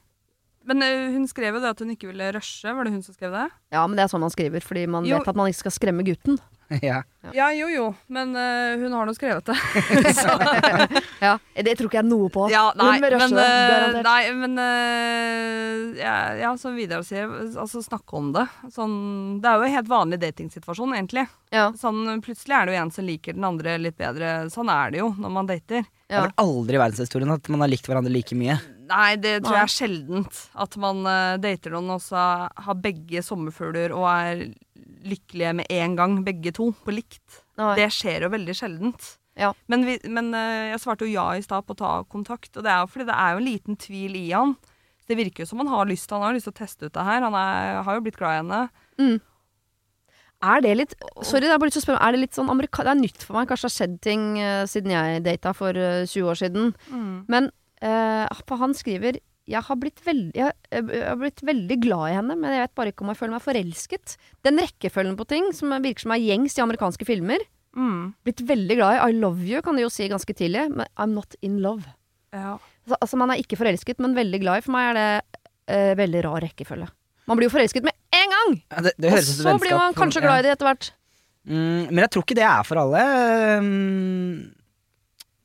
Men 0.64 0.82
hun 1.16 1.28
skrev 1.28 1.56
jo 1.58 1.62
det 1.64 1.72
at 1.74 1.80
hun 1.84 1.92
ikke 1.92 2.08
ville 2.08 2.32
rushe. 2.36 2.64
Var 2.76 2.84
det 2.88 2.94
hun 2.94 3.04
som 3.04 3.16
skrev 3.16 3.32
det? 3.36 3.48
Ja, 3.76 3.86
men 3.88 3.98
det 3.98 4.04
er 4.06 4.12
sånn 4.12 4.24
man 4.24 4.32
skriver, 4.32 4.64
fordi 4.64 4.86
man 4.88 5.06
Jo. 5.08 5.18
vet 5.20 5.28
at 5.28 5.36
man 5.36 5.50
ikke 5.52 5.64
skal 5.66 5.76
skremme 5.76 6.06
gutten. 6.08 6.40
ja. 6.90 7.04
Ja, 7.34 7.48
jo 7.56 7.70
jo, 7.72 7.86
men 8.12 8.34
uh, 8.36 8.76
hun 8.82 8.92
har 8.94 9.08
nå 9.08 9.14
skrevet 9.16 9.48
det. 9.48 9.56
Ja, 11.24 11.38
Det 11.56 11.78
tror 11.80 11.88
ikke 11.88 12.02
jeg 12.02 12.08
noe 12.10 12.28
på. 12.34 12.50
Ja, 12.52 12.66
nei, 12.76 12.98
Hun 12.98 13.06
vil 13.06 13.14
rushe 13.16 13.30
det, 13.38 13.46
eh, 13.48 14.00
nei, 14.04 14.22
men 14.36 14.60
uh, 14.60 16.02
ja, 16.02 16.16
ja, 16.42 16.52
som 16.60 16.76
Vidar 16.76 17.06
sier, 17.08 17.32
altså 17.56 17.80
snakke 17.86 18.18
om 18.20 18.34
det. 18.36 18.44
Sånn, 18.74 18.98
det 19.44 19.48
er 19.50 19.62
jo 19.62 19.70
en 19.70 19.76
helt 19.78 19.92
vanlig 19.92 20.20
datingsituasjon, 20.26 20.98
egentlig. 20.98 21.28
Ja, 21.54 21.70
Sånn, 21.80 22.04
plutselig 22.26 22.58
er 22.58 22.68
det 22.68 22.76
jo 22.76 22.82
en 22.84 22.92
som 22.92 23.08
liker 23.08 23.38
den 23.38 23.48
andre 23.48 23.78
litt 23.80 23.96
bedre. 24.00 24.36
Sånn 24.52 24.72
er 24.74 24.92
det 24.92 25.04
jo 25.04 25.14
når 25.16 25.36
man 25.40 25.48
dater. 25.50 25.88
Det 26.14 26.20
er 26.20 26.28
vel 26.28 26.36
aldri 26.44 26.78
i 26.78 26.82
verdenshistorien 26.82 27.32
at 27.34 27.48
man 27.50 27.64
har 27.64 27.72
likt 27.72 27.88
hverandre 27.90 28.12
like 28.14 28.36
mye. 28.38 28.60
Nei, 28.90 29.16
det 29.22 29.38
tror 29.44 29.58
jeg 29.58 29.68
er 29.68 29.74
sjeldent. 29.74 30.40
At 30.60 30.78
man 30.82 31.02
uh, 31.08 31.40
dater 31.42 31.76
noen 31.76 31.96
og 31.96 32.04
så 32.04 32.24
har 32.52 32.80
begge 32.84 33.24
sommerfugler 33.26 33.96
og 33.96 34.08
er 34.12 34.46
lykkelige 35.04 35.56
med 35.60 35.72
en 35.74 35.98
gang, 36.00 36.18
begge 36.26 36.54
to, 36.56 36.72
på 36.86 36.96
likt. 36.96 37.44
Nei. 37.60 37.74
Det 37.80 37.90
skjer 37.94 38.28
jo 38.28 38.34
veldig 38.34 38.56
sjeldent. 38.58 39.14
Ja. 39.40 39.52
Men, 39.72 39.86
vi, 39.88 39.98
men 40.12 40.32
uh, 40.36 40.74
jeg 40.74 40.82
svarte 40.84 41.08
jo 41.08 41.16
ja 41.16 41.32
i 41.38 41.44
stad 41.46 41.66
på 41.66 41.76
å 41.76 41.80
ta 41.80 41.94
kontakt, 42.12 42.52
og 42.56 42.66
det 42.66 42.72
er 42.72 42.84
jo 42.84 42.92
fordi 42.94 43.10
det 43.10 43.20
er 43.20 43.34
jo 43.34 43.42
en 43.42 43.50
liten 43.50 43.80
tvil 43.80 44.18
i 44.20 44.28
han. 44.32 44.56
Det 45.10 45.20
virker 45.20 45.44
jo 45.44 45.52
som 45.52 45.60
han 45.64 45.72
har 45.72 45.88
lyst, 45.90 46.12
han 46.16 46.24
har 46.24 46.36
lyst 46.36 46.48
til 46.48 46.56
å 46.56 46.60
teste 46.62 46.88
ut 46.88 46.96
det 46.96 47.06
her. 47.06 47.24
Han 47.26 47.36
er, 47.36 47.84
har 47.84 47.98
jo 47.98 48.04
blitt 48.06 48.20
glad 48.20 48.38
i 48.38 48.42
henne. 48.42 48.62
Mm. 49.02 49.18
Er 50.44 50.64
det 50.64 50.74
litt 50.76 50.94
Sorry, 51.24 51.46
jeg 51.48 51.54
har 51.54 51.60
bare 51.62 51.70
lyst 51.70 51.78
til 51.80 51.86
å 51.86 51.86
spørre 51.86 52.04
Er 52.04 52.16
det 52.16 52.24
litt 52.26 52.36
sånn 52.36 52.52
amerika... 52.52 52.84
Det 52.84 52.92
er 52.92 53.00
nytt 53.00 53.24
for 53.24 53.38
meg. 53.38 53.48
Kanskje 53.48 53.68
det 53.68 53.72
har 53.72 53.76
skjedd 53.78 53.98
ting 54.04 54.24
uh, 54.40 54.64
siden 54.70 54.96
jeg 54.96 55.24
data 55.28 55.54
for 55.56 55.78
uh, 55.78 56.04
20 56.04 56.32
år 56.32 56.40
siden. 56.40 56.74
Men 57.32 57.48
eh, 57.48 57.54
for 57.84 58.62
han 58.62 58.76
skriver 58.78 59.20
jeg 59.50 59.60
har, 59.68 59.76
blitt 59.76 60.00
veldig, 60.06 60.32
jeg, 60.38 60.56
jeg 60.72 61.02
har 61.04 61.18
blitt 61.20 61.42
veldig 61.44 61.78
glad 61.84 62.06
i 62.08 62.16
henne, 62.16 62.36
men 62.40 62.54
jeg 62.56 62.64
vet 62.64 62.76
bare 62.80 62.94
ikke 62.94 63.04
om 63.04 63.10
jeg 63.12 63.20
føler 63.20 63.34
meg 63.36 63.44
forelsket. 63.44 64.14
Den 64.48 64.62
rekkefølgen 64.64 65.18
på 65.20 65.28
ting 65.28 65.50
som 65.56 65.74
virker 65.84 66.06
som 66.06 66.14
er 66.16 66.24
gjengs 66.24 66.56
i 66.56 66.64
amerikanske 66.64 67.08
filmer. 67.08 67.44
Mm. 67.76 68.14
Blitt 68.24 68.44
veldig 68.48 68.78
glad 68.80 68.96
i 68.96 69.10
I 69.10 69.18
love 69.18 69.44
you, 69.44 69.60
kan 69.66 69.76
de 69.76 69.84
jo 69.84 69.92
si 69.92 70.08
ganske 70.08 70.36
tidlig, 70.38 70.70
men 70.72 70.88
I'm 70.96 71.16
not 71.18 71.36
in 71.44 71.60
love. 71.64 71.84
Ja. 72.32 72.56
Altså, 72.56 73.00
altså 73.02 73.20
man 73.20 73.34
er 73.34 73.44
ikke 73.44 73.60
forelsket, 73.60 74.00
men 74.04 74.16
veldig 74.16 74.42
glad 74.46 74.62
i. 74.62 74.66
For 74.66 74.78
meg 74.78 74.94
er 74.94 75.00
det 75.00 75.10
eh, 75.76 75.94
veldig 76.00 76.24
rar 76.30 76.44
rekkefølge. 76.48 76.88
Man 77.28 77.40
blir 77.40 77.48
jo 77.50 77.56
forelsket 77.58 77.86
med 77.88 77.96
en 78.16 78.36
gang! 78.36 78.58
Ja, 78.72 78.88
det, 78.88 78.98
det 79.00 79.14
Og 79.16 79.24
så 79.28 79.60
blir 79.60 79.76
man 79.80 79.96
kanskje 79.98 80.24
glad 80.24 80.40
i 80.42 80.48
det 80.48 80.56
etter 80.56 80.72
hvert. 80.72 80.92
Mm, 81.44 81.92
men 81.92 82.04
jeg 82.06 82.12
tror 82.16 82.24
ikke 82.24 82.40
det 82.40 82.48
er 82.48 82.68
for 82.68 82.80
alle. 82.80 83.04
Mm, 83.64 84.36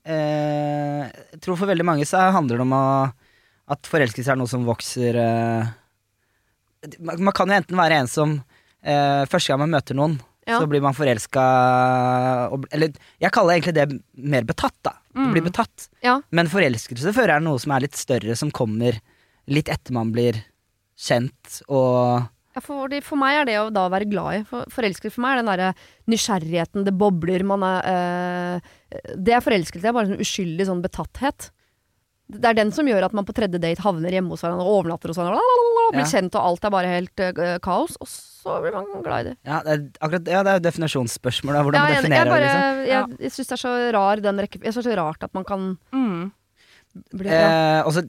eh, 0.09 1.03
jeg 1.35 1.41
tror 1.45 1.59
for 1.61 1.69
veldig 1.71 1.85
mange 1.87 2.07
så 2.09 2.23
handler 2.35 2.59
det 2.61 2.65
om 2.67 2.73
å, 2.77 2.85
at 3.75 3.91
forelskelse 3.91 4.33
er 4.33 4.39
noe 4.41 4.49
som 4.51 4.65
vokser 4.69 5.19
eh, 5.21 5.69
man, 7.05 7.21
man 7.29 7.35
kan 7.37 7.51
jo 7.53 7.59
enten 7.59 7.77
være 7.79 8.01
en 8.03 8.09
som 8.11 8.37
eh, 8.83 9.25
første 9.29 9.53
gang 9.53 9.63
man 9.67 9.75
møter 9.77 9.99
noen, 9.99 10.19
Ja. 10.49 10.57
så 10.63 10.69
blir 10.71 10.81
man 10.81 10.95
forelska 10.97 11.43
Eller 12.73 12.95
jeg 13.21 13.33
kaller 13.35 13.59
egentlig 13.59 13.75
det 13.77 13.87
mer 14.17 14.47
betatt, 14.49 14.75
da. 14.87 14.95
Du 15.13 15.21
Mm. 15.27 15.33
blir 15.35 15.43
betatt. 15.51 15.89
Ja. 16.01 16.21
Men 16.31 16.47
forelskelse 16.49 17.13
føler 17.13 17.35
jeg 17.35 17.41
er 17.43 17.45
noe 17.45 17.59
som 17.59 17.73
er 17.75 17.81
litt 17.85 17.97
større, 17.99 18.37
som 18.39 18.51
kommer 18.55 19.01
litt 19.51 19.69
etter 19.69 19.93
man 19.93 20.13
blir 20.15 20.39
kjent 20.97 21.61
og 21.69 22.23
for, 22.65 22.93
for 23.07 23.17
meg 23.21 23.41
er 23.43 23.45
det 23.49 23.57
å 23.61 23.69
da 23.75 23.85
være 23.93 24.09
glad 24.11 24.39
i. 24.39 24.43
For, 24.49 24.65
forelsket 24.73 25.13
for 25.15 25.25
meg 25.25 25.37
er 25.37 25.43
den 25.43 25.51
derre 25.53 25.69
nysgjerrigheten, 26.11 26.85
det 26.87 26.95
bobler, 26.99 27.45
man 27.47 27.63
er 27.69 28.59
øh, 28.59 29.13
Det 29.17 29.35
er 29.37 29.45
forelskelse. 29.45 29.83
Det 29.85 29.91
er 29.93 29.97
bare 29.97 30.13
en 30.13 30.21
uskyldig 30.25 30.67
sånn 30.69 30.83
betatthet. 30.85 31.51
Det 32.29 32.45
er 32.45 32.57
den 32.59 32.69
som 32.77 32.85
gjør 32.85 33.07
at 33.07 33.15
man 33.17 33.25
på 33.25 33.33
tredje 33.33 33.57
date 33.57 33.81
havner 33.81 34.13
hjemme 34.13 34.35
hos 34.35 34.43
hverandre 34.45 34.65
og 34.67 34.83
overnatter 34.83 35.09
hos 35.09 35.17
hverandre. 35.17 35.41
lalalala, 35.41 35.85
Blir 35.95 36.05
Ja. 36.05 36.11
kjent, 36.13 36.35
og 36.37 36.45
alt 36.45 36.65
er 36.69 36.71
bare 36.75 36.91
helt 36.93 37.23
øh, 37.25 37.59
kaos. 37.65 37.95
Og 38.05 38.09
så 38.13 38.59
blir 38.61 38.75
man 38.77 38.85
glad 39.03 39.21
i 39.21 39.29
det. 39.31 39.37
Ja, 39.49 39.63
det 39.65 39.73
er, 39.73 39.85
akkurat, 40.05 40.29
ja, 40.29 40.43
det 40.45 40.53
er 40.53 40.59
jo 40.59 40.65
definisjonsspørsmål. 40.69 41.57
Da, 41.57 41.63
hvordan 41.65 41.79
Ja, 41.81 41.85
man 41.89 41.97
definerer 41.97 42.33
det. 42.35 42.41
Liksom. 42.45 42.83
jeg, 42.93 43.19
jeg 43.25 43.33
syns 43.39 43.49
det 43.49 43.57
er 43.57 43.63
så 43.65 43.73
rar 43.97 44.25
den 44.29 44.43
rekke... 44.45 44.61
Jeg 44.65 44.73
synes 44.77 44.85
det 44.85 44.93
er 44.93 44.99
så 44.99 45.01
rart 45.07 45.25
at 45.25 45.33
man 45.39 45.45
kan 45.49 45.69
Mm. 45.97 46.27
bli 47.17 47.29
glad. 47.29 47.49
Eh, 47.49 47.83
også, 47.89 48.05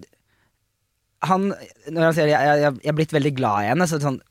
Han 1.28 1.50
Når 1.92 2.02
han 2.04 2.14
sier 2.16 2.28
jeg, 2.32 2.40
jeg, 2.40 2.60
jeg, 2.64 2.76
jeg 2.84 2.92
er 2.94 2.96
blitt 2.96 3.12
veldig 3.16 3.34
glad 3.36 3.64
i 3.66 3.72
henne, 3.74 3.88
så 3.88 3.96
er 3.98 4.00
det 4.04 4.08
sånn 4.08 4.22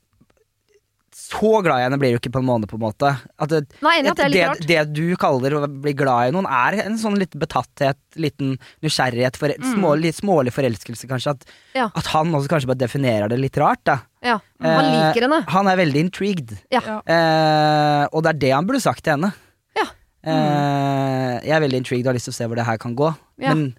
Så 1.29 1.49
glad 1.61 1.77
i 1.77 1.83
henne 1.85 1.97
blir 2.01 2.15
du 2.15 2.17
ikke 2.17 2.31
på 2.33 2.39
en 2.41 2.47
måned, 2.47 2.65
på 2.71 2.77
en 2.79 2.81
måte. 2.81 3.09
At 3.37 3.51
det, 3.51 3.59
Nei, 3.85 3.99
enig 3.99 4.09
at 4.11 4.17
det 4.17 4.23
er 4.25 4.31
litt 4.33 4.63
det, 4.65 4.67
det 4.71 4.93
du 4.97 5.15
kaller 5.21 5.53
å 5.59 5.67
bli 5.69 5.93
glad 5.93 6.31
i 6.31 6.33
noen, 6.33 6.47
er 6.49 6.79
en 6.87 6.95
sånn 6.97 7.19
litt 7.21 7.35
betatthet, 7.37 7.99
liten 8.17 8.55
nysgjerrighet, 8.81 9.37
for, 9.37 9.53
små, 9.61 9.91
litt 10.01 10.17
smålig 10.17 10.53
forelskelse, 10.55 11.05
kanskje. 11.11 11.35
At, 11.37 11.45
Mm. 11.45 11.77
Ja. 11.77 11.85
at 12.01 12.07
han 12.15 12.33
også 12.33 12.49
kanskje 12.49 12.67
bare 12.71 12.81
definerer 12.81 13.29
det 13.29 13.37
litt 13.39 13.57
rart, 13.61 13.83
da. 13.85 13.99
Ja. 14.25 14.39
Han 14.59 14.85
Eh, 14.89 14.95
liker 15.13 15.27
henne. 15.27 15.43
Han 15.53 15.67
er 15.69 15.77
veldig 15.77 16.01
intrigued. 16.07 16.55
Ja. 16.73 16.81
Eh, 17.05 18.07
og 18.11 18.23
det 18.25 18.33
er 18.33 18.39
det 18.41 18.51
han 18.55 18.65
burde 18.67 18.81
sagt 18.81 19.03
til 19.05 19.13
henne. 19.13 19.29
Ja. 19.77 19.85
Eh, 20.25 21.35
jeg 21.45 21.53
er 21.55 21.61
veldig 21.63 21.79
intrigued 21.83 22.07
og 22.07 22.11
har 22.11 22.17
lyst 22.17 22.27
til 22.31 22.33
å 22.33 22.39
se 22.39 22.47
hvor 22.49 22.57
det 22.59 22.65
her 22.67 22.77
kan 22.81 22.95
gå. 22.97 23.11
Ja. 23.39 23.53
Men 23.53 23.77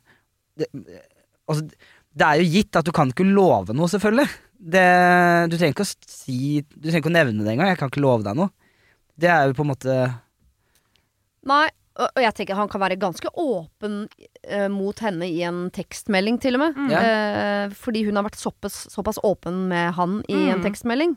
det, 0.57 0.71
altså, 1.51 1.67
det 2.15 2.27
er 2.31 2.41
jo 2.41 2.49
gitt 2.55 2.79
at 2.81 2.87
du 2.89 2.93
kan 2.97 3.11
ikke 3.13 3.27
love 3.27 3.75
noe, 3.77 3.91
selvfølgelig. 3.91 4.29
Det, 4.61 4.87
du 5.49 5.55
trenger 5.57 5.73
ikke 5.73 5.87
å 5.87 5.93
si 6.13 6.61
Du 6.69 6.91
trenger 6.91 7.01
ikke 7.01 7.09
å 7.09 7.15
nevne 7.17 7.45
det 7.47 7.55
engang. 7.55 7.71
Jeg 7.73 7.79
kan 7.81 7.89
ikke 7.89 8.03
love 8.05 8.27
deg 8.27 8.37
noe. 8.37 8.51
Det 9.17 9.31
er 9.33 9.47
jo 9.49 9.55
på 9.57 9.65
en 9.65 9.71
måte 9.73 9.95
Nei, 11.49 11.67
og, 11.97 12.21
jeg 12.21 12.35
tenker 12.37 12.59
han 12.59 12.69
kan 12.69 12.83
være 12.83 12.99
ganske 13.01 13.31
åpen 13.41 14.03
eh, 14.45 14.67
mot 14.73 14.99
henne 15.01 15.25
i 15.25 15.41
en 15.49 15.63
tekstmelding, 15.75 16.37
til 16.43 16.59
og 16.59 16.63
med. 16.67 16.77
Mm. 16.77 16.91
Ja. 16.93 17.01
Eh, 17.01 17.73
fordi 17.77 18.03
hun 18.05 18.21
har 18.21 18.27
vært 18.29 18.37
såpass, 18.41 18.83
såpass 18.93 19.21
åpen 19.25 19.63
med 19.73 19.95
han 19.97 20.21
i 20.29 20.37
en 20.51 20.61
Mm. 20.61 20.67
tekstmelding 20.69 21.17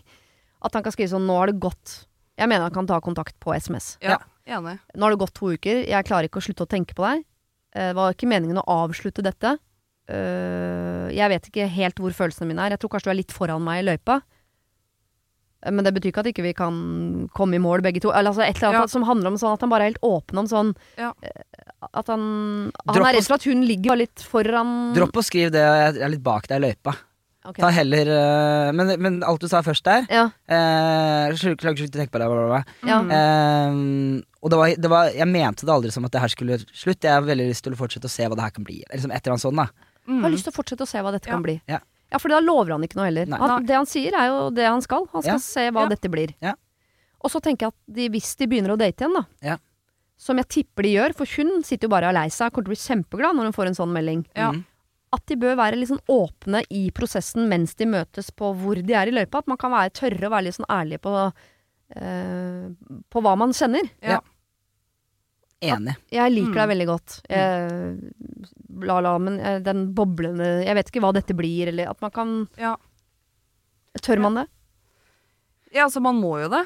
at 0.64 0.74
han 0.74 0.84
kan 0.84 0.92
skrive 0.96 1.12
sånn 1.12 1.28
'Nå 1.28 1.38
har 1.38 1.48
det 1.52 1.60
gått 1.60 2.06
Jeg 2.38 2.48
mener 2.50 2.64
han 2.64 2.74
kan 2.74 2.88
ta 2.88 3.00
kontakt 3.00 3.36
på 3.40 3.54
SMS. 3.54 3.98
Ja, 4.02 4.18
enig. 4.48 4.80
Nå 4.96 5.04
har 5.04 5.12
det 5.12 5.20
gått 5.20 5.34
to 5.36 5.52
uker. 5.54 5.86
Jeg 5.86 6.06
klarer 6.06 6.26
ikke 6.28 6.42
å 6.42 6.48
slutte 6.48 6.66
å 6.66 6.72
tenke 6.72 6.96
på 6.96 7.04
deg. 7.06 7.26
Eh, 7.76 7.90
det 7.94 7.96
var 7.96 8.12
ikke 8.14 8.28
meningen 8.28 8.58
å 8.58 8.66
avslutte 8.66 9.22
dette. 9.22 9.60
Eh, 10.12 11.10
jeg 11.16 11.30
vet 11.32 11.46
ikke 11.50 11.68
helt 11.72 12.00
hvor 12.04 12.12
følelsene 12.16 12.50
mine 12.50 12.60
er. 12.66 12.76
Jeg 12.76 12.80
tror 12.84 12.92
kanskje 12.96 13.10
du 13.12 13.14
er 13.16 13.22
litt 13.22 13.32
foran 13.36 13.64
meg 13.64 13.84
i 13.84 13.88
løypa. 13.88 14.18
Eh, 15.64 15.72
Men 15.72 15.86
det 15.88 15.94
betyr 15.96 16.12
ikke 16.12 16.24
at 16.26 16.32
ikke 16.34 16.44
vi 16.44 16.54
kan 16.58 17.30
komme 17.34 17.56
i 17.56 17.62
mål 17.64 17.82
begge 17.86 18.02
to. 18.04 18.12
Eller 18.12 18.32
altså 18.34 18.44
et 18.44 18.58
eller 18.58 18.70
annet 18.74 18.90
Ja. 18.90 18.94
som 18.98 19.04
handler 19.08 19.32
om 19.32 19.38
sånn 19.40 19.54
at 19.54 19.62
han 19.62 19.70
bare 19.72 19.88
er 19.88 19.92
helt 19.94 20.04
åpen 20.04 20.38
om 20.44 20.48
sånn 20.48 20.76
Ja. 20.98 21.14
eh, 21.24 21.42
At 21.94 22.08
han 22.08 22.72
Han 22.86 22.96
Dropp 22.96 23.08
er 23.08 23.14
redd 23.20 23.28
for 23.28 23.36
at 23.36 23.44
hun 23.44 23.64
ligger 23.68 23.98
litt 23.98 24.16
foran 24.24 24.94
Dropp 24.96 25.12
å 25.20 25.24
skrive 25.24 25.52
det, 25.52 25.60
jeg 25.64 26.02
er 26.02 26.10
litt 26.10 26.24
bak 26.24 26.48
deg 26.48 26.62
i 26.64 26.68
løypa. 26.68 26.96
Okay. 27.46 27.60
Ta 27.62 27.70
heller 27.76 28.72
men, 28.72 29.02
men 29.02 29.18
alt 29.28 29.42
du 29.42 29.50
sa 29.50 29.60
først 29.62 29.84
der 29.84 30.06
Ja. 30.10 30.32
eh, 30.48 31.34
Klarer 31.36 31.76
ikke 31.76 31.90
å 31.90 31.92
tenke 31.92 32.12
på 32.12 32.20
det. 32.20 32.28
Bla, 32.28 32.48
bla, 32.48 32.48
bla. 32.48 32.64
Ja. 32.88 33.02
Eh, 33.04 34.22
og 34.42 34.50
det 34.50 34.58
var, 34.58 34.76
det 34.80 34.90
var, 34.90 35.06
jeg 35.12 35.28
mente 35.28 35.66
det 35.66 35.74
aldri 35.74 35.92
som 35.92 36.06
at 36.06 36.12
det 36.12 36.22
her 36.22 36.28
skulle 36.32 36.58
slutte. 36.72 37.04
Jeg 37.04 37.12
har 37.12 37.22
veldig 37.22 37.48
lyst 37.50 37.64
til 37.64 37.74
å 37.74 37.80
fortsette 37.80 38.08
å 38.08 38.10
se 38.10 38.24
hva 38.28 38.36
det 38.36 38.44
her 38.44 38.52
kan 38.52 38.64
bli. 38.64 38.82
Liksom 38.94 39.12
et 39.12 39.20
eller 39.28 39.36
annet 39.36 39.44
sånt 39.44 39.58
da 39.60 39.68
Mm. 40.08 40.22
Har 40.24 40.30
lyst 40.34 40.44
til 40.46 40.52
å 40.54 40.56
fortsette 40.58 40.84
å 40.84 40.88
se 40.88 40.98
hva 41.00 41.12
dette 41.12 41.28
Ja. 41.30 41.34
kan 41.34 41.44
bli. 41.44 41.62
Ja. 41.68 41.80
Ja, 42.12 42.18
for 42.20 42.30
da 42.30 42.40
lover 42.40 42.72
han 42.74 42.82
ikke 42.84 42.96
noe 43.00 43.06
heller. 43.10 43.26
Han, 43.40 43.66
det 43.66 43.74
han 43.76 43.86
sier, 43.86 44.14
er 44.14 44.28
jo 44.28 44.50
det 44.52 44.66
han 44.68 44.82
skal. 44.82 45.08
Han 45.14 45.22
skal 45.24 45.34
Ja. 45.36 45.38
se 45.40 45.70
hva 45.72 45.84
Ja. 45.84 45.90
dette 45.90 46.10
blir. 46.12 46.36
Ja. 46.42 46.54
Og 47.24 47.32
så 47.32 47.40
tenker 47.42 47.66
jeg 47.66 47.68
at 47.74 47.96
de, 47.96 48.10
hvis 48.10 48.36
de 48.38 48.46
begynner 48.48 48.76
å 48.76 48.78
date 48.78 48.98
igjen, 49.02 49.14
da, 49.14 49.26
Ja. 49.42 49.58
som 50.18 50.38
jeg 50.38 50.48
tipper 50.50 50.84
de 50.84 50.94
gjør, 50.96 51.16
for 51.16 51.26
hun 51.26 51.64
sitter 51.64 51.86
jo 51.88 51.90
bare 51.90 52.06
og 52.06 52.10
er 52.16 52.20
lei 52.20 52.28
seg, 52.30 52.52
kommer 52.52 52.66
til 52.66 52.74
å 52.74 52.76
bli 52.76 53.04
kjempeglad 53.04 53.36
når 53.36 53.44
hun 53.44 53.54
får 53.54 53.68
en 53.68 53.74
sånn 53.76 53.94
melding, 53.94 54.26
Ja. 54.36 54.52
Mhm. 54.52 54.66
at 55.14 55.26
de 55.26 55.36
bør 55.36 55.56
være 55.56 55.76
litt 55.78 55.90
sånn 55.90 56.06
åpne 56.10 56.64
i 56.70 56.92
prosessen 56.92 57.48
mens 57.48 57.74
de 57.76 57.86
møtes 57.86 58.30
på 58.32 58.54
hvor 58.56 58.76
de 58.76 58.94
er 58.94 59.08
i 59.08 59.12
løypa. 59.12 59.38
At 59.40 59.48
man 59.48 59.58
kan 59.58 59.72
være 59.72 59.90
tørre 59.94 60.26
og 60.26 60.32
være 60.32 60.44
litt 60.44 60.56
sånn 60.56 60.70
ærlige 60.70 61.00
på, 61.00 61.34
uh, 61.96 62.70
på 63.10 63.22
hva 63.22 63.38
man 63.38 63.50
kjenner. 63.52 63.90
Ja. 64.02 64.20
Enig. 65.64 65.96
Jeg 66.12 66.32
liker 66.34 66.52
Mm. 66.52 66.58
deg 66.60 66.70
veldig 66.74 66.88
godt. 66.90 67.16
Eh, 67.30 68.86
la, 68.90 69.00
la, 69.06 69.14
men 69.22 69.40
eh, 69.40 69.60
den 69.64 69.94
boblende 69.96 70.66
Jeg 70.66 70.76
vet 70.76 70.90
ikke 70.92 71.02
hva 71.06 71.14
dette 71.16 71.36
blir, 71.38 71.68
eller 71.72 71.90
at 71.94 72.02
man 72.02 72.12
kan 72.12 72.34
Ja. 72.60 72.76
Tør 74.02 74.20
man 74.20 74.36
det? 74.42 74.48
Ja, 75.74 75.86
altså 75.88 76.02
man 76.02 76.20
må 76.22 76.36
jo 76.42 76.50
det. 76.50 76.64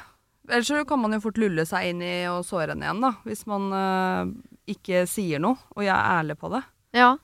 Ellers 0.49 0.67
så 0.71 0.85
kan 0.87 0.99
man 1.01 1.11
jo 1.15 1.19
fort 1.19 1.37
lulle 1.37 1.65
seg 1.67 1.89
inn 1.91 2.01
i 2.01 2.23
å 2.31 2.39
såre 2.43 2.71
henne 2.71 2.85
igjen, 2.87 3.01
da. 3.03 3.11
Hvis 3.27 3.45
man 3.51 3.65
øh, 3.75 4.33
ikke 4.71 5.05
sier 5.07 5.39
noe, 5.43 5.57
og 5.75 5.83
jeg 5.83 5.91
er 5.91 6.21
ærlig 6.23 6.37
på 6.39 6.49
det. 6.53 6.61
Ja. 6.95 7.17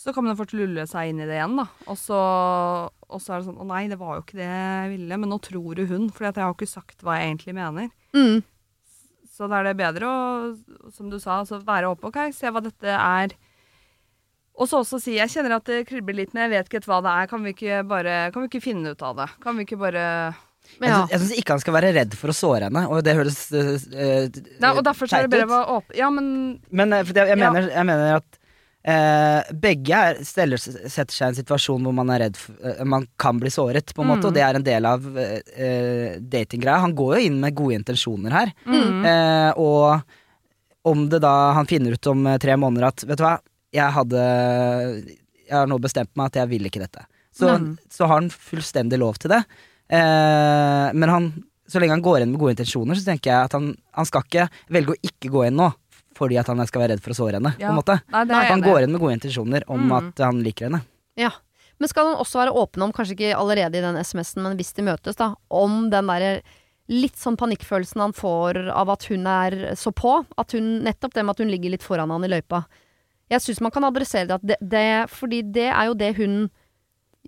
Så 0.00 0.14
kan 0.16 0.24
man 0.24 0.32
jo 0.34 0.38
fort 0.40 0.54
lulle 0.56 0.86
seg 0.88 1.10
inn 1.12 1.20
i 1.20 1.26
det 1.28 1.36
igjen, 1.36 1.58
da. 1.60 1.66
Og 1.92 1.98
så, 2.00 2.16
og 3.10 3.20
så 3.20 3.34
er 3.34 3.42
det 3.42 3.48
sånn 3.50 3.60
Å 3.60 3.66
nei, 3.68 3.82
det 3.92 3.98
var 4.00 4.16
jo 4.16 4.22
ikke 4.24 4.38
det 4.40 4.48
jeg 4.48 4.92
ville, 4.94 5.18
men 5.20 5.28
nå 5.28 5.38
tror 5.44 5.76
jo 5.82 5.86
hun, 5.92 6.08
for 6.08 6.24
jeg 6.30 6.38
har 6.40 6.54
ikke 6.56 6.68
sagt 6.70 7.04
hva 7.04 7.18
jeg 7.20 7.28
egentlig 7.34 7.54
mener. 7.60 7.90
Mm. 8.16 8.40
Så 9.40 9.46
da 9.48 9.62
er 9.62 9.70
det 9.70 9.78
bedre 9.80 10.04
å, 10.04 10.90
som 10.92 11.08
du 11.08 11.16
sa, 11.16 11.38
altså 11.40 11.62
være 11.64 11.88
åpen. 11.94 12.10
Ok, 12.12 12.34
se 12.36 12.50
hva 12.52 12.60
dette 12.60 12.92
er. 12.92 13.32
Og 14.60 14.68
så 14.68 14.82
også 14.82 14.98
si 15.00 15.14
jeg 15.16 15.32
kjenner 15.32 15.54
at 15.56 15.64
det 15.70 15.78
kribler 15.88 16.18
litt, 16.18 16.34
men 16.36 16.44
jeg 16.44 16.52
vet 16.52 16.68
ikke 16.68 16.82
hva 16.90 16.98
det 17.06 17.14
er. 17.22 17.28
Kan 17.30 17.46
vi 17.46 17.54
ikke 17.54 17.78
bare, 17.88 18.16
kan 18.34 18.44
vi 18.44 18.50
ikke 18.50 18.60
finne 18.66 18.92
ut 18.92 19.04
av 19.06 19.16
det? 19.22 19.28
Kan 19.40 19.56
vi 19.56 19.64
ikke 19.64 19.78
bare 19.80 20.02
Jeg, 20.76 20.90
ja. 20.90 20.98
jeg 21.08 21.22
syns 21.22 21.32
ikke 21.40 21.54
han 21.56 21.62
skal 21.64 21.76
være 21.78 21.94
redd 21.96 22.12
for 22.20 22.34
å 22.34 22.36
såre 22.36 22.68
henne, 22.68 22.82
og 22.92 23.00
det 23.06 23.14
høres 23.16 23.38
uh, 23.56 23.70
uh, 23.80 24.42
Nei, 24.60 24.74
Og 24.76 24.82
derfor 24.86 25.08
så 25.08 25.22
er 25.22 25.24
det 25.24 25.32
teit 25.32 25.38
bedre 25.38 25.46
å 25.46 25.48
ut. 25.48 25.54
være 25.56 25.78
åpen. 25.78 25.96
Ja, 26.02 26.10
men 26.12 26.28
Men 26.68 26.92
eh, 26.98 27.06
jeg, 27.08 27.16
jeg, 27.16 27.38
Ja. 27.40 27.48
mener, 27.48 27.70
jeg 27.72 27.88
mener 27.88 28.20
at 28.20 28.39
eh, 28.84 29.42
begge 29.52 29.92
er, 29.96 30.20
steller, 30.24 30.56
setter 30.60 31.12
seg 31.12 31.26
i 31.26 31.28
en 31.30 31.38
situasjon 31.40 31.82
hvor 31.84 31.92
man 31.94 32.10
er 32.14 32.22
redd 32.26 32.36
for, 32.40 32.54
eh, 32.64 32.84
Man 32.84 33.06
kan 33.20 33.38
bli 33.40 33.50
såret, 33.52 33.92
på 33.94 34.02
en 34.02 34.08
måte, 34.08 34.24
Mm. 34.24 34.28
og 34.30 34.34
det 34.34 34.42
er 34.46 34.54
en 34.56 34.62
del 34.64 34.86
av 34.86 35.04
eh, 35.18 35.40
eh, 35.56 36.18
datinggreia. 36.20 36.80
Han 36.80 36.94
går 36.96 37.16
jo 37.18 37.26
inn 37.26 37.40
med 37.40 37.54
gode 37.54 37.76
intensjoner 37.80 38.30
her. 38.32 38.52
Mm. 38.66 39.04
Eh, 39.04 39.52
og 39.60 40.02
om 40.84 41.08
det 41.12 41.20
da 41.20 41.52
han 41.52 41.66
finner 41.66 41.92
ut 41.92 42.06
om 42.06 42.26
eh, 42.26 42.38
tre 42.38 42.56
måneder 42.56 42.86
at 42.88 43.04
Vet 43.04 43.18
du 43.18 43.24
hva, 43.24 43.38
jeg 43.72 43.92
hadde 43.92 44.20
Jeg 45.50 45.56
har 45.58 45.66
nå 45.66 45.78
bestemt 45.82 46.10
meg 46.16 46.26
at 46.30 46.38
jeg 46.40 46.48
vil 46.48 46.64
ikke 46.70 46.80
dette. 46.86 47.04
Så, 47.34 47.46
Mm. 47.58 47.76
så 47.90 48.06
har 48.06 48.20
han 48.20 48.30
fullstendig 48.30 48.98
lov 48.98 49.18
til 49.18 49.30
det. 49.30 49.44
Eh, 49.90 50.90
men 50.94 51.08
han, 51.08 51.28
så 51.68 51.78
lenge 51.80 51.90
han 51.96 52.02
går 52.02 52.22
inn 52.22 52.32
med 52.32 52.40
gode 52.40 52.54
intensjoner, 52.56 52.94
så 52.98 53.04
tenker 53.10 53.30
jeg 53.30 53.44
at 53.48 53.52
han, 53.52 53.76
han 53.94 54.06
skal 54.08 54.22
ikke 54.26 54.48
velge 54.70 54.94
å 54.94 55.00
ikke 55.02 55.30
gå 55.30 55.46
inn 55.48 55.56
nå. 55.58 55.68
Fordi 56.20 56.36
at 56.40 56.50
han 56.52 56.60
skal 56.68 56.82
være 56.84 56.94
redd 56.94 57.02
for 57.04 57.14
å 57.14 57.16
såre 57.16 57.38
henne. 57.40 57.54
Ja. 57.56 57.70
På 57.70 57.72
en 57.72 57.80
måte. 57.80 57.96
Nei, 58.12 58.24
er 58.28 58.50
Han 58.52 58.64
går 58.64 58.84
inn 58.84 58.92
med 58.92 59.00
gode 59.00 59.16
intensjoner 59.16 59.64
om 59.72 59.86
Mm. 59.88 59.92
at 59.96 60.18
han 60.26 60.42
liker 60.44 60.68
henne. 60.68 60.82
Ja. 61.16 61.30
Men 61.80 61.88
skal 61.88 62.10
han 62.10 62.20
også 62.20 62.42
være 62.44 62.52
åpen 62.52 62.82
om, 62.84 62.92
kanskje 62.92 63.16
ikke 63.16 63.36
allerede 63.40 63.78
i 63.80 63.80
den 63.80 63.96
SMS-en, 63.96 64.42
men 64.44 64.56
hvis 64.58 64.74
de 64.76 64.82
møtes, 64.84 65.16
da, 65.16 65.30
om 65.50 65.88
den 65.88 66.06
derre 66.12 66.42
litt 66.90 67.16
sånn 67.16 67.38
panikkfølelsen 67.40 68.02
han 68.02 68.12
får 68.12 68.68
av 68.74 68.90
at 68.92 69.04
hun 69.08 69.24
er 69.26 69.74
så 69.78 69.92
på. 69.94 70.26
At 70.36 70.52
hun, 70.52 70.82
nettopp 70.84 71.14
det 71.14 71.24
med 71.24 71.30
at 71.30 71.38
hun 71.38 71.48
ligger 71.48 71.70
litt 71.72 71.82
foran 71.86 72.10
han 72.12 72.24
i 72.26 72.28
løypa. 72.28 72.66
Jeg 73.30 73.40
syns 73.40 73.60
man 73.62 73.70
kan 73.70 73.84
adressere 73.86 74.26
det, 74.26 74.34
at 74.34 74.46
det, 74.46 74.56
det 74.60 75.08
Fordi 75.08 75.40
det 75.54 75.68
er 75.70 75.86
jo 75.86 75.94
det 75.94 76.16
hun 76.16 76.50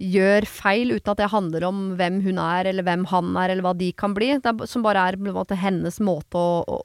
gjør 0.02 0.46
feil, 0.50 0.90
uten 0.96 1.12
at 1.14 1.20
det 1.22 1.30
handler 1.30 1.66
om 1.68 1.80
hvem 1.98 2.16
hun 2.24 2.40
er, 2.42 2.66
eller 2.72 2.82
hvem 2.86 3.04
han 3.12 3.30
er, 3.38 3.52
eller 3.54 3.62
hva 3.68 3.74
de 3.78 3.92
kan 3.94 4.14
bli. 4.16 4.32
Er, 4.34 4.66
som 4.66 4.82
bare 4.82 5.04
er 5.12 5.18
måte 5.22 5.54
hennes 5.58 6.00
måte 6.02 6.38
å, 6.40 6.64
å, 6.66 6.80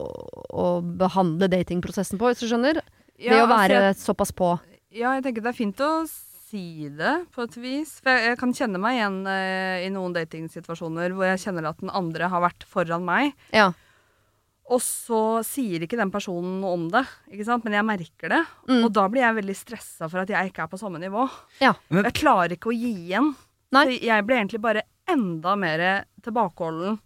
å 0.53 0.67
behandle 1.01 1.49
datingprosessen 1.51 2.21
på, 2.21 2.29
hvis 2.29 2.43
du 2.43 2.47
skjønner. 2.51 2.81
det 3.17 3.33
å 3.33 3.43
altså, 3.47 3.55
være 3.55 3.81
jeg- 3.89 3.99
såpass 4.05 4.31
på. 4.37 4.53
Ja, 4.93 5.11
jeg 5.17 5.25
tenker 5.25 5.43
det 5.45 5.51
er 5.51 5.57
fint 5.57 5.81
å 5.83 5.91
si 6.47 6.87
det 6.95 7.15
på 7.35 7.43
et 7.43 7.57
vis. 7.59 7.97
For 7.99 8.13
jeg, 8.13 8.29
jeg 8.31 8.37
kan 8.39 8.53
kjenne 8.55 8.79
meg 8.79 8.95
igjen 8.99 9.17
eh, 9.27 9.83
i 9.85 9.89
noen 9.91 10.13
datingsituasjoner 10.15 11.11
hvor 11.17 11.27
jeg 11.27 11.41
kjenner 11.43 11.67
at 11.73 11.81
den 11.83 11.91
andre 11.91 12.29
har 12.31 12.41
vært 12.45 12.63
foran 12.69 13.03
meg. 13.05 13.33
Ja. 13.51 13.71
Og 14.69 14.81
så 14.83 15.19
sier 15.47 15.79
ikke 15.85 15.95
den 15.95 16.11
personen 16.11 16.57
noe 16.59 16.73
om 16.75 16.87
det, 16.91 17.05
ikke 17.31 17.45
sant? 17.47 17.63
men 17.63 17.73
jeg 17.77 17.85
merker 17.87 18.29
det. 18.33 18.41
Mm. 18.67 18.81
Og 18.83 18.91
da 18.91 19.05
blir 19.07 19.21
jeg 19.23 19.37
veldig 19.37 19.55
stressa 19.55 20.09
for 20.11 20.19
at 20.25 20.27
jeg 20.33 20.49
ikke 20.51 20.65
er 20.65 20.71
på 20.73 20.79
samme 20.81 20.99
nivå. 20.99 21.23
Ja. 21.63 21.73
Men- 21.89 22.03
Jeg 22.03 22.13
klarer 22.19 22.51
ikke 22.57 22.73
å 22.73 22.75
gi 22.75 22.91
igjen. 23.07 23.33
Nei. 23.71 23.85
Så 23.85 24.01
jeg 24.03 24.25
blir 24.27 24.35
egentlig 24.41 24.61
bare 24.61 24.83
enda 25.07 25.55
mer 25.55 26.05
tilbakeholden 26.21 26.99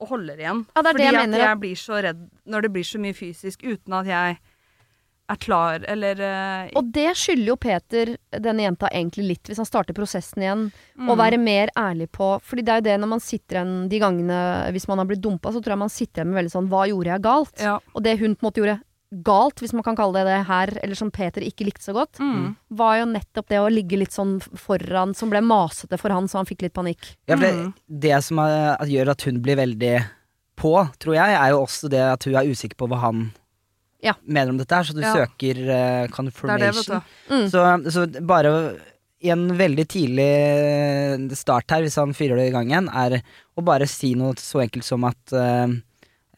og 0.00 0.08
holder 0.08 0.36
igjen. 0.38 0.66
Ja, 0.76 0.82
det 0.82 0.86
er 0.86 0.92
det 0.92 0.94
Fordi 0.94 1.04
jeg 1.10 1.14
mener, 1.28 1.38
at- 1.40 1.48
jeg 1.48 1.60
blir 1.60 1.74
så 1.74 2.02
redd 2.02 2.30
når 2.46 2.62
det 2.62 2.72
blir 2.72 2.86
så 2.86 3.00
mye 3.02 3.14
fysisk 3.18 3.62
uten 3.66 3.92
at 3.98 4.06
jeg 4.06 4.38
er 5.30 5.36
klar, 5.36 5.84
eller 5.88 6.20
uh, 6.24 6.70
Og 6.80 6.90
det 6.94 7.10
skylder 7.16 7.46
jo 7.52 7.56
Peter 7.56 8.14
denne 8.32 8.64
jenta 8.64 8.88
egentlig 8.88 9.26
litt, 9.28 9.44
hvis 9.50 9.58
han 9.60 9.68
starter 9.68 9.94
prosessen 9.96 10.42
igjen. 10.42 10.66
mm. 10.96 11.08
Å 11.12 11.16
være 11.20 11.38
mer 11.38 11.68
ærlig 11.76 12.10
på 12.12 12.40
Fordi 12.42 12.64
det 12.64 12.72
er 12.72 12.80
jo 12.80 12.86
det 12.88 12.98
når 13.02 13.08
man 13.14 13.20
sitter 13.20 13.58
igjen 13.60 13.88
de 13.92 13.98
gangene 14.00 14.38
Hvis 14.72 14.88
man 14.88 14.98
har 14.98 15.06
blitt 15.10 15.20
dumpa, 15.24 15.52
så 15.52 15.60
tror 15.60 15.74
jeg 15.76 15.82
man 15.84 15.92
sitter 15.92 16.22
igjen 16.22 16.32
med 16.32 16.40
veldig 16.42 16.54
sånn 16.56 16.68
Hva 16.72 16.86
gjorde 16.88 17.12
jeg 17.12 17.22
galt? 17.28 17.56
Ja. 17.60 17.78
Og 17.94 18.02
det 18.06 18.18
hun 18.20 18.34
på 18.36 18.42
en 18.44 18.48
måte 18.50 18.62
gjorde 18.62 18.80
galt, 19.24 19.56
hvis 19.64 19.72
man 19.72 19.82
kan 19.86 19.96
kalle 19.96 20.20
det 20.20 20.26
det 20.28 20.40
her, 20.50 20.68
eller 20.84 20.94
som 20.98 21.08
Peter 21.10 21.40
ikke 21.40 21.64
likte 21.64 21.80
så 21.80 21.94
godt, 21.96 22.18
Mm. 22.20 22.56
var 22.76 22.98
jo 22.98 23.06
nettopp 23.08 23.48
det 23.48 23.56
å 23.56 23.70
ligge 23.72 23.96
litt 23.96 24.12
sånn 24.12 24.34
foran, 24.40 25.14
som 25.16 25.30
ble 25.32 25.40
masete 25.40 25.96
for 25.98 26.12
han, 26.12 26.28
så 26.28 26.36
han 26.42 26.44
fikk 26.44 26.66
litt 26.66 26.74
panikk. 26.76 27.14
Ja, 27.26 27.36
for 27.36 27.46
det, 27.46 27.54
Mm. 27.54 27.72
det 27.88 28.18
som 28.24 28.38
er, 28.38 28.76
gjør 28.84 29.08
at 29.14 29.22
hun 29.24 29.40
blir 29.40 29.56
veldig 29.56 29.94
på, 30.60 30.74
tror 31.00 31.14
jeg, 31.16 31.38
er 31.40 31.48
jo 31.54 31.62
også 31.64 31.88
det 31.88 32.02
at 32.04 32.24
hun 32.28 32.36
er 32.36 32.44
usikker 32.52 32.76
på 32.76 32.86
hva 32.92 32.98
han 33.00 33.30
Ja. 34.04 34.12
mener 34.26 34.50
om 34.52 34.58
dette 34.60 34.74
her, 34.76 34.84
så 34.86 34.94
du 34.94 35.00
Ja. 35.02 35.12
søker 35.14 35.58
eh, 35.58 35.66
Det 35.66 35.74
er 35.74 36.06
det, 36.06 36.12
confirmation. 36.14 37.02
du. 37.28 37.34
Mm. 37.34 37.48
Så, 37.50 37.90
så 37.90 38.06
bare 38.24 38.52
i 39.20 39.30
en 39.34 39.48
veldig 39.58 39.86
tidlig 39.90 41.36
start 41.36 41.70
her, 41.74 41.82
hvis 41.82 41.96
han 41.98 42.12
fyrer 42.14 42.36
det 42.38 42.48
i 42.48 42.54
gang 42.54 42.68
igjen, 42.70 42.88
er 42.94 43.22
å 43.58 43.64
bare 43.66 43.88
si 43.90 44.12
noe 44.14 44.34
så 44.38 44.60
enkelt 44.62 44.84
som 44.86 45.02
at 45.08 45.32
uh, 45.34 45.66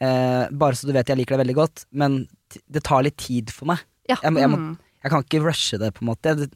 uh, 0.01 0.49
Bare 0.51 0.73
så 0.79 0.87
du 0.89 0.93
vet 0.97 1.07
jeg 1.13 1.19
liker 1.21 1.37
deg 1.37 1.43
veldig 1.47 1.59
godt, 1.59 1.85
men 1.93 2.23
det 2.73 2.83
tar 2.89 3.03
litt 3.05 3.19
tid 3.21 3.51
for 3.53 3.67
meg. 3.67 3.85
Ja. 4.09 4.17
Jeg, 4.25 4.33
jeg, 4.41 4.49
må, 4.49 4.57
Mm. 4.57 4.79
jeg 5.05 5.11
kan 5.13 5.23
ikke 5.23 5.43
rushe 5.45 5.79
det, 5.79 5.93
på 5.95 6.01
en 6.03 6.09
måte. 6.15 6.33
Det, 6.41 6.49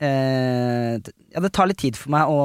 eh, 0.00 0.96
det- 1.04 1.14
ja, 1.34 1.40
det 1.40 1.52
tar 1.52 1.66
litt 1.68 1.78
tid 1.78 1.96
for 1.96 2.10
meg 2.10 2.26
å, 2.26 2.40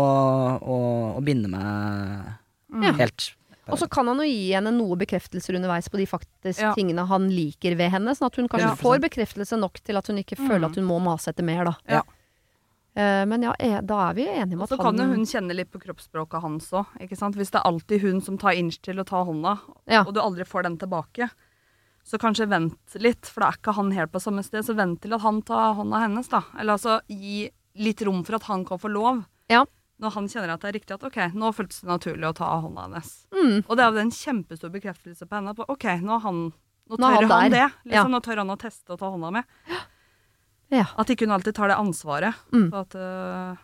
å, 0.61 1.15
å 1.17 1.23
binde 1.23 1.47
meg 1.49 2.35
Mm. 2.75 2.97
helt. 2.99 3.31
Og 3.67 3.79
så 3.79 3.87
kan 3.89 4.05
han 4.07 4.17
jo 4.17 4.23
gi 4.29 4.51
henne 4.53 4.71
noe 4.75 4.95
bekreftelser 4.95 5.55
underveis 5.57 5.87
på 5.89 5.97
de 5.97 6.05
faktisk 6.05 6.59
Ja. 6.61 6.73
tingene 6.75 7.05
han 7.07 7.29
liker 7.29 7.75
ved 7.75 7.91
henne, 7.91 8.11
sånn 8.15 8.27
at 8.27 8.35
hun 8.35 8.47
kanskje 8.47 8.69
Ja. 8.69 8.75
får 8.75 8.99
bekreftelse 9.09 9.57
nok 9.59 9.79
til 9.83 9.97
at 9.97 10.07
hun 10.07 10.17
ikke 10.17 10.37
føler 10.37 10.59
Mm. 10.67 10.69
at 10.71 10.75
hun 10.75 10.85
må 10.85 11.01
mase 11.01 11.29
etter 11.33 11.43
mer, 11.43 11.65
da. 11.65 11.75
Ja. 11.89 12.01
Eh, 12.95 13.25
men 13.25 13.41
ja, 13.43 13.53
eh, 13.59 13.81
da 13.81 14.09
er 14.09 14.13
vi 14.13 14.25
enige 14.25 14.53
om 14.55 14.61
at 14.61 14.69
han 14.69 14.77
så 14.77 14.81
kan 14.83 14.95
jo 14.97 15.03
hun 15.03 15.25
kjenne 15.25 15.53
litt 15.55 15.69
på 15.71 15.81
kroppsspråket 15.81 16.41
hans 16.41 16.69
òg. 16.71 16.85
Hvis 16.99 17.51
det 17.51 17.55
er 17.59 17.65
alltid 17.65 18.01
hun 18.01 18.21
som 18.21 18.37
tar 18.37 18.51
inch 18.55 18.79
til 18.81 18.95
å 18.95 19.05
ta 19.05 19.23
hånda, 19.25 19.59
Ja. 19.87 20.03
og 20.07 20.13
du 20.13 20.21
aldri 20.21 20.45
får 20.45 20.63
den 20.63 20.77
tilbake, 20.77 21.29
så 22.05 22.17
kanskje 22.17 22.47
vent 22.47 22.77
litt, 23.01 23.25
for 23.25 23.41
da 23.41 23.47
er 23.49 23.57
ikke 23.57 23.73
han 23.75 23.91
helt 23.91 24.11
på 24.13 24.21
samme 24.21 24.43
sted. 24.45 24.63
Så 24.63 24.75
vent 24.75 25.01
til 25.01 25.11
at 25.13 25.21
han 25.21 25.41
tar 25.41 25.73
hånda 25.75 25.99
hennes, 26.07 26.29
da. 26.29 26.43
Eller 26.57 26.73
altså 26.77 27.01
gi 27.09 27.49
litt 27.75 28.01
rom 28.03 28.23
for 28.23 28.35
at 28.35 28.43
han 28.43 28.63
kan 28.63 28.77
få 28.77 28.89
lov. 28.93 29.25
Ja. 29.49 29.65
Når 30.03 30.11
han 30.17 30.27
kjenner 30.27 30.51
at 30.55 30.63
det 30.63 30.69
er 30.69 30.75
riktig 30.75 30.95
at 30.97 31.03
ok, 31.07 31.17
nå 31.39 31.49
føltes 31.55 31.83
det 31.83 31.87
naturlig 31.87 32.27
å 32.27 32.35
ta 32.35 32.49
hånda 32.65 32.87
hennes. 32.89 33.11
Mm. 33.31 33.57
Og 33.63 33.73
det 33.77 33.83
er 33.85 33.95
jo 33.95 34.03
en 34.03 34.15
kjempestor 34.17 34.73
bekreftelse 34.73 35.27
på 35.27 35.37
henne 35.37 35.55
på 35.55 35.67
ok, 35.71 35.87
nå 36.03 36.19
han 36.25 36.41
nå 36.85 36.99
Nå 37.01 37.09
tør 37.09 37.25
han 37.25 37.31
han, 37.31 37.53
det. 37.53 37.67
Liksom, 37.89 38.11
Nå 38.13 38.19
tør 38.21 38.43
han 38.43 38.53
å 38.53 38.57
teste 38.61 38.93
å 38.93 38.99
ta 38.99 39.09
hånda 39.09 39.31
med. 39.33 39.47
Ja. 40.73 40.85
At 41.01 41.09
ikke 41.09 41.25
hun 41.25 41.33
alltid 41.33 41.55
tar 41.57 41.71
det 41.71 41.77
ansvaret. 41.81 42.43
Mm. 42.53 42.67
At, 42.77 42.93
øh, 42.93 43.63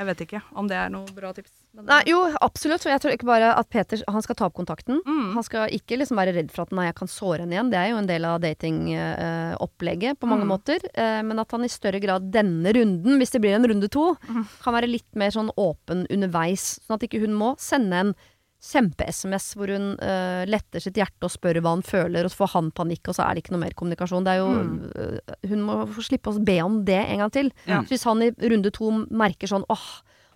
jeg 0.00 0.06
vet 0.08 0.20
ikke 0.24 0.38
om 0.56 0.68
det 0.70 0.76
er 0.80 0.88
noe 0.92 1.04
bra 1.12 1.30
tips. 1.36 1.50
Men, 1.76 1.84
Nei, 1.86 1.98
jo, 2.08 2.22
absolutt. 2.42 2.82
Jeg 2.88 2.98
tror 3.02 3.12
ikke 3.14 3.28
bare 3.28 3.50
at 3.54 3.68
Peter 3.70 4.00
han 4.08 4.22
skal 4.24 4.34
ta 4.38 4.46
opp 4.48 4.56
kontakten. 4.56 5.02
Mm. 5.06 5.34
Han 5.36 5.44
skal 5.46 5.68
ikke 5.76 5.98
liksom 6.00 6.16
være 6.18 6.32
redd 6.34 6.48
for 6.50 6.64
at 6.64 6.72
nei, 6.74 6.86
jeg 6.88 6.96
kan 6.98 7.10
såre 7.12 7.44
henne 7.44 7.54
igjen. 7.54 7.70
Det 7.70 7.78
er 7.78 7.90
jo 7.92 7.98
en 8.00 8.08
del 8.08 8.24
av 8.26 8.40
datingopplegget 8.42 10.18
på 10.18 10.26
mange 10.30 10.44
Mm. 10.46 10.50
måter. 10.54 10.80
Uh, 10.96 11.22
men 11.22 11.38
at 11.38 11.50
han 11.52 11.64
i 11.64 11.68
større 11.68 12.00
grad 12.00 12.30
denne 12.32 12.72
runden, 12.74 13.18
hvis 13.20 13.30
det 13.30 13.40
blir 13.42 13.54
en 13.54 13.66
runde 13.68 13.88
to, 13.88 14.16
Mm. 14.28 14.46
kan 14.64 14.74
være 14.74 14.88
litt 14.90 15.14
mer 15.14 15.30
sånn 15.30 15.50
åpen 15.56 16.06
underveis. 16.10 16.80
Sånn 16.86 16.94
at 16.96 17.02
ikke 17.08 17.20
hun 17.20 17.34
må 17.34 17.56
sende 17.58 17.92
en 17.94 18.14
kjempe-SMS 18.60 19.46
hvor 19.56 19.70
hun 19.72 19.86
uh, 19.98 20.44
letter 20.48 20.82
sitt 20.84 20.98
hjerte 21.00 21.24
og 21.26 21.32
spør 21.32 21.60
hva 21.64 21.72
han 21.78 21.82
føler, 21.86 22.24
og 22.26 22.32
så 22.32 22.42
får 22.42 22.50
han 22.54 22.70
panikk, 22.76 23.08
og 23.08 23.16
så 23.16 23.24
er 23.24 23.34
det 23.38 23.44
ikke 23.44 23.54
noe 23.56 23.62
mer 23.64 23.76
kommunikasjon. 23.78 24.24
Det 24.26 24.34
er 24.34 24.40
jo, 24.42 24.48
Mm. 24.50 24.78
uh, 24.94 25.34
hun 25.48 25.62
må 25.64 25.78
få 25.96 26.04
slippe 26.04 26.28
å 26.32 26.44
be 26.44 26.58
om 26.62 26.80
det 26.84 26.98
en 27.08 27.18
gang 27.24 27.32
til. 27.32 27.52
Ja. 27.66 27.80
Så 27.82 27.94
hvis 27.94 28.04
han 28.04 28.22
i 28.22 28.30
runde 28.52 28.70
to 28.76 28.90
merker 29.10 29.48
sånn 29.48 29.64
åh, 29.72 29.86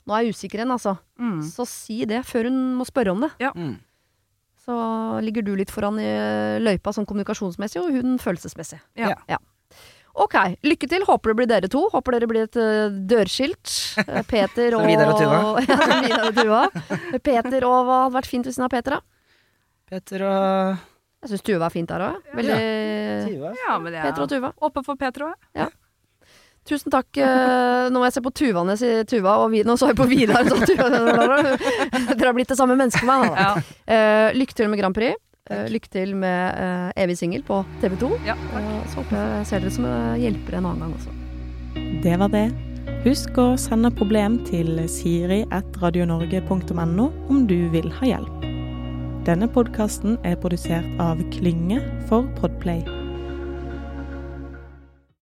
nå 0.06 0.14
er 0.16 0.24
jeg 0.24 0.34
usikker 0.36 0.60
igjen, 0.62 0.72
altså. 0.72 0.98
Mm. 1.20 1.42
Så 1.44 1.66
si 1.68 2.04
det 2.08 2.24
før 2.24 2.48
hun 2.50 2.76
må 2.80 2.84
spørre 2.88 3.12
om 3.12 3.20
det. 3.24 3.30
Mm. 3.54 3.76
Så 4.64 4.74
ligger 5.20 5.44
du 5.44 5.54
litt 5.56 5.70
foran 5.72 5.98
i 6.00 6.08
løypa 6.64 6.92
sånn 6.96 7.04
kommunikasjonsmessig, 7.08 7.82
og 7.82 7.92
hun 7.92 8.16
følelsesmessig. 8.18 8.80
Ja. 8.96 9.38
Ok, 10.14 10.34
lykke 10.62 10.86
til. 10.90 11.02
Håper 11.08 11.32
det 11.32 11.36
blir 11.40 11.48
dere 11.50 11.68
to. 11.72 11.80
Håper 11.90 12.14
dere 12.14 12.28
blir 12.30 12.44
et 12.46 12.58
uh, 12.60 12.94
dørskilt. 13.10 13.72
Eh, 14.04 14.22
Peter 14.30 14.76
og 14.78 14.84
Vidar 14.90 15.10
og 15.10 15.18
Tuva. 15.18 15.38
ja, 15.66 15.78
som 15.80 16.04
Vidar 16.06 16.28
og 16.28 16.36
Tuva. 16.38 17.18
Peter 17.24 17.66
og 17.66 17.78
hva 17.88 18.00
hadde 18.04 18.16
vært 18.20 18.30
fint 18.30 18.46
ved 18.46 18.54
siden 18.54 18.68
av 18.68 18.74
Peter, 18.76 18.98
da? 18.98 19.02
Peter 19.90 20.22
og 20.28 20.76
Jeg 21.24 21.32
syns 21.32 21.44
Tuva 21.50 21.66
er 21.66 21.74
fint 21.74 21.90
der 21.90 22.04
òg. 22.06 22.20
Veldig 22.38 22.58
ja. 22.60 23.54
Ja, 23.64 23.78
men 23.80 23.90
det 23.90 23.98
er 24.00 24.06
Peter 24.10 24.26
og 24.26 24.30
Tuva. 24.30 24.52
åpen 24.68 24.86
for 24.86 25.00
Peter 25.00 25.26
òg. 25.32 25.74
Tusen 26.64 26.88
takk. 26.94 27.10
eh, 27.20 27.90
Nå 27.92 28.00
må 28.00 28.06
jeg 28.06 28.14
se 28.16 28.22
på 28.24 28.30
Tuva 28.32 28.62
når 28.64 28.78
jeg 28.78 28.80
sier 28.80 29.08
Tuva, 29.10 29.34
og 29.42 29.50
vi, 29.52 29.60
nå 29.68 29.74
så 29.76 29.90
jeg 29.90 29.98
på 29.98 30.06
Vidar. 30.08 30.46
Dere 30.48 32.30
har 32.30 32.36
blitt 32.38 32.48
det 32.54 32.56
samme 32.56 32.78
mennesket 32.78 33.04
med 33.04 33.26
meg. 33.26 33.34
da. 33.34 33.44
Ja. 33.44 33.52
Uh, 33.84 34.38
lykke 34.38 34.56
til 34.56 34.70
med 34.72 34.80
Grand 34.80 34.96
Prix. 34.96 35.18
Eh, 35.52 35.66
lykke 35.68 35.90
til 35.92 36.14
med 36.16 36.56
uh, 36.56 36.88
Evig 36.96 37.18
singel 37.20 37.42
på 37.44 37.68
TV 37.82 37.98
2. 38.00 38.08
Ja, 38.24 38.32
uh, 38.54 38.80
så 38.88 39.02
håper 39.02 39.18
jeg 39.18 39.28
jeg 39.34 39.46
ser 39.50 39.60
dere 39.60 39.72
som 39.74 39.84
hjelpere 40.22 40.56
en 40.62 40.68
annen 40.70 40.82
gang 40.86 40.94
også. 40.96 41.10
Det 42.00 42.14
var 42.22 42.30
det. 42.32 42.48
Husk 43.04 43.36
å 43.42 43.52
sende 43.60 43.90
problem 43.92 44.40
til 44.48 44.88
siri.radionorge.no 44.88 47.06
om 47.28 47.44
du 47.50 47.68
vil 47.76 47.92
ha 48.00 48.04
hjelp. 48.14 48.38
Denne 49.28 49.44
podkasten 49.52 50.16
er 50.24 50.40
produsert 50.40 50.88
av 50.96 51.20
Klynge 51.36 51.84
for 52.08 52.24
Podplay. 52.40 53.03